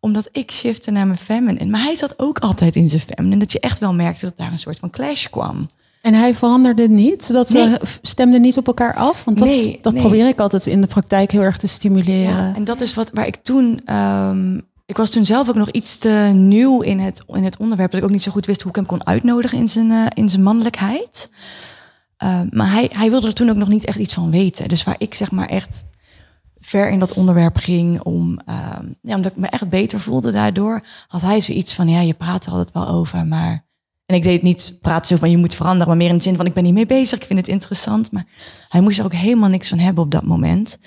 Omdat 0.00 0.28
ik 0.32 0.50
shifte 0.50 0.90
naar 0.90 1.06
mijn 1.06 1.18
feminine. 1.18 1.70
Maar 1.70 1.82
hij 1.82 1.94
zat 1.94 2.18
ook 2.18 2.38
altijd 2.38 2.76
in 2.76 2.88
zijn 2.88 3.02
feminine. 3.02 3.40
Dat 3.40 3.52
je 3.52 3.60
echt 3.60 3.78
wel 3.78 3.94
merkte 3.94 4.24
dat 4.24 4.36
daar 4.36 4.52
een 4.52 4.58
soort 4.58 4.78
van 4.78 4.90
clash 4.90 5.26
kwam. 5.26 5.68
En 6.02 6.14
hij 6.14 6.34
veranderde 6.34 6.88
niet? 6.88 7.32
Dat 7.32 7.50
Nee. 7.50 7.64
ze 7.70 7.80
stemden 8.02 8.40
niet 8.40 8.56
op 8.56 8.66
elkaar 8.66 8.94
af? 8.94 9.24
Want 9.24 9.38
dat, 9.38 9.48
Nee, 9.48 9.78
dat 9.82 9.92
nee. 9.92 10.02
probeer 10.02 10.28
ik 10.28 10.40
altijd 10.40 10.66
in 10.66 10.80
de 10.80 10.86
praktijk 10.86 11.30
heel 11.30 11.42
erg 11.42 11.58
te 11.58 11.66
stimuleren. 11.68 12.36
Ja, 12.36 12.54
en 12.54 12.64
dat 12.64 12.80
is 12.80 12.94
wat 12.94 13.10
waar 13.12 13.26
ik 13.26 13.36
toen. 13.36 13.80
ehm, 13.84 14.60
ik 14.86 14.96
was 14.96 15.10
toen 15.10 15.24
zelf 15.24 15.48
ook 15.48 15.54
nog 15.54 15.70
iets 15.70 15.96
te 15.96 16.30
nieuw 16.34 16.80
in 16.80 16.98
het, 16.98 17.22
in 17.26 17.44
het 17.44 17.56
onderwerp. 17.56 17.90
Dat 17.90 18.00
ik 18.00 18.06
ook 18.06 18.12
niet 18.12 18.22
zo 18.22 18.30
goed 18.30 18.46
wist 18.46 18.60
hoe 18.60 18.70
ik 18.70 18.76
hem 18.76 18.86
kon 18.86 19.06
uitnodigen 19.06 19.58
in 19.58 19.68
zijn, 19.68 19.90
eh, 19.92 20.06
in 20.14 20.28
zijn 20.28 20.42
mannelijkheid. 20.42 21.30
Ehm, 22.16 22.46
maar 22.50 22.70
hij, 22.70 22.90
hij 22.92 23.10
wilde 23.10 23.26
er 23.26 23.34
toen 23.34 23.50
ook 23.50 23.56
nog 23.56 23.68
niet 23.68 23.84
echt 23.84 23.98
iets 23.98 24.14
van 24.14 24.30
weten. 24.30 24.68
Dus 24.68 24.84
waar 24.84 24.94
ik 24.98 25.14
zeg 25.14 25.30
maar 25.30 25.46
echt 25.48 25.84
ver 26.60 26.90
in 26.90 26.98
dat 26.98 27.12
onderwerp 27.14 27.56
ging 27.56 28.00
om, 28.00 28.38
ehm, 28.46 28.86
ja, 29.02 29.14
omdat 29.16 29.30
ik 29.32 29.36
me 29.38 29.46
echt 29.46 29.68
beter 29.68 30.00
voelde 30.00 30.32
daardoor, 30.32 30.84
had 31.08 31.20
hij 31.20 31.40
zoiets 31.40 31.74
van, 31.74 31.88
ja, 31.88 32.00
je 32.00 32.14
praat 32.14 32.44
er 32.46 32.50
altijd 32.50 32.72
wel 32.72 32.88
over, 32.88 33.26
maar... 33.26 33.66
En 34.08 34.14
ik 34.16 34.22
deed 34.22 34.32
het 34.32 34.42
niet 34.42 34.78
praten 34.80 35.06
zo 35.06 35.16
van 35.16 35.30
je 35.30 35.36
moet 35.36 35.54
veranderen, 35.54 35.86
maar 35.88 35.96
meer 35.96 36.08
in 36.08 36.16
de 36.16 36.22
zin 36.22 36.36
van 36.36 36.46
ik 36.46 36.52
ben 36.54 36.62
niet 36.64 36.72
mee 36.74 36.86
bezig, 36.86 37.18
ik 37.20 37.26
vind 37.26 37.38
het 37.38 37.48
interessant. 37.48 38.12
Maar 38.12 38.24
hij 38.68 38.80
moest 38.80 38.98
er 38.98 39.04
ook 39.04 39.12
helemaal 39.12 39.48
niks 39.48 39.68
van 39.68 39.78
hebben 39.78 40.04
op 40.04 40.10
dat 40.10 40.22
moment. 40.22 40.78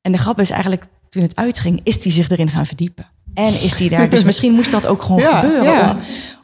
En 0.00 0.12
de 0.12 0.18
grap 0.18 0.40
is 0.40 0.50
eigenlijk, 0.50 0.84
toen 1.08 1.22
het 1.22 1.36
uitging, 1.36 1.80
is 1.82 2.02
hij 2.04 2.12
zich 2.12 2.28
erin 2.28 2.50
gaan 2.50 2.66
verdiepen. 2.66 3.06
En 3.34 3.52
is 3.62 3.78
hij 3.78 3.88
daar, 3.88 4.10
dus 4.10 4.24
misschien 4.30 4.52
moest 4.52 4.70
dat 4.70 4.86
ook 4.86 5.02
gewoon 5.02 5.20
Ja, 5.20 5.40
gebeuren 5.40 5.64
ja. 5.72 5.90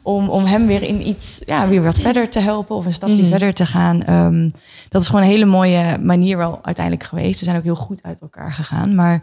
om, 0.03 0.13
om, 0.23 0.29
om 0.29 0.45
hem 0.45 0.65
weer 0.67 0.83
in 0.83 1.07
iets, 1.07 1.41
ja, 1.45 1.67
weer 1.67 1.83
wat 1.83 1.99
verder 1.99 2.29
te 2.29 2.39
helpen 2.39 2.75
of 2.75 2.85
een 2.85 2.93
stapje 2.93 3.15
Mhm. 3.15 3.27
verder 3.29 3.53
te 3.53 3.65
gaan. 3.65 4.03
Ehm, 4.03 4.49
dat 4.89 5.01
is 5.01 5.07
gewoon 5.07 5.21
een 5.23 5.29
hele 5.29 5.45
mooie 5.45 5.97
manier 6.01 6.37
wel 6.37 6.59
uiteindelijk 6.61 7.05
geweest. 7.05 7.39
We 7.39 7.45
zijn 7.45 7.57
ook 7.57 7.63
heel 7.63 7.75
goed 7.75 8.03
uit 8.03 8.21
elkaar 8.21 8.53
gegaan. 8.53 8.95
Maar 8.95 9.21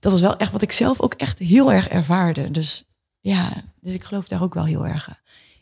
dat 0.00 0.12
was 0.12 0.20
wel 0.20 0.36
echt 0.36 0.52
wat 0.52 0.62
ik 0.62 0.72
zelf 0.72 1.00
ook 1.00 1.14
echt 1.14 1.38
heel 1.38 1.72
erg 1.72 1.88
ervaarde. 1.88 2.50
Dus 2.50 2.84
ja, 3.20 3.48
dus 3.80 3.94
ik 3.94 4.02
geloof 4.04 4.28
daar 4.28 4.42
ook 4.42 4.54
wel 4.54 4.64
heel 4.64 4.86
erg 4.86 5.08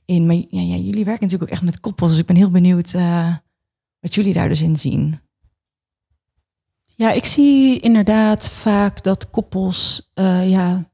in. 0.07 0.27
Maar 0.27 0.37
ja, 0.37 0.45
ja, 0.61 0.77
jullie 0.77 1.05
werken 1.05 1.23
natuurlijk 1.23 1.42
ook 1.42 1.57
echt 1.57 1.62
met 1.62 1.81
koppels. 1.81 2.11
Dus 2.11 2.19
ik 2.21 2.27
ben 2.27 2.37
heel 2.37 2.51
benieuwd 2.51 2.92
eh, 2.92 3.35
wat 4.01 4.14
jullie 4.14 4.33
daar 4.33 4.49
dus 4.49 4.62
in 4.62 4.77
zien. 4.77 5.21
Ja, 6.95 7.12
ik 7.12 7.25
zie 7.25 7.81
inderdaad 7.81 8.49
vaak 8.49 9.03
dat 9.03 9.31
koppels 9.31 10.11
eh, 10.14 10.51
ja, 10.51 10.90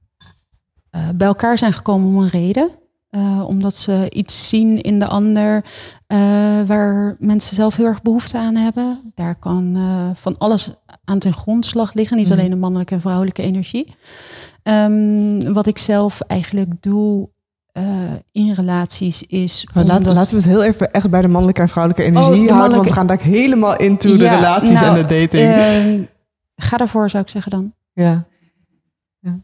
eh, 0.91 1.09
bij 1.15 1.27
elkaar 1.27 1.59
zijn 1.59 1.73
gekomen 1.73 2.09
om 2.09 2.19
een 2.19 2.29
reden. 2.29 2.71
Omdat 3.47 3.77
ze 3.77 4.07
iets 4.11 4.49
zien 4.49 4.81
in 4.81 4.99
de 4.99 5.07
ander 5.07 5.65
waar 6.67 7.17
mensen 7.19 7.57
zelf 7.57 7.77
heel 7.77 7.87
erg 7.87 8.03
behoefte 8.03 8.39
aan 8.39 8.55
hebben. 8.55 9.13
Daar 9.15 9.35
kan 9.37 9.77
van 10.17 10.39
alles 10.39 10.71
aan 11.05 11.19
ten 11.19 11.33
grondslag 11.33 11.95
liggen, 11.95 12.17
niet 12.17 12.29
Mhm. 12.29 12.39
alleen 12.39 12.51
de 12.51 12.57
mannelijke 12.57 12.95
en 12.95 13.01
vrouwelijke 13.01 13.43
energie. 13.43 13.95
Ehm, 14.63 15.53
wat 15.53 15.67
ik 15.67 15.79
zelf 15.79 16.21
eigenlijk 16.21 16.83
doe 16.83 17.29
eh, 17.73 17.83
in 18.33 18.53
relaties 18.53 19.23
is. 19.23 19.69
Maar 19.75 19.85
laat, 19.85 19.99
omdat- 19.99 20.15
laten 20.15 20.31
we 20.31 20.37
het 20.37 20.47
heel 20.51 20.63
even 20.63 20.93
echt 20.93 21.11
bij 21.11 21.21
de 21.21 21.29
mannelijke 21.29 21.61
en 21.61 21.69
vrouwelijke 21.69 22.05
energie 22.07 22.41
Oh, 22.41 22.47
de 22.47 22.53
houden. 22.53 22.77
Want 22.77 22.89
we 22.89 22.95
gaan 22.95 23.07
daar 23.07 23.21
helemaal 23.21 23.77
into 23.77 24.17
de 24.17 24.29
relaties 24.29 24.81
nou, 24.81 24.97
en 24.97 25.07
de 25.07 25.21
dating. 25.21 25.53
ehm, 25.53 26.03
ga 26.57 26.77
daarvoor, 26.77 27.11
zou 27.11 27.23
ik 27.23 27.29
zeggen 27.29 27.51
dan. 27.51 27.73
ja. 27.93 28.25
ja. 29.21 29.39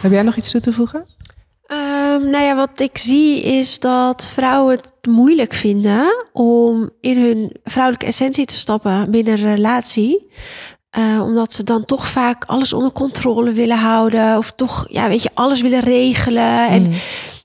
Heb 0.00 0.12
jij 0.12 0.22
nog 0.22 0.36
iets 0.36 0.50
toe 0.50 0.60
te 0.60 0.72
voegen? 0.72 1.06
Ehm, 1.66 2.30
nou 2.30 2.44
ja, 2.44 2.54
wat 2.56 2.80
ik 2.80 2.98
zie 2.98 3.42
is 3.42 3.78
dat 3.80 4.30
vrouwen 4.30 4.76
het 4.76 4.92
moeilijk 5.08 5.54
vinden 5.54 6.26
om 6.32 6.90
in 7.00 7.20
hun 7.22 7.56
vrouwelijke 7.64 8.06
essentie 8.06 8.44
te 8.46 8.54
stappen 8.54 9.10
binnen 9.10 9.32
een 9.38 9.54
relatie. 9.54 10.30
Eh, 10.90 11.20
omdat 11.24 11.52
ze 11.52 11.64
dan 11.64 11.84
toch 11.84 12.08
vaak 12.08 12.44
alles 12.44 12.72
onder 12.72 12.92
controle 12.92 13.52
willen 13.52 13.78
houden. 13.78 14.36
Of 14.38 14.50
toch, 14.52 14.86
ja, 14.90 15.08
weet 15.08 15.22
je, 15.22 15.30
alles 15.34 15.60
willen 15.62 15.80
regelen. 15.80 16.68
En 16.68 16.82
Mm. 16.82 16.92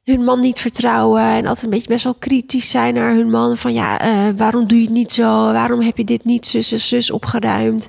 Hun 0.09 0.23
man 0.23 0.39
niet 0.39 0.59
vertrouwen. 0.59 1.21
En 1.21 1.45
altijd 1.45 1.63
een 1.63 1.69
beetje 1.69 1.87
best 1.87 2.03
wel 2.03 2.15
kritisch 2.19 2.69
zijn 2.69 2.93
naar 2.93 3.13
hun 3.13 3.29
man. 3.29 3.57
Van 3.57 3.73
ja, 3.73 3.99
eh, 3.99 4.33
waarom 4.37 4.67
doe 4.67 4.77
je 4.77 4.83
het 4.83 4.93
niet 4.93 5.11
zo? 5.11 5.51
Waarom 5.51 5.81
heb 5.81 5.97
je 5.97 6.03
dit 6.03 6.23
niet 6.23 6.47
zus 6.47 6.71
en 6.71 6.79
zus 6.79 7.11
opgeruimd? 7.11 7.87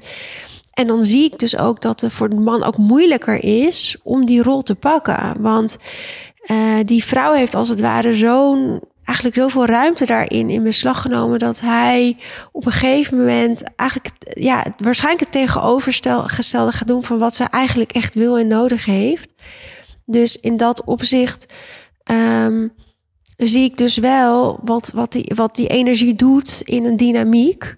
En 0.72 0.87
dan 0.87 1.02
zie 1.02 1.24
ik 1.24 1.38
dus 1.38 1.56
ook 1.56 1.80
dat 1.80 2.00
het 2.00 2.12
voor 2.12 2.28
de 2.28 2.37
man 2.37 2.64
ook 2.64 2.76
moeilijker 2.76 3.44
is 3.44 3.96
om 4.02 4.26
die 4.26 4.42
rol 4.42 4.62
te 4.62 4.74
pakken. 4.74 5.35
Want 5.38 5.76
eh, 6.40 6.56
die 6.83 7.04
vrouw 7.04 7.33
heeft 7.33 7.54
als 7.54 7.68
het 7.68 7.80
ware 7.80 8.12
zo'n 8.12 8.80
eigenlijk 9.04 9.37
zoveel 9.37 9.66
ruimte 9.66 10.06
daarin 10.06 10.50
in 10.50 10.62
beslag 10.62 11.02
genomen 11.02 11.38
dat 11.38 11.61
hij 11.61 12.16
op 12.52 12.66
een 12.66 12.72
gegeven 12.72 13.16
moment 13.16 13.62
eigenlijk 13.76 14.11
ja, 14.35 14.64
waarschijnlijk 14.76 15.24
het 15.24 15.33
tegenovergestelde 15.33 16.72
gaat 16.72 16.87
doen 16.87 17.04
van 17.04 17.18
wat 17.18 17.35
ze 17.35 17.44
eigenlijk 17.44 17.92
echt 17.92 18.14
wil 18.14 18.38
en 18.38 18.46
nodig 18.46 18.85
heeft. 18.85 19.35
Dus 20.04 20.40
in 20.40 20.56
dat 20.56 20.85
opzicht 20.85 21.46
ehm, 22.10 22.68
zie 23.36 23.64
ik 23.64 23.76
dus 23.76 23.96
wel 23.96 24.60
wat, 24.64 24.90
wat, 24.94 25.12
die, 25.12 25.32
wat 25.34 25.56
die 25.56 25.68
energie 25.68 26.14
doet 26.14 26.62
in 26.64 26.84
een 26.84 26.96
dynamiek. 26.96 27.74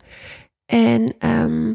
En 0.67 1.15
ehm, 1.19 1.75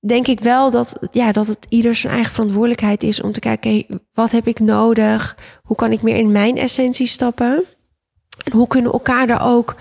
denk 0.00 0.26
ik 0.26 0.40
wel 0.40 0.70
dat, 0.70 0.98
ja, 1.10 1.32
dat 1.32 1.46
het 1.46 1.66
ieder 1.68 1.94
zijn 1.94 2.12
eigen 2.12 2.32
verantwoordelijkheid 2.32 3.02
is 3.02 3.20
om 3.20 3.32
te 3.32 3.40
kijken, 3.40 3.86
wat 4.12 4.30
heb 4.30 4.46
ik 4.46 4.58
nodig? 4.58 5.36
Hoe 5.62 5.76
kan 5.76 5.92
ik 5.92 6.02
meer 6.02 6.16
in 6.16 6.32
mijn 6.32 6.56
essentie 6.56 7.06
stappen? 7.06 7.64
En 8.44 8.52
hoe 8.52 8.66
kunnen 8.66 8.90
we 8.90 8.96
elkaar 8.96 9.26
daar 9.26 9.52
ook 9.52 9.76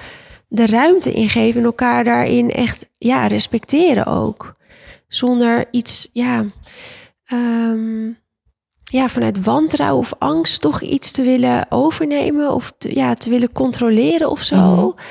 de 0.47 0.65
ruimte 0.65 1.13
in 1.13 1.29
geven 1.29 1.59
en 1.59 1.65
elkaar 1.65 2.03
daarin 2.03 2.51
echt 2.51 2.89
ja, 2.97 3.27
respecteren 3.27 4.05
ook. 4.05 4.55
Zonder 5.07 5.65
iets, 5.71 6.09
ja, 6.13 6.45
ehm, 7.25 8.11
ja, 8.93 9.07
vanuit 9.07 9.43
wantrouwen 9.43 9.99
of 9.99 10.13
angst 10.17 10.61
toch 10.61 10.81
iets 10.81 11.11
te 11.11 11.21
willen 11.21 11.65
overnemen 11.69 12.53
of 12.53 12.73
te, 12.77 12.95
ja, 12.95 13.13
te 13.13 13.29
willen 13.29 13.51
controleren 13.51 14.29
of 14.29 14.41
zo. 14.41 14.55
Mhm. 14.55 15.01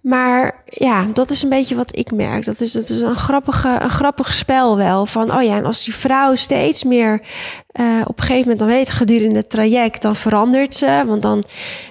Maar 0.00 0.62
ja, 0.64 1.06
dat 1.12 1.30
is 1.30 1.42
een 1.42 1.48
beetje 1.48 1.74
wat 1.74 1.96
ik 1.96 2.12
merk. 2.12 2.44
Dat 2.44 2.60
is, 2.60 2.72
dat 2.72 2.88
is 2.88 3.00
een, 3.00 3.14
grappige, 3.14 3.78
een 3.80 3.90
grappig 3.90 4.34
spel 4.34 4.76
wel. 4.76 5.06
Van, 5.06 5.32
oh 5.34 5.42
ja, 5.42 5.56
en 5.56 5.64
als 5.64 5.84
die 5.84 5.94
vrouw 5.94 6.34
steeds 6.34 6.84
meer 6.84 7.22
eh, 7.66 8.00
op 8.04 8.18
een 8.18 8.24
gegeven 8.24 8.40
moment, 8.40 8.58
dan 8.58 8.68
weet 8.68 8.90
gedurende 8.90 9.38
het 9.38 9.50
traject, 9.50 10.02
dan 10.02 10.16
verandert 10.16 10.74
ze. 10.74 11.02
Want 11.06 11.22
dan 11.22 11.44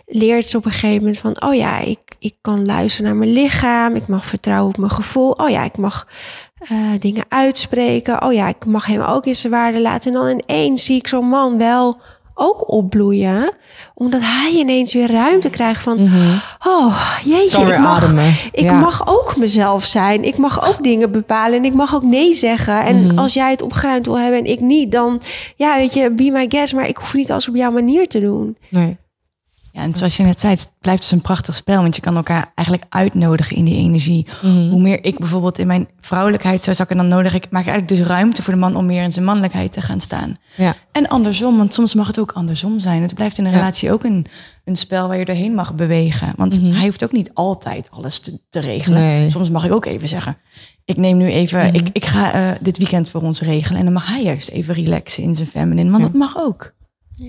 leert 0.06 0.48
ze 0.48 0.58
op 0.58 0.66
een 0.66 0.72
gegeven 0.72 0.98
moment 0.98 1.18
van, 1.18 1.42
oh 1.42 1.56
ja, 1.56 1.80
ik, 1.80 2.00
ik 2.20 2.36
kan 2.42 2.66
luisteren 2.66 3.06
naar 3.10 3.20
mijn 3.20 3.32
lichaam. 3.34 3.96
Ik 3.96 4.08
mag 4.08 4.26
vertrouwen 4.26 4.70
op 4.70 4.78
mijn 4.78 4.92
gevoel. 4.92 5.32
Oh 5.32 5.50
ja, 5.50 5.64
ik 5.64 5.78
mag 5.78 6.08
eh, 6.60 6.78
dingen 7.00 7.24
uitspreken. 7.28 8.24
Oh 8.24 8.34
ja, 8.34 8.48
ik 8.48 8.66
mag 8.66 8.86
hem 8.86 9.02
ook 9.02 9.26
in 9.26 9.36
zijn 9.36 9.54
waarde 9.54 9.82
laten. 9.82 10.14
En 10.16 10.20
dan 10.26 10.42
ineens 10.48 10.86
zie 10.86 10.98
ik 10.98 11.08
zo'n 11.08 11.28
man 11.30 11.58
wel 11.58 11.98
ook 12.34 12.72
opbloeien. 12.72 13.52
Omdat 13.94 14.22
hij 14.24 14.52
ineens 14.52 14.94
weer 14.94 15.12
ruimte 15.12 15.50
krijgt 15.50 15.84
van... 15.84 16.10
Oh, 16.68 17.18
jeetje, 17.26 17.62
ik 17.62 17.80
mag, 17.80 18.04
ademen. 18.04 18.34
ik 18.52 18.64
Ja. 18.64 18.74
mag 18.80 19.08
ook 19.08 19.36
mezelf 19.38 19.86
zijn. 19.86 20.24
Ik 20.24 20.38
mag 20.38 20.68
ook 20.68 20.84
dingen 20.84 21.12
bepalen 21.12 21.58
en 21.58 21.66
ik 21.66 21.74
mag 21.74 21.96
ook 21.96 22.04
nee 22.04 22.34
zeggen. 22.34 22.86
En 22.86 23.06
Mhm. 23.06 23.18
als 23.20 23.34
jij 23.34 23.52
het 23.52 23.62
opgeruimd 23.62 24.06
wil 24.06 24.20
hebben 24.20 24.40
en 24.40 24.46
ik 24.46 24.60
niet, 24.60 24.92
dan 24.92 25.22
ja, 25.56 25.76
weet 25.78 25.94
je, 25.94 26.10
be 26.12 26.30
my 26.32 26.46
guest. 26.50 26.74
Maar 26.74 26.88
ik 26.88 26.98
hoef 26.98 27.14
niet 27.14 27.32
alles 27.32 27.48
op 27.50 27.56
jouw 27.56 27.72
manier 27.72 28.08
te 28.08 28.20
doen. 28.20 28.58
Nee. 28.70 28.98
Ja, 29.80 29.86
en 29.86 29.96
zoals 29.96 30.18
je 30.18 30.24
net 30.24 30.40
zei, 30.40 30.54
het 30.54 30.72
blijft 30.80 31.02
dus 31.02 31.12
een 31.12 31.22
prachtig 31.22 31.56
spel. 31.56 31.82
Want 31.82 31.96
je 31.96 32.02
kan 32.02 32.16
elkaar 32.16 32.52
eigenlijk 32.56 32.88
uitnodigen 32.94 33.56
in 33.56 33.66
die 33.66 33.76
energie. 33.78 34.28
Mhm. 34.42 34.70
Hoe 34.70 34.82
meer 34.82 35.04
ik 35.06 35.20
bijvoorbeeld 35.20 35.58
in 35.60 35.68
mijn 35.68 35.88
vrouwelijkheid 36.02 36.64
zou 36.64 36.76
zakken, 36.76 36.98
dan 36.98 37.08
nodig 37.08 37.34
ik, 37.34 37.48
maak 37.50 37.62
ik 37.64 37.68
eigenlijk 37.70 38.00
dus 38.00 38.08
ruimte 38.08 38.44
voor 38.44 38.54
de 38.54 38.60
man 38.60 38.76
om 38.76 38.86
meer 38.86 39.04
in 39.04 39.12
zijn 39.12 39.26
mannelijkheid 39.26 39.72
te 39.72 39.82
gaan 39.82 40.02
staan. 40.02 40.36
Ja. 40.58 40.76
En 40.92 41.08
andersom, 41.08 41.58
want 41.58 41.74
soms 41.74 41.94
mag 41.94 42.08
het 42.08 42.20
ook 42.20 42.32
andersom 42.32 42.80
zijn. 42.80 43.02
Het 43.02 43.14
blijft 43.16 43.38
in 43.38 43.46
een 43.46 43.52
Ja. 43.52 43.58
relatie 43.58 43.92
ook 43.92 44.04
een, 44.04 44.26
een 44.66 44.76
spel 44.76 45.08
waar 45.08 45.18
je 45.18 45.26
doorheen 45.26 45.54
mag 45.56 45.76
bewegen. 45.76 46.34
Want 46.36 46.62
Mhm. 46.62 46.72
hij 46.74 46.86
hoeft 46.86 47.04
ook 47.04 47.12
niet 47.12 47.32
altijd 47.34 47.88
alles 47.92 48.20
te, 48.20 48.40
te 48.50 48.60
regelen. 48.60 49.00
Nee. 49.02 49.30
Soms 49.30 49.50
mag 49.50 49.66
ik 49.66 49.72
ook 49.72 49.86
even 49.86 50.08
zeggen, 50.08 50.38
ik 50.86 50.98
neem 50.98 51.18
nu 51.18 51.28
even, 51.32 51.66
Mhm. 51.66 51.76
ik, 51.76 51.88
ik 51.94 52.06
ga 52.06 52.32
eh, 52.34 52.52
dit 52.62 52.78
weekend 52.78 53.10
voor 53.10 53.22
ons 53.22 53.42
regelen. 53.42 53.78
En 53.80 53.84
dan 53.86 53.94
mag 53.94 54.08
hij 54.08 54.24
juist 54.24 54.50
even 54.50 54.74
relaxen 54.74 55.24
in 55.24 55.36
zijn 55.36 55.48
feminine, 55.48 55.90
want 55.90 56.04
Ja. 56.04 56.10
dat 56.10 56.18
mag 56.18 56.38
ook. 56.38 56.78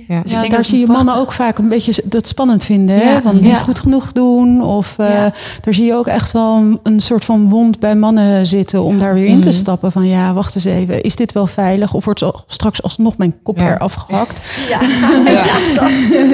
Ja. 0.08 0.20
Dus 0.22 0.32
Ja, 0.32 0.40
daar 0.40 0.48
dat 0.48 0.58
het 0.58 0.66
zie 0.66 0.78
je 0.78 0.86
mannen 0.86 1.04
prachtig- 1.04 1.22
ook 1.24 1.32
vaak 1.32 1.58
een 1.58 1.68
beetje 1.68 2.02
dat 2.04 2.28
spannend 2.28 2.64
vinden. 2.64 2.96
Hè? 2.96 3.02
Ja, 3.12 3.20
Van 3.22 3.34
niet 3.34 3.44
ja. 3.44 3.54
goed 3.54 3.78
genoeg 3.78 4.12
doen. 4.12 4.62
Of 4.62 4.94
eh, 4.98 5.08
Ja. 5.08 5.32
daar 5.60 5.74
zie 5.74 5.84
je 5.84 5.94
ook 5.94 6.06
echt 6.06 6.32
wel 6.32 6.56
een, 6.56 6.78
een 6.82 7.00
soort 7.00 7.24
van 7.24 7.48
wond 7.48 7.78
bij 7.80 7.96
mannen 7.96 8.46
zitten 8.46 8.82
om 8.82 8.98
daar 8.98 9.14
weer 9.14 9.26
in 9.26 9.40
te 9.40 9.48
Mhm. 9.48 9.56
stappen. 9.56 9.92
Van 9.92 10.06
ja, 10.08 10.32
wacht 10.32 10.54
eens 10.54 10.64
even. 10.64 11.02
Is 11.02 11.16
dit 11.16 11.32
wel 11.32 11.46
veilig? 11.46 11.94
Of 11.94 12.04
wordt 12.04 12.24
straks 12.46 12.82
alsnog 12.82 13.16
mijn 13.16 13.34
kop 13.42 13.58
Ja. 13.58 13.74
eraf 13.74 13.94
gehakt? 13.94 14.40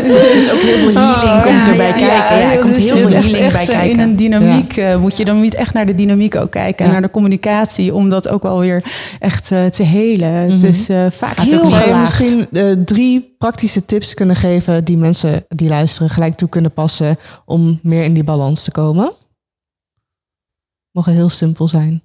Dus, 0.07 0.22
dus 0.22 0.51
ook 0.51 0.61
heel 0.61 0.78
veel 0.78 0.93
healing 1.03 1.43
komt 1.43 1.64
ja, 1.66 1.70
erbij 1.70 1.87
ja, 1.87 1.93
kijken. 1.93 2.39
Ja, 2.39 2.53
er 2.53 2.59
komt 2.59 2.74
dus 2.74 2.85
heel 2.91 2.97
veel 2.99 3.11
echt, 3.11 3.24
healing 3.24 3.45
echt, 3.45 3.53
bij 3.53 3.62
eh, 3.62 3.81
kijken. 3.81 3.91
In 3.91 3.99
een 4.01 4.16
dynamiek 4.16 4.76
eh, 4.76 4.97
moet 4.97 5.16
je 5.16 5.24
dan 5.24 5.41
niet 5.41 5.55
echt 5.55 5.74
naar 5.74 5.87
de 5.87 5.95
dynamiek 5.95 6.37
ook 6.37 6.51
kijken. 6.51 6.78
En 6.78 6.87
Ja. 6.87 6.93
naar 6.93 7.03
de 7.03 7.11
communicatie. 7.11 7.95
Om 7.95 8.09
dat 8.09 8.28
ook 8.28 8.43
wel 8.43 8.59
weer 8.61 8.85
echt 9.18 9.51
eh, 9.53 9.64
te 9.64 9.83
helen. 9.83 10.33
Het 10.33 10.57
Mhm. 10.62 10.66
is 10.66 10.89
eh, 10.89 10.99
vaak 11.11 11.39
heel 11.41 12.01
misschien 12.01 12.47
eh, 12.53 12.64
drie 12.85 13.35
praktische 13.39 13.84
tips 13.84 14.14
kunnen 14.14 14.37
geven 14.37 14.84
die 14.84 14.97
mensen 14.97 15.45
die 15.49 15.68
luisteren 15.68 16.11
gelijk 16.11 16.34
toe 16.34 16.49
kunnen 16.49 16.72
passen 16.72 17.16
om 17.45 17.78
meer 17.82 18.05
in 18.05 18.14
die 18.14 18.24
balans 18.24 18.64
te 18.64 18.70
komen? 18.70 19.12
Mogen 20.91 21.12
heel 21.12 21.28
simpel 21.28 21.68
zijn. 21.68 22.03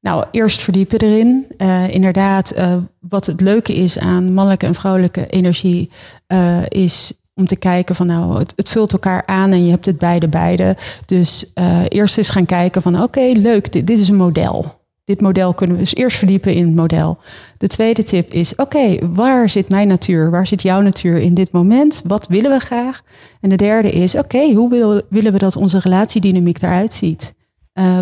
Nou, 0.00 0.24
eerst 0.30 0.62
verdiepen 0.62 0.98
erin. 0.98 1.46
Uh, 1.58 1.88
inderdaad, 1.88 2.56
uh, 2.56 2.76
wat 3.00 3.26
het 3.26 3.40
leuke 3.40 3.74
is 3.74 3.98
aan 3.98 4.32
mannelijke 4.32 4.66
en 4.66 4.74
vrouwelijke 4.74 5.26
energie, 5.26 5.90
uh, 6.28 6.66
is 6.68 7.12
om 7.34 7.46
te 7.46 7.56
kijken 7.56 7.94
van 7.94 8.06
nou, 8.06 8.38
het, 8.38 8.52
het, 8.56 8.68
vult 8.68 8.92
elkaar 8.92 9.26
aan 9.26 9.52
en 9.52 9.64
je 9.64 9.70
hebt 9.70 9.86
het 9.86 9.98
beide 9.98 10.28
beide. 10.28 10.76
Dus 11.06 11.52
eerst 11.88 12.18
eens 12.18 12.30
gaan 12.30 12.46
kijken 12.46 12.82
van 12.82 13.02
oké, 13.02 13.20
leuk, 13.20 13.72
dit, 13.72 13.86
dit, 13.86 13.98
is 13.98 14.08
een 14.08 14.16
model. 14.16 14.83
Dit 15.04 15.20
model 15.20 15.54
kunnen 15.54 15.76
we 15.76 15.82
dus 15.82 15.94
eerst 15.94 16.16
verdiepen 16.16 16.54
in 16.54 16.66
het 16.66 16.74
model. 16.74 17.18
De 17.58 17.66
tweede 17.66 18.02
tip 18.02 18.30
is 18.30 18.54
oké, 18.54 19.08
waar 19.08 19.48
zit 19.48 19.68
mijn 19.68 19.88
natuur? 19.88 20.30
Waar 20.30 20.46
zit 20.46 20.62
jouw 20.62 20.80
natuur 20.80 21.18
in 21.18 21.34
dit 21.34 21.52
moment? 21.52 22.02
Wat 22.06 22.26
willen 22.28 22.50
we 22.50 22.58
graag? 22.58 23.02
En 23.40 23.48
de 23.48 23.56
derde 23.56 23.90
is 23.90 24.16
oké, 24.16 24.52
hoe 24.52 24.70
wil, 24.70 25.02
willen 25.08 25.32
we 25.32 25.38
dat 25.38 25.56
onze 25.56 25.78
relatiedynamiek 25.78 26.62
eruit 26.62 26.92
ziet? 26.92 27.34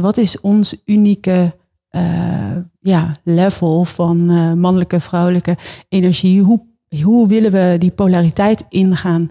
wat 0.01 0.17
is 0.17 0.41
ons 0.41 0.83
unieke 0.85 1.55
uh, 1.91 2.57
ja, 2.81 3.17
level 3.25 3.85
van 3.85 4.31
uh, 4.31 4.53
mannelijke, 4.53 5.01
vrouwelijke 5.01 5.57
energie. 5.89 6.43
Hoe, 6.43 6.67
hoe 7.03 7.29
willen 7.29 7.53
we 7.53 7.77
die 7.79 7.91
polariteit 7.91 8.65
ingaan 8.69 9.31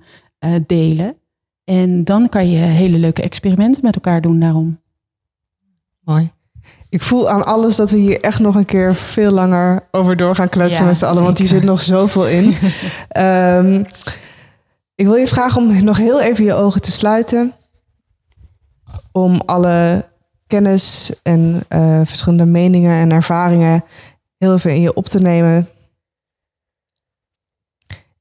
delen? 0.65 1.15
En 1.63 2.03
dan 2.03 2.29
kan 2.29 2.49
je 2.49 2.57
hele 2.57 2.97
leuke 2.97 3.21
experimenten 3.21 3.81
met 3.83 3.95
elkaar 3.95 4.21
doen 4.21 4.39
daarom. 4.39 4.79
Mooi. 6.03 6.31
Ik 6.91 7.01
voel 7.01 7.29
aan 7.29 7.45
alles 7.45 7.75
dat 7.75 7.91
we 7.91 7.97
hier 7.97 8.21
echt 8.21 8.39
nog 8.39 8.55
een 8.55 8.65
keer 8.65 8.95
veel 8.95 9.31
langer 9.31 9.87
over 9.91 10.17
door 10.17 10.35
gaan 10.35 10.49
kletsen 10.49 10.81
ja, 10.81 10.87
met 10.87 10.97
z'n 10.97 11.05
allen, 11.05 11.23
want 11.23 11.37
hier 11.37 11.47
zit 11.47 11.63
nog 11.63 11.81
zoveel 11.81 12.27
in. 12.27 12.55
um, 13.17 13.85
ik 15.01 15.05
wil 15.05 15.15
je 15.15 15.27
vragen 15.27 15.61
om 15.61 15.83
nog 15.83 15.97
heel 15.97 16.21
even 16.21 16.43
je 16.43 16.53
ogen 16.53 16.81
te 16.81 16.91
sluiten. 16.91 17.53
Om 19.11 19.41
alle 19.45 20.09
kennis 20.47 21.13
en 21.23 21.63
uh, 21.69 22.01
verschillende 22.03 22.45
meningen 22.45 22.93
en 22.93 23.11
ervaringen 23.11 23.83
heel 24.37 24.53
even 24.53 24.75
in 24.75 24.81
je 24.81 24.93
op 24.93 25.05
te 25.05 25.19
nemen. 25.19 25.69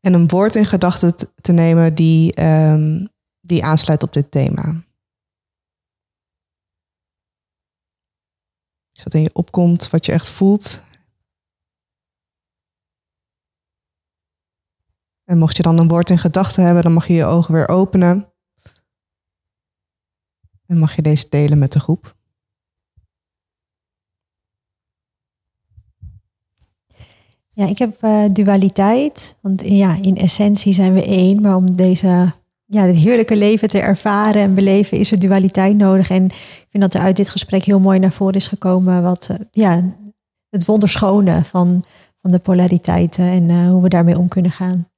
En 0.01 0.13
een 0.13 0.29
woord 0.29 0.55
in 0.55 0.67
gedachten 0.67 1.15
te 1.41 1.53
nemen 1.53 1.95
die, 1.95 2.43
um, 2.43 3.09
die 3.41 3.65
aansluit 3.65 4.03
op 4.03 4.13
dit 4.13 4.31
thema. 4.31 4.75
Wat 9.05 9.15
in 9.15 9.23
je 9.23 9.31
opkomt, 9.33 9.91
wat 9.91 10.07
je 10.07 10.13
echt 10.13 10.29
voelt. 10.29 10.83
En 15.25 15.39
mocht 15.39 15.57
je 15.57 15.63
dan 15.63 15.79
een 15.79 15.89
woord 15.89 16.11
in 16.11 16.19
gedachten 16.19 16.65
hebben, 16.65 16.83
dan 16.83 16.93
mag 16.93 17.07
je 17.07 17.13
je 17.13 17.25
ogen 17.25 17.55
weer 17.55 17.69
openen. 17.69 18.33
En 20.67 20.79
mag 20.79 20.97
je 20.97 21.03
deze 21.03 21.27
delen 21.29 21.59
met 21.59 21.73
de 21.73 21.81
groep. 21.81 22.19
Ja, 27.53 27.67
ik 27.67 27.79
heb 27.79 28.03
uh, 28.03 28.29
dualiteit. 28.33 29.37
Want 29.41 29.61
ja, 29.65 29.95
in 29.95 30.17
essentie 30.17 30.73
zijn 30.73 30.93
we 30.93 31.05
één. 31.05 31.41
Maar 31.41 31.57
om 31.57 31.77
deze, 31.77 32.33
ja, 32.73 32.85
dit 32.85 32.99
heerlijke 32.99 33.37
leven 33.37 33.69
te 33.69 33.81
ervaren 33.81 34.43
en 34.43 34.55
beleven 34.55 34.99
is 34.99 35.13
er 35.13 35.19
dualiteit 35.19 35.77
nodig. 35.77 36.11
En 36.11 36.25
ik 36.25 36.67
vind 36.71 36.83
dat 36.83 36.95
er 36.95 37.01
uit 37.01 37.17
dit 37.17 37.31
gesprek 37.31 37.65
heel 37.65 37.81
mooi 37.81 37.99
naar 37.99 38.13
voren 38.13 38.35
is 38.35 38.49
gekomen. 38.49 39.03
Wat, 39.03 39.29
uh, 39.31 39.37
ja, 39.51 39.97
het 40.51 40.65
wonderschone 40.65 41.45
van, 41.45 41.85
van 42.21 42.31
de 42.31 42.39
polariteiten 42.39 43.25
en 43.25 43.49
uh, 43.49 43.69
hoe 43.69 43.83
we 43.83 43.89
daarmee 43.89 44.19
om 44.19 44.29
kunnen 44.29 44.51
gaan. 44.51 44.89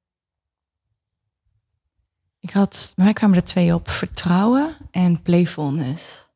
Ik 2.38 2.50
had, 2.50 2.92
mij 2.96 3.12
kwamen 3.12 3.36
er 3.36 3.44
twee 3.44 3.74
op, 3.74 3.88
vertrouwen 3.88 4.76
en 4.90 5.22
playfulness. 5.22 6.30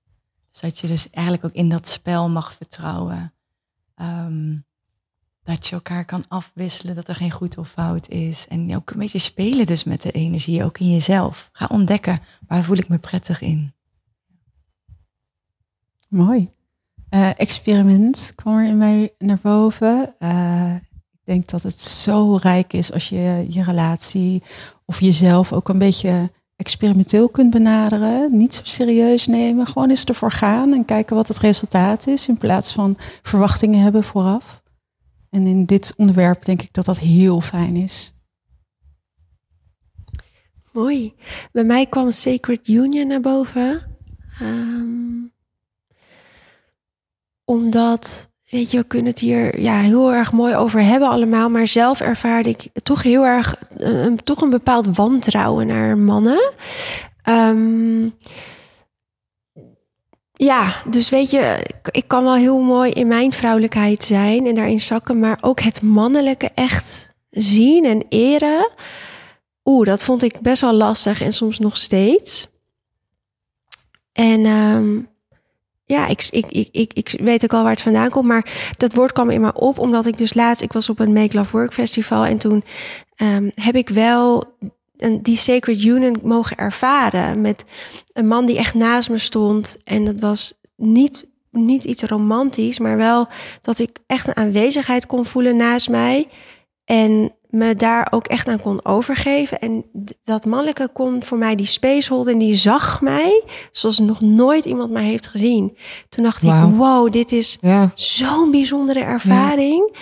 Dus 0.51 0.61
dat 0.61 0.79
je 0.79 0.87
dus 0.87 1.11
eigenlijk 1.11 1.45
ook 1.45 1.53
in 1.55 1.69
dat 1.69 1.89
spel 1.89 2.29
mag 2.29 2.55
vertrouwen. 2.55 3.35
Um, 3.97 4.66
dat 5.47 5.67
je 5.67 5.75
elkaar 5.75 6.05
kan 6.05 6.25
afwisselen, 6.29 6.95
dat 6.95 7.09
er 7.09 7.15
geen 7.15 7.31
goed 7.31 7.59
of 7.59 7.71
fout 7.71 8.09
is. 8.09 8.47
En 8.49 8.77
ook 8.77 8.91
een 8.91 8.99
beetje 8.99 9.19
spelen 9.19 9.67
dus 9.67 9.85
met 9.85 10.03
de 10.03 10.11
energie, 10.11 10.65
ook 10.65 10.79
in 10.79 10.93
jezelf. 10.93 11.49
Ga 11.53 11.67
ontdekken, 11.67 12.21
waar 12.47 12.65
voel 12.65 12.77
ik 12.77 12.89
me 12.89 12.99
prettig 12.99 13.41
in. 13.41 13.75
Mooi. 16.09 16.51
Uh, 17.11 17.31
experiment 17.37 18.33
kwam 18.35 18.59
er 18.59 18.67
in 18.67 18.79
mij 18.79 19.15
naar 19.19 19.39
boven. 19.43 20.15
Uh, 20.19 20.75
ik 21.13 21.25
denk 21.25 21.49
dat 21.49 21.63
het 21.63 21.81
zo 21.81 22.37
rijk 22.37 22.73
is 22.73 22.93
als 22.93 23.09
je 23.09 23.47
je 23.49 23.63
relatie 23.63 24.43
of 24.85 25.01
jezelf 25.01 25.53
ook 25.53 25.69
een 25.69 25.79
beetje 25.79 26.31
experimenteel 26.57 27.29
kunt 27.29 27.51
benaderen. 27.51 28.37
Niet 28.37 28.55
zo 28.55 28.61
serieus 28.65 29.27
nemen. 29.27 29.67
Gewoon 29.67 29.91
eens 29.91 30.05
ervoor 30.05 30.33
gaan 30.33 30.73
en 30.73 30.85
kijken 30.85 31.17
wat 31.17 31.29
het 31.29 31.39
resultaat 31.39 32.07
is. 32.07 32.29
In 32.29 32.39
plaats 32.39 32.73
van 32.73 32.97
verwachtingen 33.23 33.81
hebben 33.81 34.05
vooraf. 34.05 34.65
En 35.31 35.47
in 35.47 35.65
dit 35.65 35.95
onderwerp 35.97 36.45
denk 36.45 36.63
ik 36.63 36.73
dat 36.73 36.85
dat 36.85 36.99
heel 36.99 37.41
fijn 37.41 37.77
is. 37.77 38.15
Mooi. 40.73 41.15
Bij 41.53 41.65
mij 41.65 41.87
kwam 41.87 42.11
Sacred 42.11 42.69
Union 42.69 43.07
naar 43.07 43.21
boven. 43.21 43.99
Um, 44.43 45.33
omdat, 47.45 48.29
weet 48.51 48.71
je, 48.71 48.79
we 48.79 48.85
kunnen 48.85 49.07
het 49.07 49.19
hier 49.19 49.61
ja, 49.61 49.81
heel 49.81 50.13
erg 50.13 50.33
mooi 50.33 50.55
over 50.55 50.83
hebben 50.83 51.09
allemaal. 51.09 51.51
Maar 51.51 51.67
zelf 51.67 52.01
ervaarde 52.01 52.49
ik 52.49 52.69
toch 52.83 53.03
heel 53.03 53.27
erg, 53.27 53.55
een, 53.77 54.17
toch 54.25 54.41
een 54.41 54.51
bepaald 54.51 54.97
wantrouwen 54.97 55.67
naar 55.67 55.99
mannen. 55.99 56.55
Um, 57.29 58.15
ja, 60.37 60.75
dus 60.89 61.09
weet 61.09 61.31
je, 61.31 61.67
ik 61.91 62.09
kan 62.09 62.25
wel 62.25 62.35
heel 62.35 62.61
mooi 62.61 62.91
in 62.91 63.07
mijn 63.07 63.33
vrouwelijkheid 63.33 64.05
zijn 64.05 64.47
en 64.47 64.55
daarin 64.55 64.81
zakken, 64.81 65.19
maar 65.19 65.39
ook 65.41 65.61
het 65.61 65.83
mannelijke 65.83 66.51
echt 66.55 67.11
zien 67.31 67.85
en 67.85 68.05
eren. 68.09 68.71
Oeh, 69.65 69.87
dat 69.87 70.03
vond 70.03 70.23
ik 70.23 70.41
best 70.41 70.61
wel 70.61 70.73
lastig 70.73 71.21
en 71.21 71.33
soms 71.33 71.59
nog 71.59 71.77
steeds. 71.77 72.49
En 74.13 74.47
um, 74.47 75.09
ja, 75.85 76.07
ik, 76.07 76.29
ik, 76.31 76.47
ik, 76.71 76.93
ik, 76.93 77.17
weet 77.21 77.45
ook 77.45 77.53
al 77.53 77.63
waar 77.63 77.73
het 77.73 77.83
vandaan 77.83 78.11
komt, 78.11 78.27
maar 78.27 78.73
dat 78.77 78.95
woord 78.95 79.13
kwam 79.13 79.31
in 79.31 79.41
me 79.41 79.53
op 79.53 79.79
omdat 79.79 80.07
ik 80.07 80.17
dus 80.17 80.35
laatst, 80.35 80.63
ik 80.63 80.73
was 80.73 80.89
op 80.89 80.99
een 80.99 81.13
Make 81.13 81.37
Love 81.37 81.57
Work 81.57 81.73
Festival 81.73 82.25
en 82.25 82.39
toen 82.39 82.65
um, 83.17 83.51
heb 83.55 83.75
ik 83.75 83.89
wel 83.89 84.57
die 85.23 85.37
Sacred 85.37 85.85
Union 85.85 86.17
mogen 86.23 86.57
ervaren. 86.57 87.41
Met 87.41 87.65
een 88.13 88.27
man 88.27 88.47
die 88.47 88.59
echt 88.59 88.75
naast 88.75 89.11
me 89.11 89.19
stond. 89.19 89.77
En 89.85 90.05
dat 90.05 90.21
was 90.21 90.55
niet, 90.77 91.27
niet 91.51 91.85
iets 91.85 92.03
romantisch, 92.03 92.79
maar 92.79 92.97
wel 92.97 93.29
dat 93.61 93.79
ik 93.79 93.99
echt 94.07 94.29
een 94.29 94.37
aanwezigheid 94.37 95.07
kon 95.07 95.25
voelen 95.25 95.57
naast 95.57 95.89
mij. 95.89 96.29
En 96.85 97.33
me 97.57 97.75
daar 97.75 98.07
ook 98.11 98.27
echt 98.27 98.49
aan 98.49 98.61
kon 98.61 98.85
overgeven. 98.85 99.59
En 99.59 99.85
dat 100.23 100.45
mannelijke 100.45 100.89
kon 100.93 101.23
voor 101.23 101.39
mij 101.39 101.55
die 101.55 101.67
space 101.67 102.13
holden 102.13 102.33
en 102.33 102.39
die 102.39 102.55
zag 102.55 103.01
mij 103.01 103.45
zoals 103.71 103.99
nog 103.99 104.21
nooit 104.21 104.65
iemand 104.65 104.91
mij 104.91 105.05
heeft 105.05 105.27
gezien. 105.27 105.77
Toen 106.09 106.25
dacht 106.25 106.43
ik, 106.43 106.53
wow, 106.77 107.13
dit 107.13 107.33
is 107.33 107.59
ja. 107.61 107.91
zo'n 107.95 108.51
bijzondere 108.51 109.01
ervaring. 109.01 109.91
Ja. 109.93 110.01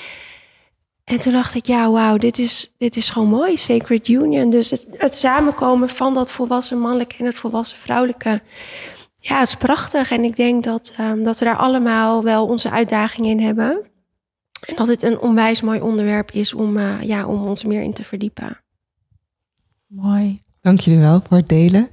En 1.04 1.20
toen 1.20 1.32
dacht 1.32 1.54
ik, 1.54 1.66
ja, 1.66 1.90
wauw, 1.90 2.16
dit 2.16 2.38
is, 2.38 2.74
dit 2.78 2.96
is 2.96 3.10
gewoon 3.10 3.28
mooi, 3.28 3.56
Sacred 3.56 4.08
Union. 4.08 4.50
Dus 4.50 4.70
het, 4.70 4.86
het 4.90 5.16
samenkomen 5.16 5.88
van 5.88 6.14
dat 6.14 6.32
volwassen 6.32 6.78
mannelijke 6.78 7.14
en 7.18 7.24
het 7.24 7.36
volwassen 7.36 7.78
vrouwelijke. 7.78 8.42
Ja, 9.16 9.38
het 9.38 9.48
is 9.48 9.54
prachtig. 9.54 10.10
En 10.10 10.24
ik 10.24 10.36
denk 10.36 10.64
dat, 10.64 10.94
um, 11.00 11.22
dat 11.22 11.38
we 11.38 11.44
daar 11.44 11.56
allemaal 11.56 12.22
wel 12.22 12.46
onze 12.46 12.70
uitdagingen 12.70 13.30
in 13.30 13.40
hebben. 13.40 13.92
En 14.66 14.76
dat 14.76 14.88
het 14.88 15.02
een 15.02 15.18
onwijs 15.18 15.62
mooi 15.62 15.80
onderwerp 15.80 16.30
is 16.30 16.54
om, 16.54 16.76
uh, 16.76 17.02
ja, 17.02 17.26
om 17.26 17.46
ons 17.46 17.64
meer 17.64 17.82
in 17.82 17.92
te 17.92 18.04
verdiepen. 18.04 18.60
Mooi. 19.86 20.38
Dank 20.60 20.80
jullie 20.80 21.00
wel 21.00 21.20
voor 21.20 21.36
het 21.36 21.48
delen. 21.48 21.88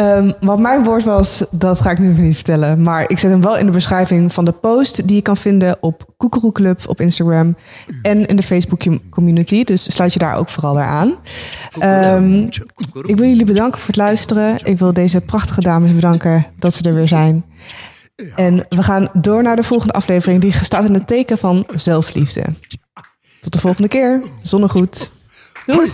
Um, 0.00 0.32
wat 0.40 0.58
mijn 0.58 0.84
woord 0.84 1.04
was, 1.04 1.44
dat 1.50 1.80
ga 1.80 1.90
ik 1.90 1.98
nu 1.98 2.12
niet 2.12 2.34
vertellen. 2.34 2.82
Maar 2.82 3.10
ik 3.10 3.18
zet 3.18 3.30
hem 3.30 3.40
wel 3.40 3.58
in 3.58 3.66
de 3.66 3.72
beschrijving 3.72 4.32
van 4.32 4.44
de 4.44 4.52
post 4.52 5.06
die 5.06 5.16
je 5.16 5.22
kan 5.22 5.36
vinden 5.36 5.76
op 5.80 6.14
Koekeroe 6.16 6.52
Club 6.52 6.80
op 6.86 7.00
Instagram 7.00 7.56
en 8.02 8.26
in 8.26 8.36
de 8.36 8.42
Facebook 8.42 8.82
community. 9.10 9.64
Dus 9.64 9.92
sluit 9.92 10.12
je 10.12 10.18
daar 10.18 10.36
ook 10.36 10.48
vooral 10.48 10.74
bij 10.74 10.84
aan. 10.84 11.14
Um, 12.16 12.48
ik 13.02 13.16
wil 13.16 13.28
jullie 13.28 13.44
bedanken 13.44 13.80
voor 13.80 13.88
het 13.88 13.96
luisteren. 13.96 14.58
Ik 14.64 14.78
wil 14.78 14.92
deze 14.92 15.20
prachtige 15.20 15.60
dames 15.60 15.94
bedanken 15.94 16.46
dat 16.58 16.74
ze 16.74 16.82
er 16.82 16.94
weer 16.94 17.08
zijn. 17.08 17.44
En 18.36 18.66
we 18.68 18.82
gaan 18.82 19.08
door 19.12 19.42
naar 19.42 19.56
de 19.56 19.62
volgende 19.62 19.92
aflevering. 19.92 20.40
Die 20.40 20.52
staat 20.62 20.84
in 20.84 20.94
het 20.94 21.06
teken 21.06 21.38
van 21.38 21.66
zelfliefde. 21.74 22.44
Tot 23.40 23.52
de 23.52 23.60
volgende 23.60 23.88
keer. 23.88 24.22
Zonnegoed. 24.42 25.10
Doei. 25.66 25.90